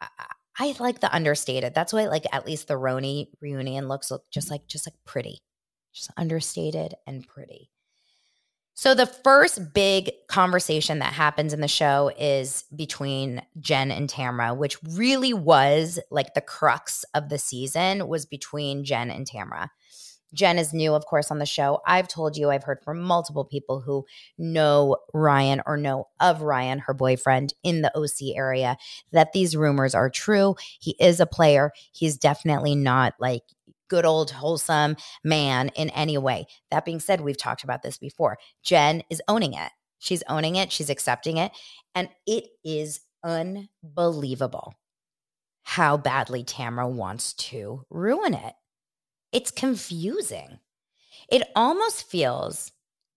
I, 0.00 0.74
like 0.78 1.00
the 1.00 1.14
understated. 1.14 1.74
That's 1.74 1.92
why 1.92 2.06
like 2.06 2.24
at 2.32 2.46
least 2.46 2.68
the 2.68 2.74
RHONY 2.74 3.28
reunion 3.40 3.88
looks 3.88 4.10
look 4.10 4.24
just 4.30 4.50
like 4.50 4.66
just 4.66 4.86
like 4.86 4.94
pretty. 5.04 5.42
Just 5.92 6.10
understated 6.16 6.94
and 7.06 7.26
pretty. 7.26 7.70
So 8.76 8.94
the 8.94 9.06
first 9.06 9.72
big 9.72 10.10
conversation 10.26 10.98
that 10.98 11.12
happens 11.12 11.52
in 11.52 11.60
the 11.60 11.68
show 11.68 12.10
is 12.18 12.64
between 12.74 13.40
Jen 13.60 13.92
and 13.92 14.10
Tamra, 14.10 14.56
which 14.56 14.82
really 14.82 15.32
was 15.32 16.00
like 16.10 16.34
the 16.34 16.40
crux 16.40 17.04
of 17.14 17.28
the 17.28 17.38
season 17.38 18.08
was 18.08 18.26
between 18.26 18.84
Jen 18.84 19.12
and 19.12 19.28
Tamra. 19.28 19.68
Jen 20.34 20.58
is 20.58 20.74
new, 20.74 20.94
of 20.94 21.06
course, 21.06 21.30
on 21.30 21.38
the 21.38 21.46
show. 21.46 21.80
I've 21.86 22.08
told 22.08 22.36
you, 22.36 22.50
I've 22.50 22.64
heard 22.64 22.82
from 22.82 23.00
multiple 23.00 23.44
people 23.44 23.80
who 23.80 24.04
know 24.36 24.96
Ryan 25.14 25.62
or 25.66 25.76
know 25.76 26.08
of 26.20 26.42
Ryan, 26.42 26.80
her 26.80 26.94
boyfriend 26.94 27.54
in 27.62 27.82
the 27.82 27.96
OC 27.96 28.36
area, 28.36 28.76
that 29.12 29.32
these 29.32 29.56
rumors 29.56 29.94
are 29.94 30.10
true. 30.10 30.56
He 30.80 30.96
is 31.00 31.20
a 31.20 31.26
player. 31.26 31.72
He's 31.92 32.18
definitely 32.18 32.74
not 32.74 33.14
like 33.18 33.42
good 33.88 34.04
old 34.04 34.30
wholesome 34.30 34.96
man 35.22 35.70
in 35.76 35.90
any 35.90 36.18
way. 36.18 36.46
That 36.70 36.84
being 36.84 37.00
said, 37.00 37.20
we've 37.20 37.38
talked 37.38 37.64
about 37.64 37.82
this 37.82 37.98
before. 37.98 38.38
Jen 38.62 39.02
is 39.08 39.22
owning 39.28 39.54
it. 39.54 39.70
She's 39.98 40.22
owning 40.28 40.56
it, 40.56 40.70
she's 40.70 40.90
accepting 40.90 41.38
it. 41.38 41.52
And 41.94 42.10
it 42.26 42.44
is 42.62 43.00
unbelievable 43.24 44.74
how 45.62 45.96
badly 45.96 46.44
Tamra 46.44 46.90
wants 46.90 47.32
to 47.34 47.84
ruin 47.88 48.34
it. 48.34 48.52
It's 49.34 49.50
confusing. 49.50 50.60
It 51.28 51.42
almost 51.54 52.08
feels 52.08 52.72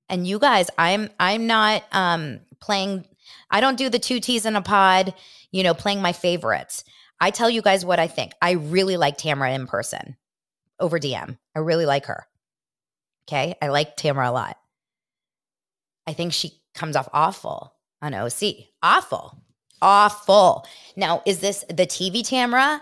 and 0.10 0.28
you 0.28 0.40
guys, 0.40 0.70
I'm 0.78 1.10
I'm 1.20 1.48
not 1.48 1.84
um 1.92 2.40
playing 2.60 3.06
I 3.52 3.62
don't 3.62 3.78
do 3.78 3.90
the 3.90 4.00
two 4.00 4.20
T's 4.20 4.46
in 4.46 4.56
a 4.56 4.62
pod, 4.62 5.14
you 5.52 5.64
know, 5.64 5.74
playing 5.74 6.02
my 6.02 6.14
favorites. 6.14 6.84
I 7.20 7.32
tell 7.32 7.50
you 7.50 7.62
guys 7.62 7.86
what 7.86 8.00
I 8.00 8.08
think. 8.08 8.34
I 8.42 8.52
really 8.52 8.98
like 8.98 9.18
Tamra 9.18 9.54
in 9.54 9.68
person 9.68 10.16
over 10.80 11.00
DM. 11.00 11.38
I 11.56 11.60
really 11.60 11.86
like 11.86 12.06
her. 12.06 12.26
Okay. 13.28 13.56
I 13.62 13.68
like 13.68 13.98
Tamra 13.98 14.28
a 14.28 14.32
lot. 14.32 14.58
I 16.06 16.14
think 16.14 16.32
she 16.32 16.62
comes 16.74 16.96
off 16.96 17.10
awful 17.12 17.74
on 18.02 18.14
OC. 18.14 18.54
Awful. 18.82 19.42
Awful. 19.82 20.66
Now, 20.96 21.22
is 21.26 21.40
this 21.40 21.66
the 21.70 21.86
TV 21.86 22.22
Tamra? 22.22 22.80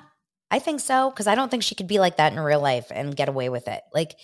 I 0.56 0.60
think 0.60 0.80
so 0.80 1.10
because 1.10 1.28
I 1.28 1.36
don't 1.36 1.52
think 1.52 1.64
she 1.64 1.76
could 1.76 1.86
be 1.86 2.00
like 2.00 2.16
that 2.16 2.32
in 2.32 2.40
real 2.40 2.62
life 2.62 2.90
and 2.90 3.14
get 3.14 3.28
away 3.28 3.50
with 3.50 3.68
it. 3.68 3.82
Like 3.94 4.16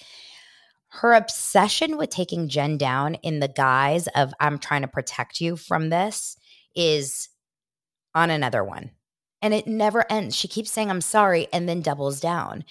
her 0.94 1.12
obsession 1.14 1.98
with 1.98 2.10
taking 2.10 2.48
Jen 2.48 2.78
down 2.78 3.16
in 3.16 3.42
the 3.42 3.50
guise 3.50 4.08
of 4.16 4.34
I'm 4.40 4.58
trying 4.58 4.84
to 4.84 4.88
protect 4.88 5.42
you 5.42 5.58
from 5.58 5.90
this 5.90 6.38
is 6.74 7.28
on 8.16 8.30
another 8.30 8.64
one. 8.64 8.92
And 9.42 9.54
it 9.54 9.68
never 9.68 10.10
ends. 10.10 10.34
She 10.34 10.48
keeps 10.48 10.72
saying, 10.72 10.90
I'm 10.90 11.02
sorry, 11.02 11.50
and 11.52 11.68
then 11.68 11.82
doubles 11.82 12.22
down. 12.22 12.64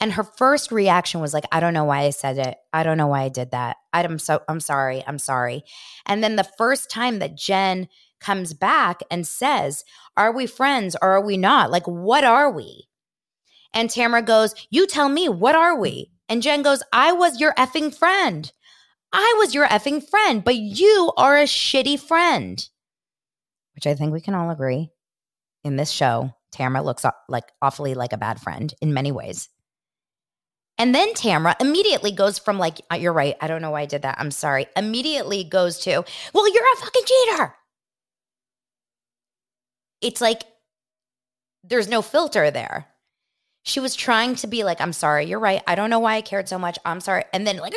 And 0.00 0.12
her 0.12 0.22
first 0.22 0.70
reaction 0.70 1.20
was 1.20 1.34
like, 1.34 1.44
I 1.50 1.58
don't 1.58 1.74
know 1.74 1.86
why 1.86 2.02
I 2.02 2.10
said 2.10 2.38
it. 2.38 2.56
I 2.72 2.84
don't 2.84 2.98
know 2.98 3.08
why 3.08 3.22
I 3.22 3.30
did 3.30 3.50
that. 3.50 3.78
I'm 3.92 4.20
so 4.20 4.42
I'm 4.48 4.60
sorry. 4.60 5.02
I'm 5.08 5.18
sorry. 5.18 5.64
And 6.06 6.22
then 6.22 6.36
the 6.36 6.48
first 6.56 6.88
time 6.88 7.18
that 7.18 7.36
Jen 7.36 7.88
comes 8.20 8.54
back 8.54 9.00
and 9.10 9.26
says, 9.26 9.84
Are 10.16 10.30
we 10.30 10.46
friends 10.46 10.94
or 11.02 11.10
are 11.10 11.24
we 11.24 11.36
not? 11.36 11.72
Like, 11.72 11.86
what 11.86 12.22
are 12.22 12.52
we? 12.52 12.87
And 13.74 13.88
Tamra 13.88 14.24
goes, 14.24 14.54
You 14.70 14.86
tell 14.86 15.08
me, 15.08 15.28
what 15.28 15.54
are 15.54 15.78
we? 15.78 16.10
And 16.28 16.42
Jen 16.42 16.62
goes, 16.62 16.82
I 16.92 17.12
was 17.12 17.40
your 17.40 17.54
effing 17.54 17.94
friend. 17.94 18.50
I 19.12 19.34
was 19.38 19.54
your 19.54 19.66
effing 19.66 20.06
friend, 20.06 20.44
but 20.44 20.56
you 20.56 21.12
are 21.16 21.38
a 21.38 21.44
shitty 21.44 21.98
friend. 21.98 22.66
Which 23.74 23.86
I 23.86 23.94
think 23.94 24.12
we 24.12 24.20
can 24.20 24.34
all 24.34 24.50
agree 24.50 24.90
in 25.64 25.76
this 25.76 25.90
show, 25.90 26.34
Tamra 26.54 26.84
looks 26.84 27.04
like 27.28 27.44
awfully 27.62 27.94
like 27.94 28.12
a 28.12 28.18
bad 28.18 28.40
friend 28.40 28.72
in 28.80 28.94
many 28.94 29.12
ways. 29.12 29.48
And 30.78 30.94
then 30.94 31.12
Tamra 31.14 31.54
immediately 31.60 32.12
goes 32.12 32.38
from 32.38 32.58
like, 32.58 32.80
uh, 32.92 32.96
you're 32.96 33.12
right, 33.12 33.36
I 33.40 33.48
don't 33.48 33.62
know 33.62 33.72
why 33.72 33.82
I 33.82 33.86
did 33.86 34.02
that. 34.02 34.16
I'm 34.18 34.30
sorry. 34.30 34.66
Immediately 34.76 35.44
goes 35.44 35.78
to, 35.80 36.04
well, 36.32 36.54
you're 36.54 36.72
a 36.74 36.76
fucking 36.76 37.02
cheater. 37.04 37.54
It's 40.00 40.20
like 40.20 40.44
there's 41.64 41.88
no 41.88 42.02
filter 42.02 42.50
there. 42.50 42.86
She 43.68 43.80
was 43.80 43.94
trying 43.94 44.34
to 44.36 44.46
be 44.46 44.64
like, 44.64 44.80
I'm 44.80 44.92
sorry, 44.92 45.26
you're 45.26 45.38
right. 45.38 45.62
I 45.66 45.74
don't 45.74 45.90
know 45.90 45.98
why 45.98 46.16
I 46.16 46.22
cared 46.22 46.48
so 46.48 46.58
much. 46.58 46.78
I'm 46.84 47.00
sorry. 47.00 47.24
And 47.32 47.46
then 47.46 47.58
like, 47.58 47.74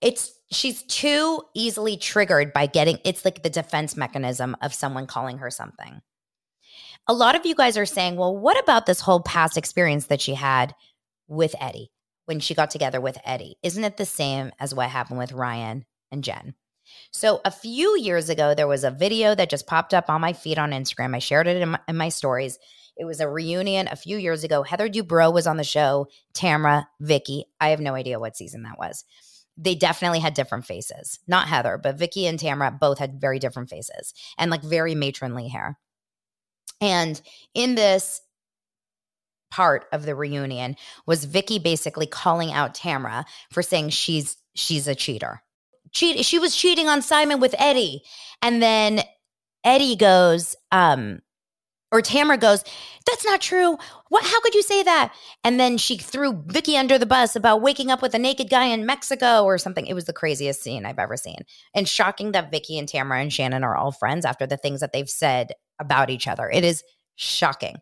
it's 0.00 0.32
she's 0.50 0.82
too 0.82 1.42
easily 1.54 1.96
triggered 1.96 2.52
by 2.52 2.66
getting 2.66 2.98
it's 3.04 3.24
like 3.24 3.42
the 3.42 3.50
defense 3.50 3.96
mechanism 3.96 4.56
of 4.62 4.74
someone 4.74 5.06
calling 5.06 5.38
her 5.38 5.50
something 5.50 6.00
a 7.06 7.14
lot 7.14 7.34
of 7.34 7.44
you 7.44 7.56
guys 7.56 7.76
are 7.76 7.86
saying, 7.86 8.16
well, 8.16 8.36
what 8.36 8.62
about 8.62 8.86
this 8.86 9.00
whole 9.00 9.20
past 9.20 9.56
experience 9.56 10.06
that 10.06 10.20
she 10.20 10.34
had 10.34 10.76
with 11.26 11.54
Eddie 11.60 11.90
when 12.26 12.38
she 12.38 12.54
got 12.54 12.70
together 12.70 13.00
with 13.00 13.18
Eddie? 13.24 13.56
Isn't 13.64 13.82
it 13.82 13.96
the 13.96 14.06
same 14.06 14.52
as 14.60 14.74
what 14.74 14.90
happened 14.90 15.18
with 15.18 15.32
Ryan 15.32 15.84
and 16.12 16.22
Jen? 16.22 16.54
So, 17.12 17.40
a 17.44 17.50
few 17.50 17.98
years 17.98 18.30
ago, 18.30 18.54
there 18.54 18.68
was 18.68 18.84
a 18.84 18.90
video 18.90 19.34
that 19.34 19.50
just 19.50 19.66
popped 19.66 19.94
up 19.94 20.08
on 20.08 20.20
my 20.20 20.32
feed 20.32 20.58
on 20.58 20.70
Instagram. 20.70 21.14
I 21.14 21.20
shared 21.20 21.46
it 21.46 21.60
in 21.62 21.70
my, 21.70 21.80
in 21.88 21.96
my 21.96 22.08
stories. 22.08 22.58
It 23.00 23.06
was 23.06 23.20
a 23.20 23.28
reunion 23.28 23.88
a 23.90 23.96
few 23.96 24.18
years 24.18 24.44
ago. 24.44 24.62
Heather 24.62 24.86
Dubrow 24.86 25.32
was 25.32 25.46
on 25.46 25.56
the 25.56 25.64
show, 25.64 26.08
Tamra, 26.34 26.84
Vicki. 27.00 27.46
I 27.58 27.70
have 27.70 27.80
no 27.80 27.94
idea 27.94 28.20
what 28.20 28.36
season 28.36 28.62
that 28.64 28.78
was. 28.78 29.06
They 29.56 29.74
definitely 29.74 30.18
had 30.18 30.34
different 30.34 30.66
faces. 30.66 31.18
Not 31.26 31.48
Heather, 31.48 31.78
but 31.82 31.98
Vicki 31.98 32.26
and 32.26 32.38
Tamra 32.38 32.78
both 32.78 32.98
had 32.98 33.18
very 33.18 33.38
different 33.38 33.70
faces 33.70 34.12
and 34.36 34.50
like 34.50 34.62
very 34.62 34.94
matronly 34.94 35.48
hair. 35.48 35.78
And 36.82 37.20
in 37.54 37.74
this 37.74 38.20
part 39.50 39.86
of 39.92 40.04
the 40.04 40.14
reunion 40.14 40.76
was 41.06 41.24
Vicki 41.24 41.58
basically 41.58 42.06
calling 42.06 42.52
out 42.52 42.74
Tamra 42.74 43.24
for 43.50 43.62
saying 43.62 43.90
she's 43.90 44.36
she's 44.54 44.86
a 44.86 44.94
cheater. 44.94 45.42
Cheat 45.90 46.22
she 46.26 46.38
was 46.38 46.54
cheating 46.54 46.86
on 46.86 47.00
Simon 47.00 47.40
with 47.40 47.54
Eddie. 47.58 48.02
And 48.42 48.62
then 48.62 49.00
Eddie 49.64 49.96
goes, 49.96 50.54
um, 50.70 51.20
or 51.92 52.00
Tamra 52.00 52.38
goes, 52.38 52.64
That's 53.06 53.24
not 53.24 53.40
true. 53.40 53.76
What 54.08 54.24
how 54.24 54.40
could 54.40 54.54
you 54.54 54.62
say 54.62 54.82
that? 54.82 55.12
And 55.44 55.58
then 55.58 55.76
she 55.76 55.96
threw 55.96 56.42
Vicki 56.46 56.76
under 56.76 56.98
the 56.98 57.06
bus 57.06 57.36
about 57.36 57.62
waking 57.62 57.90
up 57.90 58.02
with 58.02 58.14
a 58.14 58.18
naked 58.18 58.50
guy 58.50 58.66
in 58.66 58.86
Mexico 58.86 59.44
or 59.44 59.58
something. 59.58 59.86
It 59.86 59.94
was 59.94 60.04
the 60.04 60.12
craziest 60.12 60.62
scene 60.62 60.86
I've 60.86 60.98
ever 60.98 61.16
seen. 61.16 61.44
And 61.74 61.88
shocking 61.88 62.32
that 62.32 62.50
Vicki 62.50 62.78
and 62.78 62.88
Tamra 62.88 63.20
and 63.20 63.32
Shannon 63.32 63.64
are 63.64 63.76
all 63.76 63.92
friends 63.92 64.24
after 64.24 64.46
the 64.46 64.56
things 64.56 64.80
that 64.80 64.92
they've 64.92 65.10
said 65.10 65.52
about 65.78 66.10
each 66.10 66.28
other. 66.28 66.50
It 66.50 66.64
is 66.64 66.82
shocking. 67.16 67.76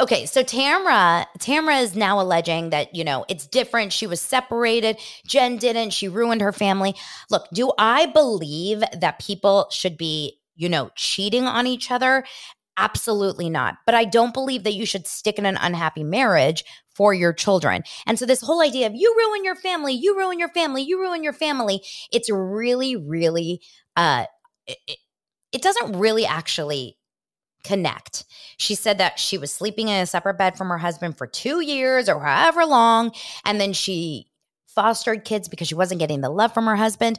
Okay, 0.00 0.26
so 0.26 0.42
Tamra, 0.42 1.26
Tamra 1.38 1.80
is 1.80 1.94
now 1.94 2.20
alleging 2.20 2.70
that, 2.70 2.94
you 2.94 3.04
know, 3.04 3.24
it's 3.28 3.46
different. 3.46 3.92
She 3.92 4.06
was 4.06 4.20
separated. 4.20 4.98
Jen 5.26 5.58
didn't. 5.58 5.90
She 5.90 6.08
ruined 6.08 6.40
her 6.40 6.52
family. 6.52 6.96
Look, 7.30 7.46
do 7.52 7.72
I 7.78 8.06
believe 8.06 8.82
that 8.98 9.20
people 9.20 9.68
should 9.70 9.96
be, 9.96 10.40
you 10.56 10.68
know, 10.68 10.90
cheating 10.96 11.44
on 11.44 11.66
each 11.66 11.90
other? 11.90 12.24
Absolutely 12.78 13.50
not. 13.50 13.76
But 13.84 13.94
I 13.94 14.04
don't 14.04 14.32
believe 14.32 14.64
that 14.64 14.74
you 14.74 14.86
should 14.86 15.06
stick 15.06 15.38
in 15.38 15.44
an 15.46 15.58
unhappy 15.60 16.04
marriage 16.04 16.64
for 16.94 17.12
your 17.12 17.32
children. 17.32 17.82
And 18.06 18.18
so 18.18 18.26
this 18.26 18.40
whole 18.40 18.62
idea 18.62 18.86
of 18.86 18.94
you 18.94 19.14
ruin 19.16 19.44
your 19.44 19.54
family, 19.54 19.92
you 19.92 20.16
ruin 20.16 20.38
your 20.38 20.48
family, 20.48 20.82
you 20.82 20.98
ruin 20.98 21.22
your 21.22 21.32
family, 21.32 21.82
it's 22.10 22.30
really 22.30 22.96
really 22.96 23.60
uh 23.96 24.24
it, 24.66 24.98
it 25.52 25.62
doesn't 25.62 25.98
really 25.98 26.24
actually 26.24 26.96
connect. 27.64 28.24
She 28.56 28.74
said 28.74 28.98
that 28.98 29.18
she 29.18 29.38
was 29.38 29.52
sleeping 29.52 29.88
in 29.88 30.00
a 30.00 30.06
separate 30.06 30.38
bed 30.38 30.56
from 30.56 30.68
her 30.68 30.78
husband 30.78 31.16
for 31.18 31.26
two 31.26 31.60
years 31.60 32.08
or 32.08 32.20
however 32.20 32.64
long. 32.64 33.12
And 33.44 33.60
then 33.60 33.72
she 33.72 34.26
fostered 34.66 35.24
kids 35.24 35.48
because 35.48 35.68
she 35.68 35.74
wasn't 35.74 36.00
getting 36.00 36.22
the 36.22 36.30
love 36.30 36.54
from 36.54 36.66
her 36.66 36.76
husband. 36.76 37.18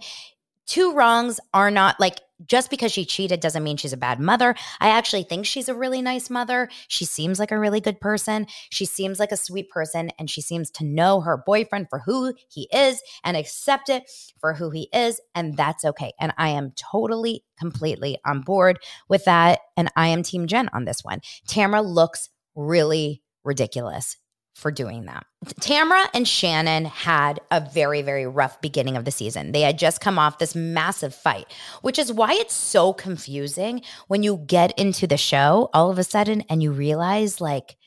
Two 0.65 0.93
wrongs 0.93 1.39
are 1.53 1.71
not 1.71 1.99
like 1.99 2.19
just 2.45 2.69
because 2.69 2.91
she 2.91 3.05
cheated 3.05 3.39
doesn't 3.39 3.63
mean 3.63 3.77
she's 3.77 3.93
a 3.93 3.97
bad 3.97 4.19
mother. 4.19 4.55
I 4.79 4.89
actually 4.89 5.23
think 5.23 5.45
she's 5.45 5.69
a 5.69 5.75
really 5.75 6.01
nice 6.01 6.29
mother. 6.29 6.69
She 6.87 7.05
seems 7.05 7.39
like 7.39 7.51
a 7.51 7.59
really 7.59 7.81
good 7.81 7.99
person. 7.99 8.47
She 8.69 8.85
seems 8.85 9.19
like 9.19 9.31
a 9.31 9.37
sweet 9.37 9.69
person 9.69 10.11
and 10.19 10.29
she 10.29 10.41
seems 10.41 10.69
to 10.71 10.85
know 10.85 11.21
her 11.21 11.37
boyfriend 11.37 11.87
for 11.89 11.99
who 11.99 12.33
he 12.49 12.67
is 12.71 13.01
and 13.23 13.37
accept 13.37 13.89
it 13.89 14.09
for 14.39 14.53
who 14.53 14.69
he 14.69 14.89
is. 14.93 15.19
And 15.35 15.55
that's 15.55 15.85
okay. 15.85 16.13
And 16.19 16.33
I 16.37 16.49
am 16.49 16.73
totally, 16.75 17.43
completely 17.57 18.17
on 18.25 18.41
board 18.41 18.79
with 19.07 19.25
that. 19.25 19.59
And 19.77 19.91
I 19.95 20.07
am 20.07 20.23
Team 20.23 20.47
Jen 20.47 20.69
on 20.73 20.85
this 20.85 21.03
one. 21.03 21.21
Tamra 21.47 21.85
looks 21.85 22.29
really 22.55 23.21
ridiculous 23.43 24.17
for 24.53 24.71
doing 24.71 25.05
that. 25.05 25.25
Tamra 25.59 26.07
and 26.13 26.27
Shannon 26.27 26.85
had 26.85 27.39
a 27.51 27.59
very, 27.59 28.01
very 28.01 28.25
rough 28.25 28.61
beginning 28.61 28.95
of 28.95 29.03
the 29.03 29.11
season. 29.11 29.51
They 29.51 29.61
had 29.61 29.79
just 29.79 29.99
come 29.99 30.19
off 30.19 30.37
this 30.37 30.55
massive 30.55 31.13
fight, 31.13 31.47
which 31.81 31.97
is 31.97 32.13
why 32.13 32.33
it's 32.33 32.53
so 32.53 32.93
confusing 32.93 33.81
when 34.07 34.23
you 34.23 34.37
get 34.45 34.77
into 34.77 35.07
the 35.07 35.17
show 35.17 35.69
all 35.73 35.89
of 35.89 35.97
a 35.97 36.03
sudden 36.03 36.41
and 36.49 36.61
you 36.61 36.71
realize 36.71 37.41
like 37.41 37.77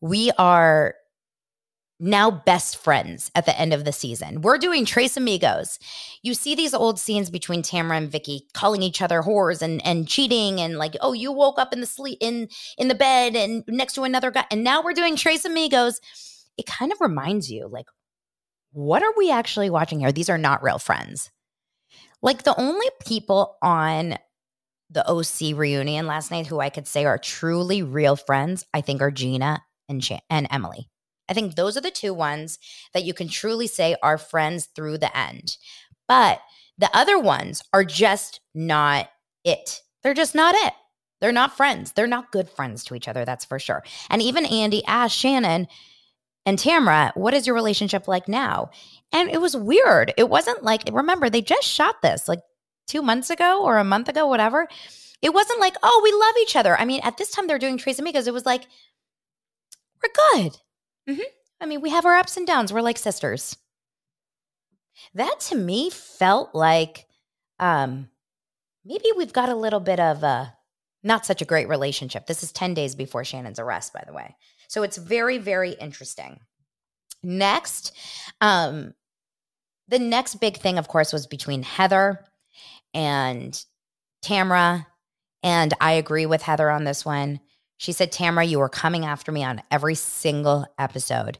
we 0.00 0.30
are 0.38 0.94
now 2.00 2.30
best 2.30 2.76
friends 2.76 3.30
at 3.34 3.46
the 3.46 3.58
end 3.58 3.72
of 3.72 3.84
the 3.84 3.92
season. 3.92 4.42
We're 4.42 4.58
doing 4.58 4.84
Tres 4.84 5.16
Amigos. 5.16 5.78
You 6.22 6.34
see 6.34 6.54
these 6.54 6.74
old 6.74 6.98
scenes 6.98 7.30
between 7.30 7.62
Tamra 7.62 7.96
and 7.96 8.10
Vicki 8.10 8.46
calling 8.52 8.82
each 8.82 9.00
other 9.00 9.22
whores 9.22 9.62
and 9.62 9.84
and 9.86 10.08
cheating 10.08 10.60
and 10.60 10.76
like, 10.76 10.96
oh, 11.00 11.12
you 11.12 11.32
woke 11.32 11.58
up 11.58 11.72
in 11.72 11.80
the 11.80 11.86
sleep 11.86 12.18
in 12.20 12.48
in 12.78 12.88
the 12.88 12.94
bed 12.94 13.36
and 13.36 13.64
next 13.68 13.94
to 13.94 14.02
another 14.02 14.30
guy. 14.30 14.44
And 14.50 14.64
now 14.64 14.82
we're 14.82 14.92
doing 14.92 15.16
Tres 15.16 15.44
Amigos. 15.44 16.00
It 16.56 16.66
kind 16.66 16.92
of 16.92 17.00
reminds 17.00 17.50
you, 17.50 17.66
like, 17.68 17.86
what 18.72 19.02
are 19.02 19.12
we 19.16 19.30
actually 19.30 19.70
watching 19.70 20.00
here? 20.00 20.12
These 20.12 20.30
are 20.30 20.38
not 20.38 20.62
real 20.62 20.78
friends. 20.78 21.30
Like 22.22 22.42
the 22.42 22.58
only 22.58 22.86
people 23.06 23.56
on 23.62 24.16
the 24.90 25.08
OC 25.08 25.56
reunion 25.56 26.06
last 26.06 26.30
night 26.30 26.46
who 26.46 26.60
I 26.60 26.70
could 26.70 26.86
say 26.86 27.04
are 27.04 27.18
truly 27.18 27.82
real 27.82 28.16
friends, 28.16 28.64
I 28.72 28.80
think 28.80 29.00
are 29.00 29.10
Gina 29.10 29.62
and 29.88 30.02
Ch- 30.02 30.22
and 30.30 30.48
Emily. 30.50 30.88
I 31.28 31.34
think 31.34 31.54
those 31.54 31.76
are 31.76 31.80
the 31.80 31.90
two 31.90 32.14
ones 32.14 32.58
that 32.92 33.04
you 33.04 33.14
can 33.14 33.28
truly 33.28 33.66
say 33.66 33.96
are 34.02 34.18
friends 34.18 34.66
through 34.66 34.98
the 34.98 35.16
end. 35.16 35.56
But 36.06 36.40
the 36.78 36.90
other 36.94 37.18
ones 37.18 37.62
are 37.72 37.84
just 37.84 38.40
not 38.54 39.08
it. 39.44 39.82
They're 40.02 40.14
just 40.14 40.34
not 40.34 40.54
it. 40.56 40.74
They're 41.20 41.32
not 41.32 41.56
friends. 41.56 41.92
They're 41.92 42.06
not 42.06 42.32
good 42.32 42.50
friends 42.50 42.84
to 42.84 42.94
each 42.94 43.08
other, 43.08 43.24
that's 43.24 43.44
for 43.44 43.58
sure. 43.58 43.82
And 44.10 44.20
even 44.20 44.44
Andy 44.44 44.84
asked 44.86 45.16
Shannon 45.16 45.68
and 46.44 46.58
Tamra, 46.58 47.16
what 47.16 47.32
is 47.32 47.46
your 47.46 47.54
relationship 47.54 48.06
like 48.06 48.28
now? 48.28 48.70
And 49.12 49.30
it 49.30 49.40
was 49.40 49.56
weird. 49.56 50.12
It 50.18 50.28
wasn't 50.28 50.62
like, 50.62 50.82
remember, 50.92 51.30
they 51.30 51.40
just 51.40 51.66
shot 51.66 52.02
this 52.02 52.28
like 52.28 52.40
two 52.86 53.00
months 53.00 53.30
ago 53.30 53.64
or 53.64 53.78
a 53.78 53.84
month 53.84 54.08
ago, 54.08 54.26
whatever. 54.26 54.68
It 55.22 55.32
wasn't 55.32 55.60
like, 55.60 55.76
oh, 55.82 56.00
we 56.04 56.12
love 56.12 56.34
each 56.42 56.56
other. 56.56 56.78
I 56.78 56.84
mean, 56.84 57.00
at 57.02 57.16
this 57.16 57.30
time 57.30 57.46
they're 57.46 57.58
doing 57.58 57.78
Tres 57.78 57.98
Amigos. 57.98 58.26
It 58.26 58.34
was 58.34 58.44
like, 58.44 58.66
we're 60.02 60.42
good. 60.42 60.58
Mm-hmm. 61.08 61.20
I 61.60 61.66
mean, 61.66 61.80
we 61.80 61.90
have 61.90 62.06
our 62.06 62.14
ups 62.14 62.36
and 62.36 62.46
downs. 62.46 62.72
We're 62.72 62.80
like 62.80 62.98
sisters. 62.98 63.56
That 65.14 65.40
to 65.48 65.56
me 65.56 65.90
felt 65.90 66.54
like 66.54 67.06
um, 67.58 68.08
maybe 68.84 69.06
we've 69.16 69.32
got 69.32 69.48
a 69.48 69.54
little 69.54 69.80
bit 69.80 70.00
of 70.00 70.22
a 70.22 70.54
not 71.02 71.26
such 71.26 71.42
a 71.42 71.46
great 71.46 71.68
relationship. 71.68 72.26
This 72.26 72.42
is 72.42 72.50
10 72.50 72.74
days 72.74 72.94
before 72.94 73.24
Shannon's 73.24 73.58
arrest, 73.58 73.92
by 73.92 74.02
the 74.06 74.12
way. 74.12 74.36
So 74.68 74.82
it's 74.82 74.96
very, 74.96 75.38
very 75.38 75.72
interesting. 75.72 76.40
Next, 77.22 77.92
um, 78.40 78.94
the 79.88 79.98
next 79.98 80.36
big 80.36 80.56
thing, 80.56 80.78
of 80.78 80.88
course, 80.88 81.12
was 81.12 81.26
between 81.26 81.62
Heather 81.62 82.24
and 82.94 83.62
Tamra. 84.24 84.86
And 85.42 85.74
I 85.80 85.92
agree 85.92 86.24
with 86.24 86.42
Heather 86.42 86.70
on 86.70 86.84
this 86.84 87.04
one 87.04 87.40
She 87.84 87.92
said, 87.92 88.12
Tamra, 88.12 88.48
you 88.48 88.58
were 88.58 88.70
coming 88.70 89.04
after 89.04 89.30
me 89.30 89.44
on 89.44 89.62
every 89.70 89.94
single 89.94 90.66
episode. 90.78 91.38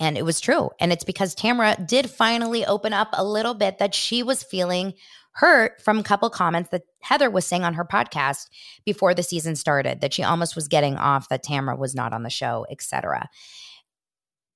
And 0.00 0.18
it 0.18 0.24
was 0.24 0.40
true. 0.40 0.70
And 0.80 0.92
it's 0.92 1.04
because 1.04 1.36
Tamra 1.36 1.86
did 1.86 2.10
finally 2.10 2.66
open 2.66 2.92
up 2.92 3.10
a 3.12 3.24
little 3.24 3.54
bit 3.54 3.78
that 3.78 3.94
she 3.94 4.24
was 4.24 4.42
feeling 4.42 4.94
hurt 5.34 5.80
from 5.80 6.00
a 6.00 6.02
couple 6.02 6.28
comments 6.30 6.70
that 6.70 6.82
Heather 7.00 7.30
was 7.30 7.46
saying 7.46 7.62
on 7.62 7.74
her 7.74 7.84
podcast 7.84 8.48
before 8.84 9.14
the 9.14 9.22
season 9.22 9.54
started, 9.54 10.00
that 10.00 10.12
she 10.12 10.24
almost 10.24 10.56
was 10.56 10.66
getting 10.66 10.96
off 10.96 11.28
that 11.28 11.44
Tamra 11.44 11.78
was 11.78 11.94
not 11.94 12.12
on 12.12 12.24
the 12.24 12.30
show, 12.30 12.66
etc. 12.70 13.28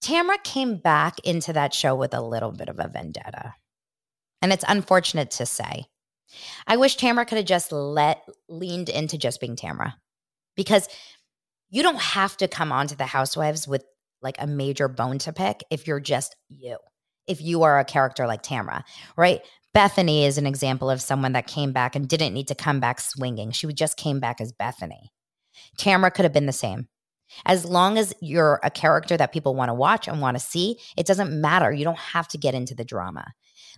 Tamra 0.02 0.42
came 0.42 0.76
back 0.76 1.20
into 1.22 1.52
that 1.52 1.72
show 1.72 1.94
with 1.94 2.14
a 2.14 2.20
little 2.20 2.50
bit 2.50 2.68
of 2.68 2.80
a 2.80 2.88
vendetta. 2.88 3.54
And 4.42 4.52
it's 4.52 4.64
unfortunate 4.66 5.30
to 5.32 5.46
say. 5.46 5.86
I 6.66 6.76
wish 6.76 6.96
Tamra 6.96 7.28
could 7.28 7.38
have 7.38 7.46
just 7.46 7.70
let 7.70 8.22
leaned 8.48 8.88
into 8.88 9.18
just 9.18 9.40
being 9.40 9.54
Tamra. 9.54 9.94
Because 10.56 10.88
you 11.70 11.82
don't 11.82 12.00
have 12.00 12.36
to 12.38 12.48
come 12.48 12.72
onto 12.72 12.96
the 12.96 13.06
housewives 13.06 13.68
with 13.68 13.84
like 14.22 14.36
a 14.38 14.46
major 14.46 14.88
bone 14.88 15.18
to 15.18 15.32
pick 15.32 15.62
if 15.70 15.86
you're 15.86 16.00
just 16.00 16.36
you. 16.48 16.78
If 17.26 17.42
you 17.42 17.62
are 17.62 17.78
a 17.78 17.84
character 17.84 18.26
like 18.26 18.42
Tamra, 18.42 18.82
right? 19.16 19.40
Bethenny 19.74 20.26
is 20.26 20.38
an 20.38 20.46
example 20.46 20.90
of 20.90 21.02
someone 21.02 21.32
that 21.32 21.46
came 21.46 21.72
back 21.72 21.94
and 21.94 22.08
didn't 22.08 22.32
need 22.32 22.48
to 22.48 22.54
come 22.54 22.80
back 22.80 23.00
swinging. 23.00 23.50
She 23.50 23.66
just 23.68 23.96
came 23.96 24.18
back 24.18 24.40
as 24.40 24.52
Bethenny. 24.52 25.08
Tamra 25.78 26.12
could 26.12 26.24
have 26.24 26.32
been 26.32 26.46
the 26.46 26.52
same. 26.52 26.88
As 27.44 27.66
long 27.66 27.98
as 27.98 28.14
you're 28.22 28.58
a 28.62 28.70
character 28.70 29.16
that 29.16 29.32
people 29.32 29.54
want 29.54 29.68
to 29.68 29.74
watch 29.74 30.08
and 30.08 30.20
want 30.20 30.36
to 30.36 30.42
see, 30.42 30.78
it 30.96 31.06
doesn't 31.06 31.38
matter. 31.38 31.70
You 31.70 31.84
don't 31.84 31.98
have 31.98 32.28
to 32.28 32.38
get 32.38 32.54
into 32.54 32.74
the 32.74 32.84
drama. 32.84 33.34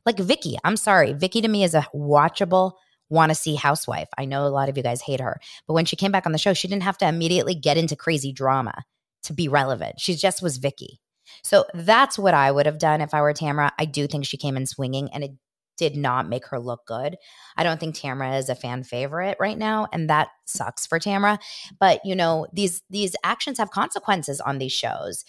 Like 0.07 0.18
Vicki, 0.18 0.57
I'm 0.64 0.76
sorry. 0.76 1.12
Vicki 1.12 1.41
to 1.43 1.49
me 1.49 1.64
is 1.64 1.74
a 1.74 1.86
watchable, 1.95 2.74
want 3.11 3.31
to 3.31 3.35
see 3.35 3.55
housewife. 3.55 4.09
I 4.17 4.25
know 4.25 4.47
a 4.47 4.49
lot 4.49 4.69
of 4.69 4.77
you 4.77 4.83
guys 4.83 5.03
hate 5.03 5.21
her, 5.21 5.39
but 5.67 5.75
when 5.75 5.85
she 5.85 5.97
came 5.97 6.13
back 6.13 6.25
on 6.27 6.33
the 6.33 6.39
show, 6.39 6.55
she 6.55 6.69
didn't 6.69 6.85
have 6.85 6.99
to 6.99 7.09
immediately 7.09 7.55
get 7.55 7.77
into 7.77 7.97
crazy 7.97 8.33
drama 8.33 8.85
to 9.25 9.35
be 9.35 9.49
relevant. 9.49 10.01
She 10.01 10.15
just 10.15 10.43
was 10.43 10.57
Vicki. 10.57 11.01
So 11.43 11.67
that's 11.75 12.19
what 12.19 12.35
I 12.35 12.51
would 12.51 12.67
have 12.67 12.79
done 12.79 13.01
if 13.01 13.13
I 13.13 13.21
were 13.21 13.35
Tamra. 13.35 13.71
I 13.79 13.85
do 13.85 14.07
think 14.07 14.25
she 14.25 14.37
came 14.37 14.57
in 14.57 14.67
swinging 14.67 15.11
and 15.13 15.23
it 15.23 15.33
did 15.77 15.97
not 15.97 16.29
make 16.29 16.47
her 16.47 16.59
look 16.59 16.87
good. 16.87 17.17
I 17.57 17.63
don't 17.63 17.81
think 17.81 17.95
Tamra 17.95 18.39
is 18.39 18.49
a 18.49 18.55
fan 18.55 18.85
favorite 18.85 19.37
right 19.41 19.57
now 19.57 19.87
and 19.93 20.11
that 20.11 20.29
sucks 20.47 20.87
for 20.87 20.99
Tamra, 20.99 21.39
but 21.79 22.01
you 22.05 22.15
know, 22.15 22.47
these 22.53 22.83
these 22.91 23.17
actions 23.25 23.59
have 23.59 23.71
consequences 23.71 24.41
on 24.41 24.59
these 24.59 24.73
shows. 24.73 25.25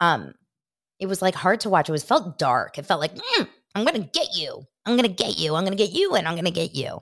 Um 0.00 0.34
it 0.98 1.06
was 1.06 1.22
like 1.22 1.34
hard 1.34 1.60
to 1.60 1.70
watch. 1.70 1.88
It 1.88 1.92
was 1.92 2.04
felt 2.04 2.38
dark. 2.38 2.78
It 2.78 2.86
felt 2.86 3.00
like 3.00 3.14
mm, 3.14 3.48
I'm 3.74 3.84
going 3.84 4.00
to 4.00 4.08
get 4.08 4.36
you. 4.36 4.62
I'm 4.86 4.96
going 4.96 5.08
to 5.08 5.14
get 5.14 5.38
you. 5.38 5.54
I'm 5.54 5.64
going 5.64 5.76
to 5.76 5.84
get 5.84 5.92
you 5.92 6.14
and 6.14 6.28
I'm 6.28 6.34
going 6.34 6.44
to 6.44 6.50
get 6.50 6.74
you. 6.74 7.00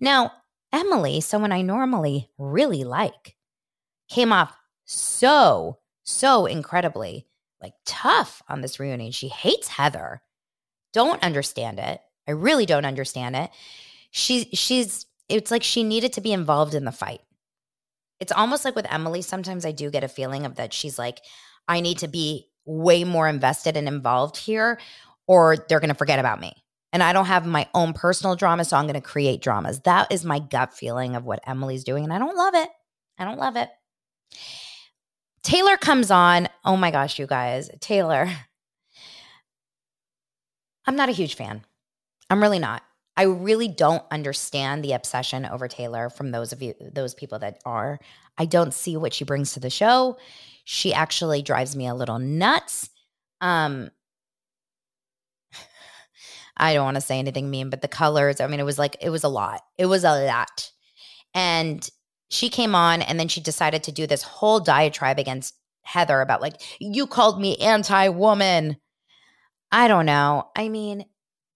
Now, 0.00 0.32
Emily, 0.72 1.20
someone 1.20 1.52
I 1.52 1.62
normally 1.62 2.30
really 2.38 2.84
like, 2.84 3.36
came 4.08 4.32
off 4.32 4.56
so, 4.84 5.78
so 6.02 6.46
incredibly 6.46 7.26
like 7.64 7.74
tough 7.86 8.42
on 8.48 8.60
this 8.60 8.78
reunion. 8.78 9.10
She 9.10 9.28
hates 9.28 9.68
Heather. 9.68 10.20
Don't 10.92 11.22
understand 11.22 11.78
it. 11.78 12.00
I 12.28 12.32
really 12.32 12.66
don't 12.66 12.84
understand 12.84 13.36
it. 13.36 13.50
She 14.10 14.44
she's 14.52 15.06
it's 15.28 15.50
like 15.50 15.62
she 15.62 15.82
needed 15.82 16.12
to 16.12 16.20
be 16.20 16.32
involved 16.32 16.74
in 16.74 16.84
the 16.84 16.92
fight. 16.92 17.22
It's 18.20 18.32
almost 18.32 18.64
like 18.64 18.76
with 18.76 18.92
Emily 18.92 19.22
sometimes 19.22 19.64
I 19.64 19.72
do 19.72 19.90
get 19.90 20.04
a 20.04 20.08
feeling 20.08 20.44
of 20.46 20.56
that 20.56 20.72
she's 20.72 20.98
like 20.98 21.20
I 21.66 21.80
need 21.80 21.98
to 21.98 22.08
be 22.08 22.48
way 22.66 23.04
more 23.04 23.28
invested 23.28 23.76
and 23.76 23.88
involved 23.88 24.36
here 24.36 24.78
or 25.26 25.56
they're 25.56 25.80
going 25.80 25.88
to 25.88 25.94
forget 25.94 26.18
about 26.18 26.40
me. 26.40 26.63
And 26.94 27.02
I 27.02 27.12
don't 27.12 27.26
have 27.26 27.44
my 27.44 27.68
own 27.74 27.92
personal 27.92 28.36
drama, 28.36 28.64
so 28.64 28.76
I'm 28.76 28.84
going 28.84 28.94
to 28.94 29.00
create 29.00 29.42
dramas. 29.42 29.80
That 29.80 30.12
is 30.12 30.24
my 30.24 30.38
gut 30.38 30.72
feeling 30.72 31.16
of 31.16 31.24
what 31.24 31.40
Emily's 31.44 31.82
doing. 31.82 32.04
And 32.04 32.12
I 32.12 32.20
don't 32.20 32.36
love 32.36 32.54
it. 32.54 32.68
I 33.18 33.24
don't 33.24 33.38
love 33.38 33.56
it. 33.56 33.68
Taylor 35.42 35.76
comes 35.76 36.12
on. 36.12 36.48
Oh 36.64 36.76
my 36.76 36.92
gosh, 36.92 37.18
you 37.18 37.26
guys. 37.26 37.68
Taylor. 37.80 38.30
I'm 40.86 40.94
not 40.94 41.08
a 41.08 41.12
huge 41.12 41.34
fan. 41.34 41.64
I'm 42.30 42.40
really 42.40 42.60
not. 42.60 42.84
I 43.16 43.24
really 43.24 43.68
don't 43.68 44.04
understand 44.12 44.84
the 44.84 44.92
obsession 44.92 45.46
over 45.46 45.66
Taylor 45.66 46.10
from 46.10 46.30
those 46.30 46.52
of 46.52 46.62
you, 46.62 46.74
those 46.92 47.12
people 47.12 47.40
that 47.40 47.60
are. 47.66 47.98
I 48.38 48.44
don't 48.44 48.72
see 48.72 48.96
what 48.96 49.12
she 49.12 49.24
brings 49.24 49.52
to 49.54 49.60
the 49.60 49.68
show. 49.68 50.16
She 50.64 50.94
actually 50.94 51.42
drives 51.42 51.74
me 51.74 51.88
a 51.88 51.94
little 51.94 52.20
nuts. 52.20 52.88
Um, 53.40 53.90
I 56.56 56.74
don't 56.74 56.84
want 56.84 56.96
to 56.96 57.00
say 57.00 57.18
anything 57.18 57.50
mean, 57.50 57.70
but 57.70 57.82
the 57.82 57.88
colors, 57.88 58.40
I 58.40 58.46
mean, 58.46 58.60
it 58.60 58.64
was 58.64 58.78
like, 58.78 58.96
it 59.00 59.10
was 59.10 59.24
a 59.24 59.28
lot. 59.28 59.62
It 59.76 59.86
was 59.86 60.04
a 60.04 60.26
lot. 60.26 60.70
And 61.34 61.88
she 62.30 62.48
came 62.48 62.74
on 62.74 63.02
and 63.02 63.18
then 63.18 63.28
she 63.28 63.40
decided 63.40 63.82
to 63.84 63.92
do 63.92 64.06
this 64.06 64.22
whole 64.22 64.60
diatribe 64.60 65.18
against 65.18 65.54
Heather 65.82 66.20
about 66.20 66.40
like, 66.40 66.60
you 66.80 67.06
called 67.06 67.40
me 67.40 67.56
anti 67.56 68.08
woman. 68.08 68.76
I 69.72 69.88
don't 69.88 70.06
know. 70.06 70.48
I 70.56 70.68
mean, 70.68 71.04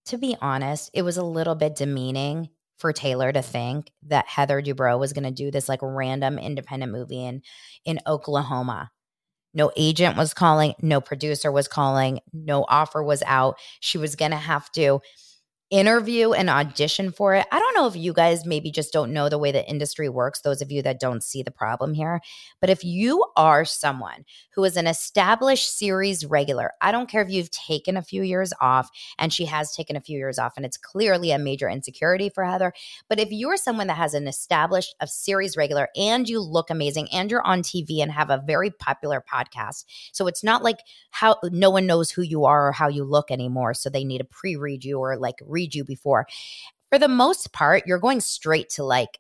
to 0.06 0.18
be 0.18 0.36
honest, 0.40 0.90
it 0.92 1.02
was 1.02 1.16
a 1.16 1.24
little 1.24 1.54
bit 1.54 1.76
demeaning 1.76 2.48
for 2.78 2.92
Taylor 2.92 3.32
to 3.32 3.42
think 3.42 3.92
that 4.06 4.26
Heather 4.26 4.62
Dubrow 4.62 4.98
was 4.98 5.12
going 5.12 5.24
to 5.24 5.30
do 5.30 5.50
this 5.50 5.68
like 5.68 5.80
random 5.82 6.38
independent 6.38 6.92
movie 6.92 7.24
in 7.24 7.42
in 7.84 8.00
Oklahoma. 8.06 8.90
No 9.54 9.70
agent 9.76 10.16
was 10.16 10.34
calling, 10.34 10.74
no 10.82 11.00
producer 11.00 11.50
was 11.50 11.68
calling, 11.68 12.20
no 12.32 12.64
offer 12.68 13.02
was 13.02 13.22
out. 13.26 13.58
She 13.80 13.98
was 13.98 14.14
going 14.14 14.30
to 14.30 14.36
have 14.36 14.70
to 14.72 15.00
interview 15.70 16.32
and 16.32 16.48
audition 16.48 17.12
for 17.12 17.34
it. 17.34 17.46
I 17.52 17.58
don't 17.58 17.74
know 17.74 17.86
if 17.86 17.94
you 17.94 18.12
guys 18.12 18.46
maybe 18.46 18.70
just 18.70 18.92
don't 18.92 19.12
know 19.12 19.28
the 19.28 19.38
way 19.38 19.52
the 19.52 19.68
industry 19.68 20.08
works, 20.08 20.40
those 20.40 20.62
of 20.62 20.72
you 20.72 20.80
that 20.82 20.98
don't 20.98 21.22
see 21.22 21.42
the 21.42 21.50
problem 21.50 21.92
here. 21.92 22.20
But 22.60 22.70
if 22.70 22.84
you 22.84 23.24
are 23.36 23.64
someone 23.64 24.24
who 24.54 24.64
is 24.64 24.76
an 24.76 24.86
established 24.86 25.76
series 25.76 26.24
regular, 26.24 26.72
I 26.80 26.90
don't 26.90 27.08
care 27.08 27.22
if 27.22 27.30
you've 27.30 27.50
taken 27.50 27.96
a 27.96 28.02
few 28.02 28.22
years 28.22 28.52
off, 28.60 28.88
and 29.18 29.32
she 29.32 29.44
has 29.44 29.74
taken 29.74 29.94
a 29.94 30.00
few 30.00 30.16
years 30.16 30.38
off, 30.38 30.54
and 30.56 30.64
it's 30.64 30.78
clearly 30.78 31.32
a 31.32 31.38
major 31.38 31.68
insecurity 31.68 32.30
for 32.30 32.44
Heather. 32.44 32.72
But 33.08 33.20
if 33.20 33.30
you're 33.30 33.58
someone 33.58 33.88
that 33.88 33.98
has 33.98 34.14
an 34.14 34.26
established 34.26 34.94
a 35.00 35.06
series 35.06 35.56
regular 35.56 35.88
and 35.96 36.28
you 36.28 36.40
look 36.40 36.70
amazing 36.70 37.08
and 37.12 37.30
you're 37.30 37.46
on 37.46 37.62
TV 37.62 38.02
and 38.02 38.10
have 38.10 38.30
a 38.30 38.42
very 38.46 38.70
popular 38.70 39.22
podcast, 39.30 39.84
so 40.12 40.26
it's 40.26 40.42
not 40.42 40.62
like 40.62 40.78
how 41.10 41.36
no 41.44 41.68
one 41.68 41.86
knows 41.86 42.10
who 42.10 42.22
you 42.22 42.44
are 42.46 42.68
or 42.68 42.72
how 42.72 42.88
you 42.88 43.04
look 43.04 43.30
anymore. 43.30 43.74
So 43.74 43.90
they 43.90 44.04
need 44.04 44.18
to 44.18 44.24
pre 44.24 44.56
read 44.56 44.84
you 44.84 44.98
or 44.98 45.16
like 45.18 45.36
read 45.58 45.74
you 45.74 45.84
before. 45.84 46.26
For 46.90 46.98
the 46.98 47.08
most 47.08 47.52
part, 47.52 47.86
you're 47.86 47.98
going 47.98 48.20
straight 48.20 48.68
to 48.76 48.84
like 48.84 49.18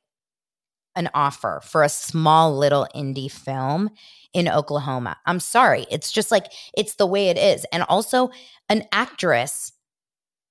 an 0.94 1.08
offer 1.14 1.60
for 1.64 1.82
a 1.82 1.88
small 1.88 2.56
little 2.56 2.86
indie 2.94 3.30
film 3.30 3.90
in 4.32 4.48
Oklahoma. 4.48 5.16
I'm 5.26 5.40
sorry. 5.40 5.86
It's 5.90 6.10
just 6.12 6.30
like, 6.30 6.46
it's 6.76 6.94
the 6.94 7.06
way 7.06 7.28
it 7.28 7.38
is. 7.38 7.66
And 7.72 7.82
also, 7.84 8.30
an 8.68 8.84
actress 8.92 9.72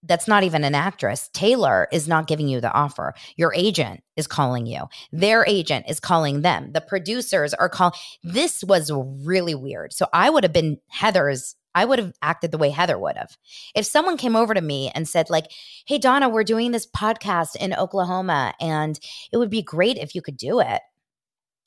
that's 0.04 0.28
not 0.28 0.44
even 0.44 0.64
an 0.64 0.76
actress. 0.76 1.30
Taylor 1.34 1.88
is 1.92 2.08
not 2.08 2.28
giving 2.28 2.48
you 2.48 2.62
the 2.62 2.72
offer. 2.72 3.14
Your 3.36 3.54
agent 3.56 4.02
is 4.16 4.28
calling 4.28 4.66
you. 4.66 4.84
Their 5.12 5.44
agent 5.48 5.86
is 5.90 6.00
calling 6.00 6.42
them. 6.42 6.72
The 6.72 6.82
producers 6.82 7.54
are 7.54 7.70
calling. 7.70 7.98
This 8.24 8.64
was 8.64 8.92
really 8.94 9.56
weird. 9.56 9.94
So 9.94 10.08
I 10.14 10.30
would 10.30 10.44
have 10.44 10.54
been 10.54 10.78
Heather's 10.88 11.56
I 11.78 11.86
would 11.86 12.00
have 12.00 12.14
acted 12.24 12.52
the 12.52 12.58
way 12.58 12.72
Heather 12.72 12.98
would 12.98 13.18
have. 13.18 13.38
If 13.76 13.86
someone 13.86 14.18
came 14.18 14.36
over 14.36 14.56
to 14.56 14.62
me 14.62 14.92
and 14.96 15.08
said, 15.08 15.30
like, 15.30 15.52
hey, 15.86 16.00
Donna, 16.00 16.28
we're 16.28 16.44
doing 16.44 16.72
this 16.72 16.88
podcast 16.88 17.56
in 17.56 17.76
Oklahoma, 17.76 18.56
and 18.60 19.00
it 19.32 19.38
would 19.38 19.52
be 19.52 19.62
great 19.62 19.98
if 19.98 20.16
you 20.16 20.24
could 20.24 20.38
do 20.38 20.60
it. 20.60 20.82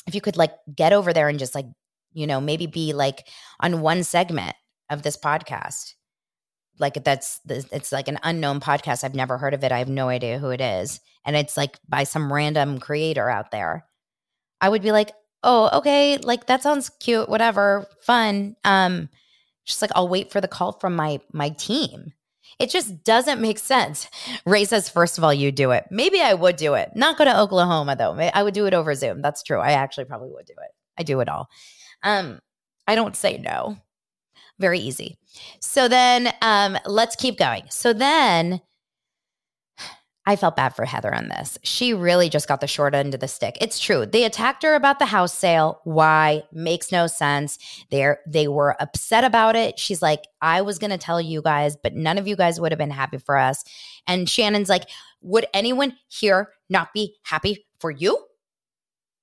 If 0.08 0.16
you 0.16 0.20
could, 0.20 0.36
like, 0.36 0.52
get 0.74 0.92
over 0.92 1.12
there 1.12 1.28
and 1.28 1.38
just, 1.38 1.54
like, 1.54 1.66
you 2.12 2.26
know, 2.26 2.40
maybe 2.40 2.66
be 2.66 2.92
like 2.92 3.28
on 3.60 3.82
one 3.82 4.02
segment 4.02 4.56
of 4.90 5.02
this 5.02 5.16
podcast. 5.16 5.94
Like, 6.80 7.04
that's, 7.04 7.38
it's 7.48 7.92
like 7.92 8.08
an 8.08 8.18
unknown 8.24 8.58
podcast. 8.58 9.04
I've 9.04 9.14
never 9.14 9.38
heard 9.38 9.54
of 9.54 9.62
it. 9.62 9.70
I 9.70 9.78
have 9.78 9.88
no 9.88 10.08
idea 10.08 10.40
who 10.40 10.50
it 10.50 10.60
is. 10.60 10.98
And 11.24 11.36
it's 11.36 11.56
like 11.56 11.78
by 11.88 12.02
some 12.02 12.32
random 12.32 12.80
creator 12.80 13.30
out 13.30 13.52
there. 13.52 13.86
I 14.60 14.70
would 14.70 14.82
be 14.82 14.90
like, 14.90 15.12
oh, 15.44 15.70
okay, 15.78 16.18
like 16.18 16.46
that 16.46 16.64
sounds 16.64 16.90
cute, 16.98 17.28
whatever, 17.28 17.86
fun. 18.02 18.56
Um, 18.64 19.08
just 19.70 19.82
like 19.82 19.92
I'll 19.94 20.08
wait 20.08 20.30
for 20.30 20.40
the 20.40 20.48
call 20.48 20.72
from 20.72 20.96
my 20.96 21.20
my 21.32 21.50
team. 21.50 22.12
It 22.58 22.70
just 22.70 23.04
doesn't 23.04 23.40
make 23.40 23.58
sense. 23.58 24.08
Ray 24.44 24.64
says, 24.64 24.88
first 24.88 25.16
of 25.16 25.24
all, 25.24 25.32
you 25.32 25.50
do 25.50 25.70
it. 25.70 25.84
Maybe 25.90 26.20
I 26.20 26.34
would 26.34 26.56
do 26.56 26.74
it. 26.74 26.90
Not 26.94 27.16
go 27.16 27.24
to 27.24 27.40
Oklahoma 27.40 27.96
though. 27.96 28.12
I 28.12 28.42
would 28.42 28.54
do 28.54 28.66
it 28.66 28.74
over 28.74 28.94
Zoom. 28.94 29.22
That's 29.22 29.42
true. 29.42 29.58
I 29.58 29.72
actually 29.72 30.04
probably 30.04 30.30
would 30.30 30.46
do 30.46 30.52
it. 30.52 30.70
I 30.98 31.02
do 31.02 31.20
it 31.20 31.28
all. 31.28 31.48
Um, 32.02 32.40
I 32.86 32.94
don't 32.94 33.16
say 33.16 33.38
no. 33.38 33.78
Very 34.58 34.78
easy. 34.78 35.16
So 35.60 35.88
then 35.88 36.34
um, 36.42 36.76
let's 36.84 37.16
keep 37.16 37.38
going. 37.38 37.62
So 37.70 37.92
then 37.92 38.60
I 40.26 40.36
felt 40.36 40.54
bad 40.54 40.76
for 40.76 40.84
Heather 40.84 41.14
on 41.14 41.28
this. 41.28 41.58
She 41.62 41.94
really 41.94 42.28
just 42.28 42.46
got 42.46 42.60
the 42.60 42.66
short 42.66 42.94
end 42.94 43.14
of 43.14 43.20
the 43.20 43.28
stick. 43.28 43.56
It's 43.60 43.80
true. 43.80 44.04
They 44.04 44.24
attacked 44.24 44.62
her 44.62 44.74
about 44.74 44.98
the 44.98 45.06
house 45.06 45.32
sale. 45.32 45.80
Why? 45.84 46.42
Makes 46.52 46.92
no 46.92 47.06
sense. 47.06 47.58
They 47.90 48.14
they 48.26 48.46
were 48.46 48.80
upset 48.80 49.24
about 49.24 49.56
it. 49.56 49.78
She's 49.78 50.02
like, 50.02 50.24
I 50.42 50.60
was 50.60 50.78
going 50.78 50.90
to 50.90 50.98
tell 50.98 51.20
you 51.20 51.40
guys, 51.40 51.76
but 51.82 51.94
none 51.94 52.18
of 52.18 52.28
you 52.28 52.36
guys 52.36 52.60
would 52.60 52.70
have 52.70 52.78
been 52.78 52.90
happy 52.90 53.18
for 53.18 53.38
us. 53.38 53.64
And 54.06 54.28
Shannon's 54.28 54.68
like, 54.68 54.88
would 55.22 55.46
anyone 55.54 55.96
here 56.08 56.50
not 56.68 56.92
be 56.92 57.16
happy 57.22 57.66
for 57.78 57.90
you? 57.90 58.26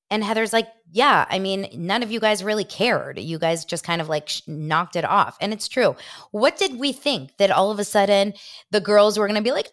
And 0.09 0.23
Heather's 0.23 0.53
like, 0.53 0.67
yeah, 0.91 1.25
I 1.29 1.37
mean, 1.37 1.67
none 1.73 2.01
of 2.01 2.11
you 2.11 2.19
guys 2.19 2.43
really 2.43 2.63
cared. 2.63 3.19
You 3.19 3.37
guys 3.37 3.65
just 3.65 3.83
kind 3.83 4.01
of 4.01 4.07
like 4.07 4.29
sh- 4.29 4.41
knocked 4.47 4.95
it 4.95 5.03
off. 5.03 5.37
And 5.41 5.51
it's 5.51 5.67
true. 5.67 5.97
What 6.31 6.57
did 6.57 6.79
we 6.79 6.93
think 6.93 7.35
that 7.37 7.51
all 7.51 7.71
of 7.71 7.79
a 7.79 7.83
sudden 7.83 8.33
the 8.71 8.79
girls 8.79 9.19
were 9.19 9.27
going 9.27 9.35
to 9.35 9.43
be 9.43 9.51
like, 9.51 9.69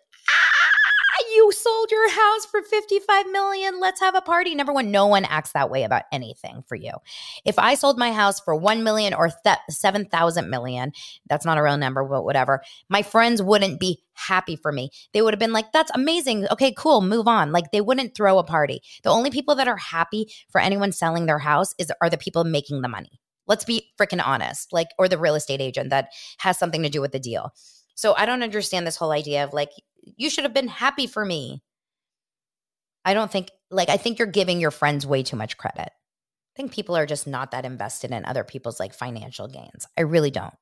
you 1.44 1.52
sold 1.52 1.90
your 1.90 2.10
house 2.10 2.46
for 2.46 2.62
55 2.62 3.26
million. 3.30 3.78
Let's 3.78 4.00
have 4.00 4.14
a 4.14 4.22
party. 4.22 4.54
Number 4.54 4.72
one, 4.72 4.90
no 4.90 5.06
one 5.06 5.24
acts 5.26 5.52
that 5.52 5.70
way 5.70 5.82
about 5.82 6.04
anything 6.10 6.64
for 6.66 6.74
you. 6.74 6.92
If 7.44 7.58
I 7.58 7.74
sold 7.74 7.98
my 7.98 8.12
house 8.12 8.40
for 8.40 8.54
1 8.54 8.82
million 8.82 9.12
or 9.12 9.30
th- 9.44 9.58
7,000 9.68 10.48
million, 10.48 10.92
that's 11.28 11.44
not 11.44 11.58
a 11.58 11.62
real 11.62 11.76
number, 11.76 12.02
but 12.04 12.24
whatever, 12.24 12.62
my 12.88 13.02
friends 13.02 13.42
wouldn't 13.42 13.78
be 13.78 14.02
happy 14.14 14.56
for 14.56 14.72
me. 14.72 14.90
They 15.12 15.20
would 15.20 15.34
have 15.34 15.38
been 15.38 15.52
like, 15.52 15.70
that's 15.72 15.90
amazing. 15.94 16.46
Okay, 16.50 16.72
cool, 16.76 17.02
move 17.02 17.28
on. 17.28 17.52
Like 17.52 17.72
they 17.72 17.80
wouldn't 17.80 18.16
throw 18.16 18.38
a 18.38 18.44
party. 18.44 18.80
The 19.02 19.10
only 19.10 19.30
people 19.30 19.54
that 19.56 19.68
are 19.68 19.76
happy 19.76 20.32
for 20.50 20.60
anyone 20.60 20.92
selling 20.92 21.26
their 21.26 21.40
house 21.40 21.74
is 21.78 21.92
are 22.00 22.10
the 22.10 22.16
people 22.16 22.44
making 22.44 22.80
the 22.80 22.88
money. 22.88 23.20
Let's 23.46 23.64
be 23.64 23.90
freaking 24.00 24.24
honest, 24.24 24.72
like, 24.72 24.88
or 24.98 25.06
the 25.06 25.18
real 25.18 25.34
estate 25.34 25.60
agent 25.60 25.90
that 25.90 26.08
has 26.38 26.58
something 26.58 26.82
to 26.82 26.88
do 26.88 27.02
with 27.02 27.12
the 27.12 27.18
deal. 27.18 27.52
So 27.94 28.14
I 28.14 28.24
don't 28.24 28.42
understand 28.42 28.86
this 28.86 28.96
whole 28.96 29.12
idea 29.12 29.44
of 29.44 29.52
like, 29.52 29.68
you 30.16 30.30
should 30.30 30.44
have 30.44 30.54
been 30.54 30.68
happy 30.68 31.06
for 31.06 31.24
me. 31.24 31.62
I 33.04 33.14
don't 33.14 33.30
think, 33.30 33.50
like, 33.70 33.88
I 33.88 33.96
think 33.96 34.18
you're 34.18 34.28
giving 34.28 34.60
your 34.60 34.70
friends 34.70 35.06
way 35.06 35.22
too 35.22 35.36
much 35.36 35.56
credit. 35.56 35.88
I 35.88 36.56
think 36.56 36.72
people 36.72 36.96
are 36.96 37.06
just 37.06 37.26
not 37.26 37.50
that 37.50 37.64
invested 37.64 38.12
in 38.12 38.24
other 38.24 38.44
people's 38.44 38.78
like 38.78 38.94
financial 38.94 39.48
gains. 39.48 39.86
I 39.98 40.02
really 40.02 40.30
don't. 40.30 40.54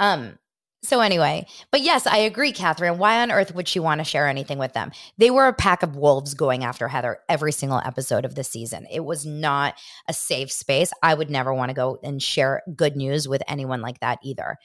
Um, 0.00 0.38
so 0.82 1.00
anyway, 1.00 1.46
but 1.72 1.80
yes, 1.80 2.06
I 2.06 2.18
agree, 2.18 2.52
Catherine. 2.52 2.98
Why 2.98 3.20
on 3.20 3.32
earth 3.32 3.52
would 3.54 3.66
she 3.66 3.80
want 3.80 3.98
to 3.98 4.04
share 4.04 4.28
anything 4.28 4.58
with 4.58 4.74
them? 4.74 4.92
They 5.18 5.30
were 5.30 5.48
a 5.48 5.52
pack 5.52 5.82
of 5.82 5.96
wolves 5.96 6.34
going 6.34 6.62
after 6.62 6.86
Heather 6.86 7.18
every 7.28 7.50
single 7.50 7.82
episode 7.84 8.24
of 8.24 8.36
the 8.36 8.44
season. 8.44 8.86
It 8.90 9.04
was 9.04 9.26
not 9.26 9.74
a 10.06 10.12
safe 10.12 10.52
space. 10.52 10.92
I 11.02 11.14
would 11.14 11.30
never 11.30 11.52
want 11.52 11.70
to 11.70 11.74
go 11.74 11.98
and 12.04 12.22
share 12.22 12.62
good 12.76 12.94
news 12.94 13.26
with 13.26 13.42
anyone 13.48 13.80
like 13.80 13.98
that 14.00 14.20
either. 14.22 14.56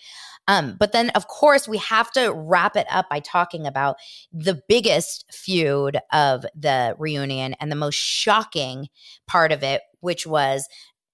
Um, 0.48 0.76
but 0.80 0.92
then, 0.92 1.10
of 1.12 1.28
course, 1.28 1.68
we 1.68 1.78
have 1.80 2.12
to 2.12 2.32
wrap 2.32 2.76
it 2.76 2.88
up 2.92 3.10
by 3.10 3.20
talking 3.20 3.66
about 3.66 3.96
the 4.32 4.62
biggest 4.68 5.26
feud 5.32 5.98
of 6.12 6.46
the 6.56 6.96
reunion 7.00 7.56
and 7.60 7.72
the 7.72 7.76
most 7.76 7.96
shocking 7.96 8.90
part 9.26 9.52
of 9.52 9.64
it, 9.64 9.82
which 10.02 10.28
was 10.28 10.68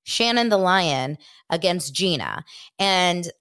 Shannon 0.03 0.49
the 0.49 0.57
Lion 0.57 1.17
against 1.49 1.93
Gina. 1.93 2.43
And 2.79 3.31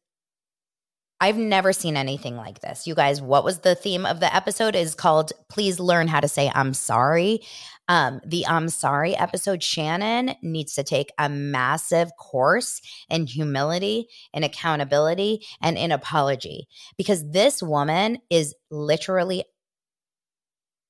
I've 1.20 1.36
never 1.36 1.72
seen 1.72 1.96
anything 1.96 2.36
like 2.36 2.60
this. 2.60 2.86
You 2.86 2.94
guys, 2.94 3.20
what 3.20 3.42
was 3.42 3.60
the 3.60 3.74
theme 3.74 4.06
of 4.06 4.20
the 4.20 4.34
episode? 4.34 4.76
Is 4.76 4.94
called 4.94 5.32
Please 5.48 5.80
Learn 5.80 6.06
How 6.06 6.20
to 6.20 6.28
Say 6.28 6.50
I'm 6.54 6.74
Sorry. 6.74 7.40
Um, 7.88 8.20
the 8.24 8.46
I'm 8.46 8.68
Sorry 8.68 9.16
episode, 9.16 9.62
Shannon 9.62 10.36
needs 10.42 10.74
to 10.74 10.84
take 10.84 11.10
a 11.18 11.28
massive 11.28 12.10
course 12.18 12.80
in 13.08 13.26
humility 13.26 14.08
and 14.32 14.44
accountability 14.44 15.44
and 15.60 15.76
in 15.76 15.90
apology 15.90 16.68
because 16.96 17.28
this 17.30 17.62
woman 17.62 18.18
is 18.30 18.54
literally 18.70 19.44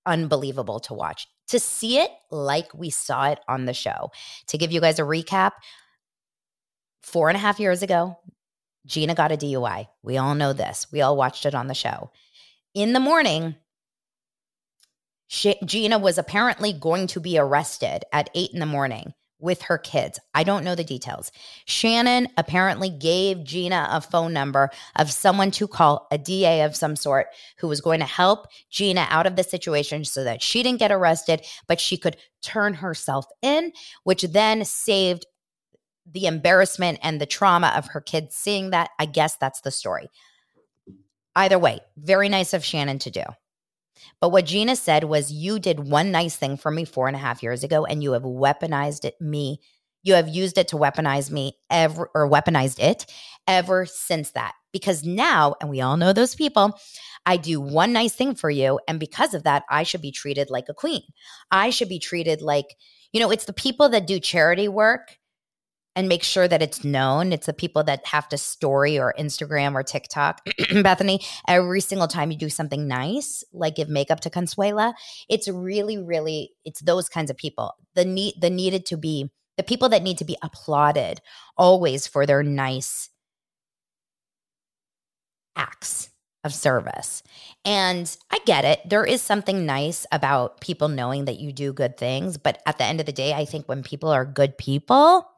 unbelievable 0.04 0.80
to 0.80 0.94
watch. 0.94 1.26
To 1.48 1.58
see 1.58 1.98
it 1.98 2.10
like 2.30 2.74
we 2.74 2.90
saw 2.90 3.30
it 3.30 3.38
on 3.48 3.64
the 3.64 3.72
show. 3.72 4.10
To 4.48 4.58
give 4.58 4.72
you 4.72 4.82
guys 4.82 4.98
a 4.98 5.02
recap, 5.02 5.52
four 7.02 7.28
and 7.28 7.36
a 7.36 7.40
half 7.40 7.58
years 7.58 7.82
ago, 7.82 8.18
Gina 8.88 9.14
got 9.14 9.30
a 9.30 9.36
DUI. 9.36 9.86
We 10.02 10.16
all 10.16 10.34
know 10.34 10.52
this. 10.52 10.86
We 10.90 11.02
all 11.02 11.16
watched 11.16 11.46
it 11.46 11.54
on 11.54 11.68
the 11.68 11.74
show. 11.74 12.10
In 12.74 12.94
the 12.94 13.00
morning, 13.00 13.54
she, 15.28 15.56
Gina 15.64 15.98
was 15.98 16.18
apparently 16.18 16.72
going 16.72 17.06
to 17.08 17.20
be 17.20 17.38
arrested 17.38 18.02
at 18.12 18.30
eight 18.34 18.50
in 18.52 18.60
the 18.60 18.66
morning 18.66 19.12
with 19.40 19.62
her 19.62 19.78
kids. 19.78 20.18
I 20.34 20.42
don't 20.42 20.64
know 20.64 20.74
the 20.74 20.82
details. 20.82 21.30
Shannon 21.64 22.28
apparently 22.36 22.90
gave 22.90 23.44
Gina 23.44 23.88
a 23.90 24.00
phone 24.00 24.32
number 24.32 24.70
of 24.96 25.12
someone 25.12 25.50
to 25.52 25.68
call, 25.68 26.08
a 26.10 26.18
DA 26.18 26.62
of 26.62 26.74
some 26.74 26.96
sort, 26.96 27.28
who 27.58 27.68
was 27.68 27.80
going 27.80 28.00
to 28.00 28.06
help 28.06 28.46
Gina 28.70 29.06
out 29.10 29.26
of 29.26 29.36
the 29.36 29.44
situation 29.44 30.04
so 30.04 30.24
that 30.24 30.42
she 30.42 30.62
didn't 30.62 30.80
get 30.80 30.90
arrested, 30.90 31.44
but 31.68 31.80
she 31.80 31.96
could 31.96 32.16
turn 32.42 32.74
herself 32.74 33.26
in, 33.42 33.72
which 34.02 34.22
then 34.22 34.64
saved 34.64 35.26
the 36.12 36.26
embarrassment 36.26 36.98
and 37.02 37.20
the 37.20 37.26
trauma 37.26 37.72
of 37.76 37.88
her 37.88 38.00
kids 38.00 38.34
seeing 38.34 38.70
that. 38.70 38.90
I 38.98 39.06
guess 39.06 39.36
that's 39.36 39.60
the 39.60 39.70
story. 39.70 40.08
Either 41.36 41.58
way, 41.58 41.80
very 41.96 42.28
nice 42.28 42.54
of 42.54 42.64
Shannon 42.64 42.98
to 43.00 43.10
do. 43.10 43.22
But 44.20 44.30
what 44.30 44.46
Gina 44.46 44.76
said 44.76 45.04
was, 45.04 45.32
You 45.32 45.58
did 45.58 45.88
one 45.88 46.10
nice 46.10 46.36
thing 46.36 46.56
for 46.56 46.70
me 46.70 46.84
four 46.84 47.06
and 47.06 47.16
a 47.16 47.20
half 47.20 47.42
years 47.42 47.64
ago, 47.64 47.84
and 47.84 48.02
you 48.02 48.12
have 48.12 48.22
weaponized 48.22 49.04
it, 49.04 49.20
me. 49.20 49.60
You 50.02 50.14
have 50.14 50.28
used 50.28 50.58
it 50.58 50.68
to 50.68 50.76
weaponize 50.76 51.30
me 51.30 51.54
ever, 51.70 52.10
or 52.14 52.28
weaponized 52.28 52.80
it 52.80 53.06
ever 53.46 53.86
since 53.86 54.30
that. 54.32 54.54
Because 54.72 55.04
now, 55.04 55.54
and 55.60 55.70
we 55.70 55.80
all 55.80 55.96
know 55.96 56.12
those 56.12 56.34
people, 56.34 56.78
I 57.26 57.36
do 57.36 57.60
one 57.60 57.92
nice 57.92 58.14
thing 58.14 58.34
for 58.34 58.50
you. 58.50 58.80
And 58.88 59.00
because 59.00 59.34
of 59.34 59.42
that, 59.42 59.64
I 59.70 59.82
should 59.82 60.02
be 60.02 60.12
treated 60.12 60.50
like 60.50 60.68
a 60.68 60.74
queen. 60.74 61.02
I 61.50 61.70
should 61.70 61.88
be 61.88 61.98
treated 61.98 62.42
like, 62.42 62.76
you 63.12 63.20
know, 63.20 63.30
it's 63.30 63.44
the 63.44 63.52
people 63.52 63.88
that 63.90 64.06
do 64.06 64.20
charity 64.20 64.68
work 64.68 65.17
and 65.98 66.08
make 66.08 66.22
sure 66.22 66.46
that 66.46 66.62
it's 66.62 66.84
known. 66.84 67.32
It's 67.32 67.46
the 67.46 67.52
people 67.52 67.82
that 67.82 68.06
have 68.06 68.28
to 68.28 68.38
story 68.38 69.00
or 69.00 69.12
Instagram 69.18 69.74
or 69.74 69.82
TikTok. 69.82 70.46
Bethenny, 70.46 71.26
every 71.48 71.80
single 71.80 72.06
time 72.06 72.30
you 72.30 72.38
do 72.38 72.48
something 72.48 72.86
nice, 72.86 73.42
like 73.52 73.74
give 73.74 73.88
makeup 73.88 74.20
to 74.20 74.30
Consuela, 74.30 74.94
it's 75.28 75.48
really, 75.48 75.98
really, 75.98 76.52
it's 76.64 76.78
those 76.82 77.08
kinds 77.08 77.32
of 77.32 77.36
people. 77.36 77.74
The 77.96 78.04
need 78.04 78.34
the 78.40 78.48
needed 78.48 78.86
to 78.86 78.96
be 78.96 79.28
the 79.56 79.64
people 79.64 79.88
that 79.88 80.04
need 80.04 80.18
to 80.18 80.24
be 80.24 80.36
applauded 80.40 81.20
always 81.56 82.06
for 82.06 82.26
their 82.26 82.44
nice 82.44 83.10
acts 85.56 86.10
of 86.44 86.54
service. 86.54 87.24
And 87.64 88.16
I 88.30 88.38
get 88.46 88.64
it. 88.64 88.88
There 88.88 89.04
is 89.04 89.20
something 89.20 89.66
nice 89.66 90.06
about 90.12 90.60
people 90.60 90.86
knowing 90.86 91.24
that 91.24 91.40
you 91.40 91.52
do 91.52 91.72
good 91.72 91.96
things. 91.96 92.36
But 92.36 92.62
at 92.66 92.78
the 92.78 92.84
end 92.84 93.00
of 93.00 93.06
the 93.06 93.12
day, 93.12 93.32
I 93.32 93.44
think 93.44 93.68
when 93.68 93.82
people 93.82 94.10
are 94.10 94.24
good 94.24 94.56
people, 94.56 95.28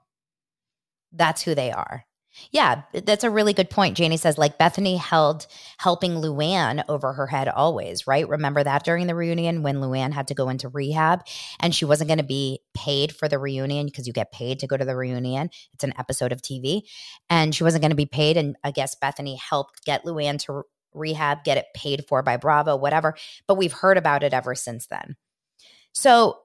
that's 1.12 1.42
who 1.42 1.54
they 1.54 1.72
are. 1.72 2.04
Yeah, 2.52 2.82
that's 2.92 3.24
a 3.24 3.30
really 3.30 3.52
good 3.52 3.70
point. 3.70 3.96
Janie 3.96 4.16
says, 4.16 4.38
like 4.38 4.58
Bethenny 4.58 4.96
held 4.96 5.46
helping 5.78 6.12
Luann 6.12 6.84
over 6.88 7.12
her 7.12 7.26
head 7.26 7.48
always, 7.48 8.06
right? 8.06 8.28
Remember 8.28 8.62
that 8.62 8.84
during 8.84 9.08
the 9.08 9.14
reunion 9.14 9.62
when 9.62 9.76
Luann 9.76 10.12
had 10.12 10.28
to 10.28 10.34
go 10.34 10.48
into 10.48 10.68
rehab 10.68 11.22
and 11.58 11.74
she 11.74 11.84
wasn't 11.84 12.08
going 12.08 12.18
to 12.18 12.24
be 12.24 12.60
paid 12.72 13.14
for 13.14 13.28
the 13.28 13.38
reunion 13.38 13.86
because 13.86 14.06
you 14.06 14.12
get 14.12 14.32
paid 14.32 14.60
to 14.60 14.66
go 14.66 14.76
to 14.76 14.84
the 14.84 14.96
reunion. 14.96 15.50
It's 15.74 15.84
an 15.84 15.94
episode 15.98 16.32
of 16.32 16.40
TV. 16.40 16.82
And 17.28 17.54
she 17.54 17.64
wasn't 17.64 17.82
going 17.82 17.90
to 17.90 17.96
be 17.96 18.06
paid. 18.06 18.36
And 18.36 18.56
I 18.62 18.70
guess 18.70 18.96
Bethenny 19.02 19.36
helped 19.38 19.84
get 19.84 20.04
Luann 20.04 20.38
to 20.44 20.62
rehab, 20.94 21.44
get 21.44 21.58
it 21.58 21.66
paid 21.74 22.04
for 22.08 22.22
by 22.22 22.36
Bravo, 22.36 22.76
whatever. 22.76 23.16
But 23.48 23.56
we've 23.56 23.72
heard 23.72 23.98
about 23.98 24.22
it 24.22 24.32
ever 24.32 24.54
since 24.54 24.86
then. 24.86 25.16
So 25.92 26.38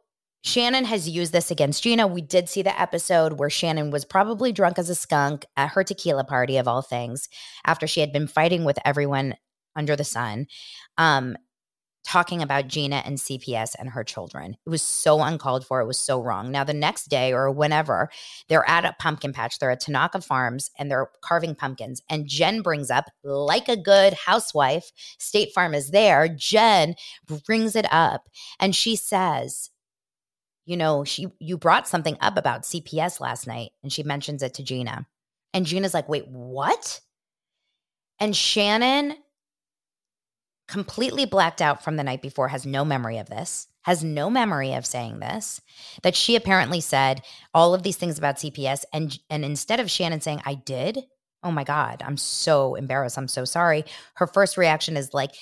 Shannon 0.46 0.86
has 0.86 1.10
used 1.10 1.32
this 1.32 1.50
against 1.50 1.82
Gina. 1.82 2.06
We 2.06 2.22
did 2.22 2.48
see 2.48 2.62
the 2.62 2.80
episode 2.80 3.40
where 3.40 3.50
Shannon 3.50 3.90
was 3.90 4.06
probably 4.06 4.52
drunk 4.52 4.78
as 4.78 4.92
a 4.92 4.96
skunk 4.96 5.44
at 5.58 5.72
her 5.72 5.84
tequila 5.84 6.24
party, 6.24 6.58
of 6.58 6.68
all 6.68 6.84
things, 6.84 7.28
after 7.66 7.88
she 7.88 8.00
had 8.00 8.14
been 8.14 8.28
fighting 8.28 8.64
with 8.64 8.78
everyone 8.86 9.34
under 9.76 9.96
the 9.96 10.04
sun, 10.04 10.46
um, 11.00 11.36
talking 12.06 12.44
about 12.44 12.68
Gina 12.68 13.02
and 13.08 13.18
CPS 13.18 13.72
and 13.80 13.90
her 13.90 14.04
children. 14.04 14.56
It 14.68 14.70
was 14.70 14.84
so 14.84 15.24
uncalled 15.24 15.66
for. 15.66 15.82
It 15.82 15.88
was 15.88 16.00
so 16.00 16.22
wrong. 16.22 16.52
Now, 16.52 16.64
the 16.64 16.76
next 16.76 17.06
day 17.06 17.34
or 17.34 17.50
whenever, 17.50 18.12
they're 18.48 18.70
at 18.70 18.86
a 18.86 18.96
pumpkin 19.00 19.34
patch. 19.34 19.58
They're 19.58 19.72
at 19.72 19.80
Tanaka 19.80 20.22
Farms 20.22 20.70
and 20.78 20.92
they're 20.92 21.10
carving 21.22 21.56
pumpkins. 21.56 22.04
And 22.08 22.28
Jen 22.28 22.62
brings 22.62 22.92
up, 22.92 23.06
like 23.24 23.68
a 23.68 23.76
good 23.76 24.14
housewife, 24.14 24.92
State 25.18 25.54
Farm 25.56 25.74
is 25.74 25.90
there. 25.90 26.28
Jen 26.28 26.94
brings 27.48 27.76
it 27.76 27.92
up 27.92 28.30
and 28.60 28.76
she 28.76 28.96
says, 28.96 29.72
you 30.66 30.78
know, 30.78 31.04
she 31.04 31.28
you 31.40 31.58
brought 31.58 31.88
something 31.88 32.18
up 32.22 32.38
about 32.38 32.64
CPS 32.64 33.20
last 33.20 33.48
night 33.48 33.72
and 33.84 33.92
she 33.92 34.04
mentions 34.04 34.44
it 34.44 34.56
to 34.56 34.64
Gina. 34.64 35.08
And 35.54 35.66
Gina's 35.66 35.94
like, 35.94 36.10
"Wait, 36.10 36.28
what?" 36.28 37.00
And 38.20 38.36
Shannon 38.36 39.16
completely 40.68 41.26
blacked 41.26 41.62
out 41.62 41.84
from 41.84 41.96
the 41.96 42.04
night 42.04 42.22
before 42.22 42.48
has 42.48 42.66
no 42.66 42.84
memory 42.84 43.18
of 43.18 43.28
this 43.30 43.68
has 43.84 44.04
no 44.04 44.32
memory 44.32 44.74
of 44.74 44.86
saying 44.86 45.20
this 45.20 45.62
that 46.02 46.16
she 46.16 46.36
apparently 46.36 46.82
said 46.82 47.22
all 47.54 47.74
of 47.76 47.84
these 47.84 47.98
things 47.98 48.18
about 48.18 48.38
cps 48.38 48.84
and 48.92 49.20
and 49.30 49.46
instead 49.46 49.80
of 49.80 49.92
shannon 49.92 50.20
saying 50.20 50.42
i 50.44 50.56
did 50.56 51.04
oh 51.44 51.52
my 51.52 51.64
god 51.64 52.02
i'm 52.04 52.18
so 52.18 52.74
embarrassed 52.74 53.18
i'm 53.18 53.28
so 53.28 53.46
sorry 53.46 53.86
her 54.16 54.26
first 54.26 54.58
reaction 54.58 54.98
is 54.98 55.14
like 55.14 55.36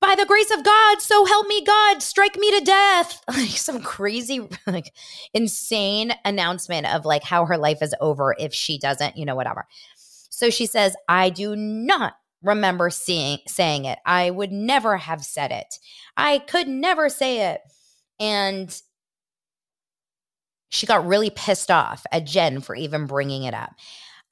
by 0.00 0.14
the 0.14 0.26
grace 0.26 0.50
of 0.50 0.64
God, 0.64 1.00
so 1.00 1.24
help 1.24 1.46
me 1.46 1.64
God, 1.64 2.02
strike 2.02 2.36
me 2.36 2.56
to 2.58 2.64
death. 2.64 3.22
Like 3.28 3.50
some 3.50 3.82
crazy, 3.82 4.48
like 4.66 4.92
insane 5.34 6.12
announcement 6.24 6.86
of 6.86 7.04
like 7.04 7.22
how 7.22 7.44
her 7.46 7.58
life 7.58 7.82
is 7.82 7.94
over 8.00 8.34
if 8.38 8.54
she 8.54 8.78
doesn't, 8.78 9.16
you 9.16 9.24
know, 9.24 9.36
whatever. 9.36 9.66
So 9.96 10.50
she 10.50 10.66
says, 10.66 10.94
I 11.08 11.30
do 11.30 11.56
not 11.56 12.14
remember 12.42 12.90
seeing 12.90 13.38
saying 13.46 13.84
it. 13.84 13.98
I 14.06 14.30
would 14.30 14.52
never 14.52 14.96
have 14.96 15.24
said 15.24 15.50
it. 15.50 15.78
I 16.16 16.38
could 16.38 16.68
never 16.68 17.08
say 17.08 17.52
it. 17.52 17.60
And 18.20 18.80
she 20.70 20.86
got 20.86 21.06
really 21.06 21.30
pissed 21.30 21.70
off 21.70 22.04
at 22.12 22.26
Jen 22.26 22.60
for 22.60 22.74
even 22.74 23.06
bringing 23.06 23.44
it 23.44 23.54
up. 23.54 23.74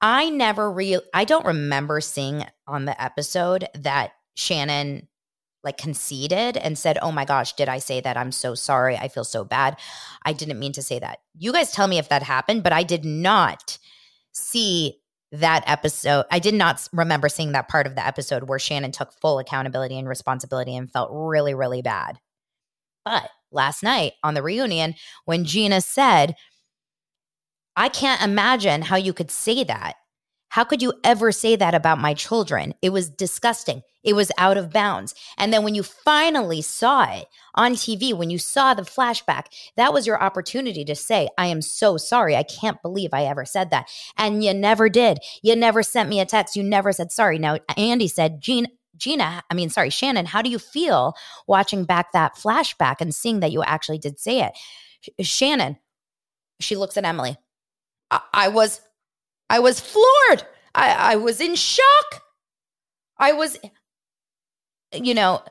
I 0.01 0.31
never 0.31 0.71
real 0.71 1.01
I 1.15 1.25
don't 1.25 1.47
remember 1.47 2.01
seeing 2.01 2.45
on 2.67 2.85
the 2.85 3.03
episode 3.03 3.67
that 3.75 4.13
Shannon 4.35 5.09
like 5.67 5.77
conceded 5.77 6.57
and 6.57 6.79
said, 6.79 6.99
"Oh 7.03 7.13
my 7.13 7.27
gosh, 7.27 7.53
did 7.53 7.69
I 7.69 7.79
say 7.79 8.01
that? 8.01 8.17
I'm 8.17 8.33
so 8.33 8.55
sorry. 8.55 8.97
I 8.97 9.09
feel 9.09 9.25
so 9.25 9.45
bad. 9.45 9.77
I 10.25 10.33
didn't 10.33 10.59
mean 10.59 10.73
to 10.73 10.83
say 10.83 10.99
that." 10.99 11.19
You 11.37 11.53
guys 11.53 11.73
tell 11.73 11.89
me 11.89 11.99
if 11.99 12.09
that 12.09 12.23
happened, 12.23 12.63
but 12.63 12.73
I 12.73 12.83
did 12.83 13.05
not 13.05 13.79
see 14.33 15.01
that 15.33 15.65
episode. 15.67 16.25
I 16.31 16.39
did 16.39 16.55
not 16.55 16.89
remember 16.93 17.29
seeing 17.29 17.53
that 17.53 17.69
part 17.69 17.87
of 17.87 17.95
the 17.95 18.07
episode 18.07 18.49
where 18.49 18.59
Shannon 18.59 18.93
took 18.93 19.13
full 19.13 19.39
accountability 19.39 19.99
and 19.99 20.09
responsibility 20.09 20.75
and 20.75 20.91
felt 20.91 21.11
really 21.13 21.53
really 21.55 21.83
bad. 21.83 22.19
But 23.05 23.29
last 23.53 23.83
night 23.83 24.15
on 24.23 24.35
the 24.35 24.43
reunion 24.43 24.95
when 25.27 25.45
Gina 25.45 25.81
said, 25.81 26.35
I 27.77 27.89
can't 27.89 28.23
imagine 28.23 28.83
how 28.83 28.97
you 28.97 29.13
could 29.13 29.31
say 29.31 29.63
that. 29.65 29.97
How 30.49 30.65
could 30.65 30.81
you 30.81 30.95
ever 31.05 31.33
say 31.33 31.57
that 31.57 31.75
about 31.75 31.99
my 31.99 32.15
children? 32.15 32.75
It 32.81 32.91
was 32.91 33.11
disgusting. 33.11 33.83
It 34.07 34.15
was 34.15 34.31
out 34.39 34.57
of 34.57 34.73
bounds. 34.73 35.15
And 35.37 35.53
then 35.53 35.65
when 35.65 35.75
you 35.75 35.83
finally 35.83 36.63
saw 36.63 37.13
it 37.13 37.27
on 37.57 37.73
TV, 37.73 38.15
when 38.15 38.31
you 38.31 38.39
saw 38.39 38.73
the 38.73 38.83
flashback, 38.83 39.47
that 39.77 39.93
was 39.93 40.07
your 40.07 40.23
opportunity 40.23 40.85
to 40.85 40.95
say, 40.95 41.29
I 41.37 41.47
am 41.47 41.61
so 41.61 41.97
sorry. 41.97 42.37
I 42.37 42.45
can't 42.45 42.81
believe 42.83 43.11
I 43.13 43.25
ever 43.25 43.45
said 43.45 43.71
that. 43.71 43.91
And 44.17 44.45
you 44.45 44.55
never 44.55 44.89
did. 44.89 45.19
You 45.43 45.57
never 45.57 45.83
sent 45.83 46.09
me 46.09 46.21
a 46.21 46.25
text. 46.25 46.55
You 46.55 46.63
never 46.63 46.93
said 46.93 47.11
sorry. 47.11 47.39
Now, 47.39 47.59
Andy 47.77 48.07
said, 48.07 48.41
Gene, 48.41 48.69
Gina, 48.97 49.43
I 49.51 49.55
mean, 49.55 49.71
sorry, 49.71 49.91
Shannon, 49.91 50.27
how 50.27 50.41
do 50.41 50.51
you 50.51 50.59
feel 50.59 51.15
watching 51.47 51.85
back 51.85 52.13
that 52.13 52.37
flashback 52.37 52.97
and 53.01 53.15
seeing 53.15 53.41
that 53.41 53.53
you 53.53 53.63
actually 53.63 53.99
did 53.99 54.19
say 54.21 54.43
it? 54.43 54.53
Shannon, 55.27 55.79
she 56.61 56.77
looks 56.77 56.97
at 56.97 57.05
Emily. 57.05 57.37
I, 58.11 58.21
I 58.33 58.49
was, 58.49 58.81
I 59.51 59.59
was 59.59 59.81
floored. 59.81 60.47
I, 60.75 61.13
I 61.13 61.17
was 61.17 61.41
in 61.41 61.57
shock. 61.57 62.23
I 63.19 63.33
was, 63.33 63.59
you 64.93 65.15
know, 65.15 65.43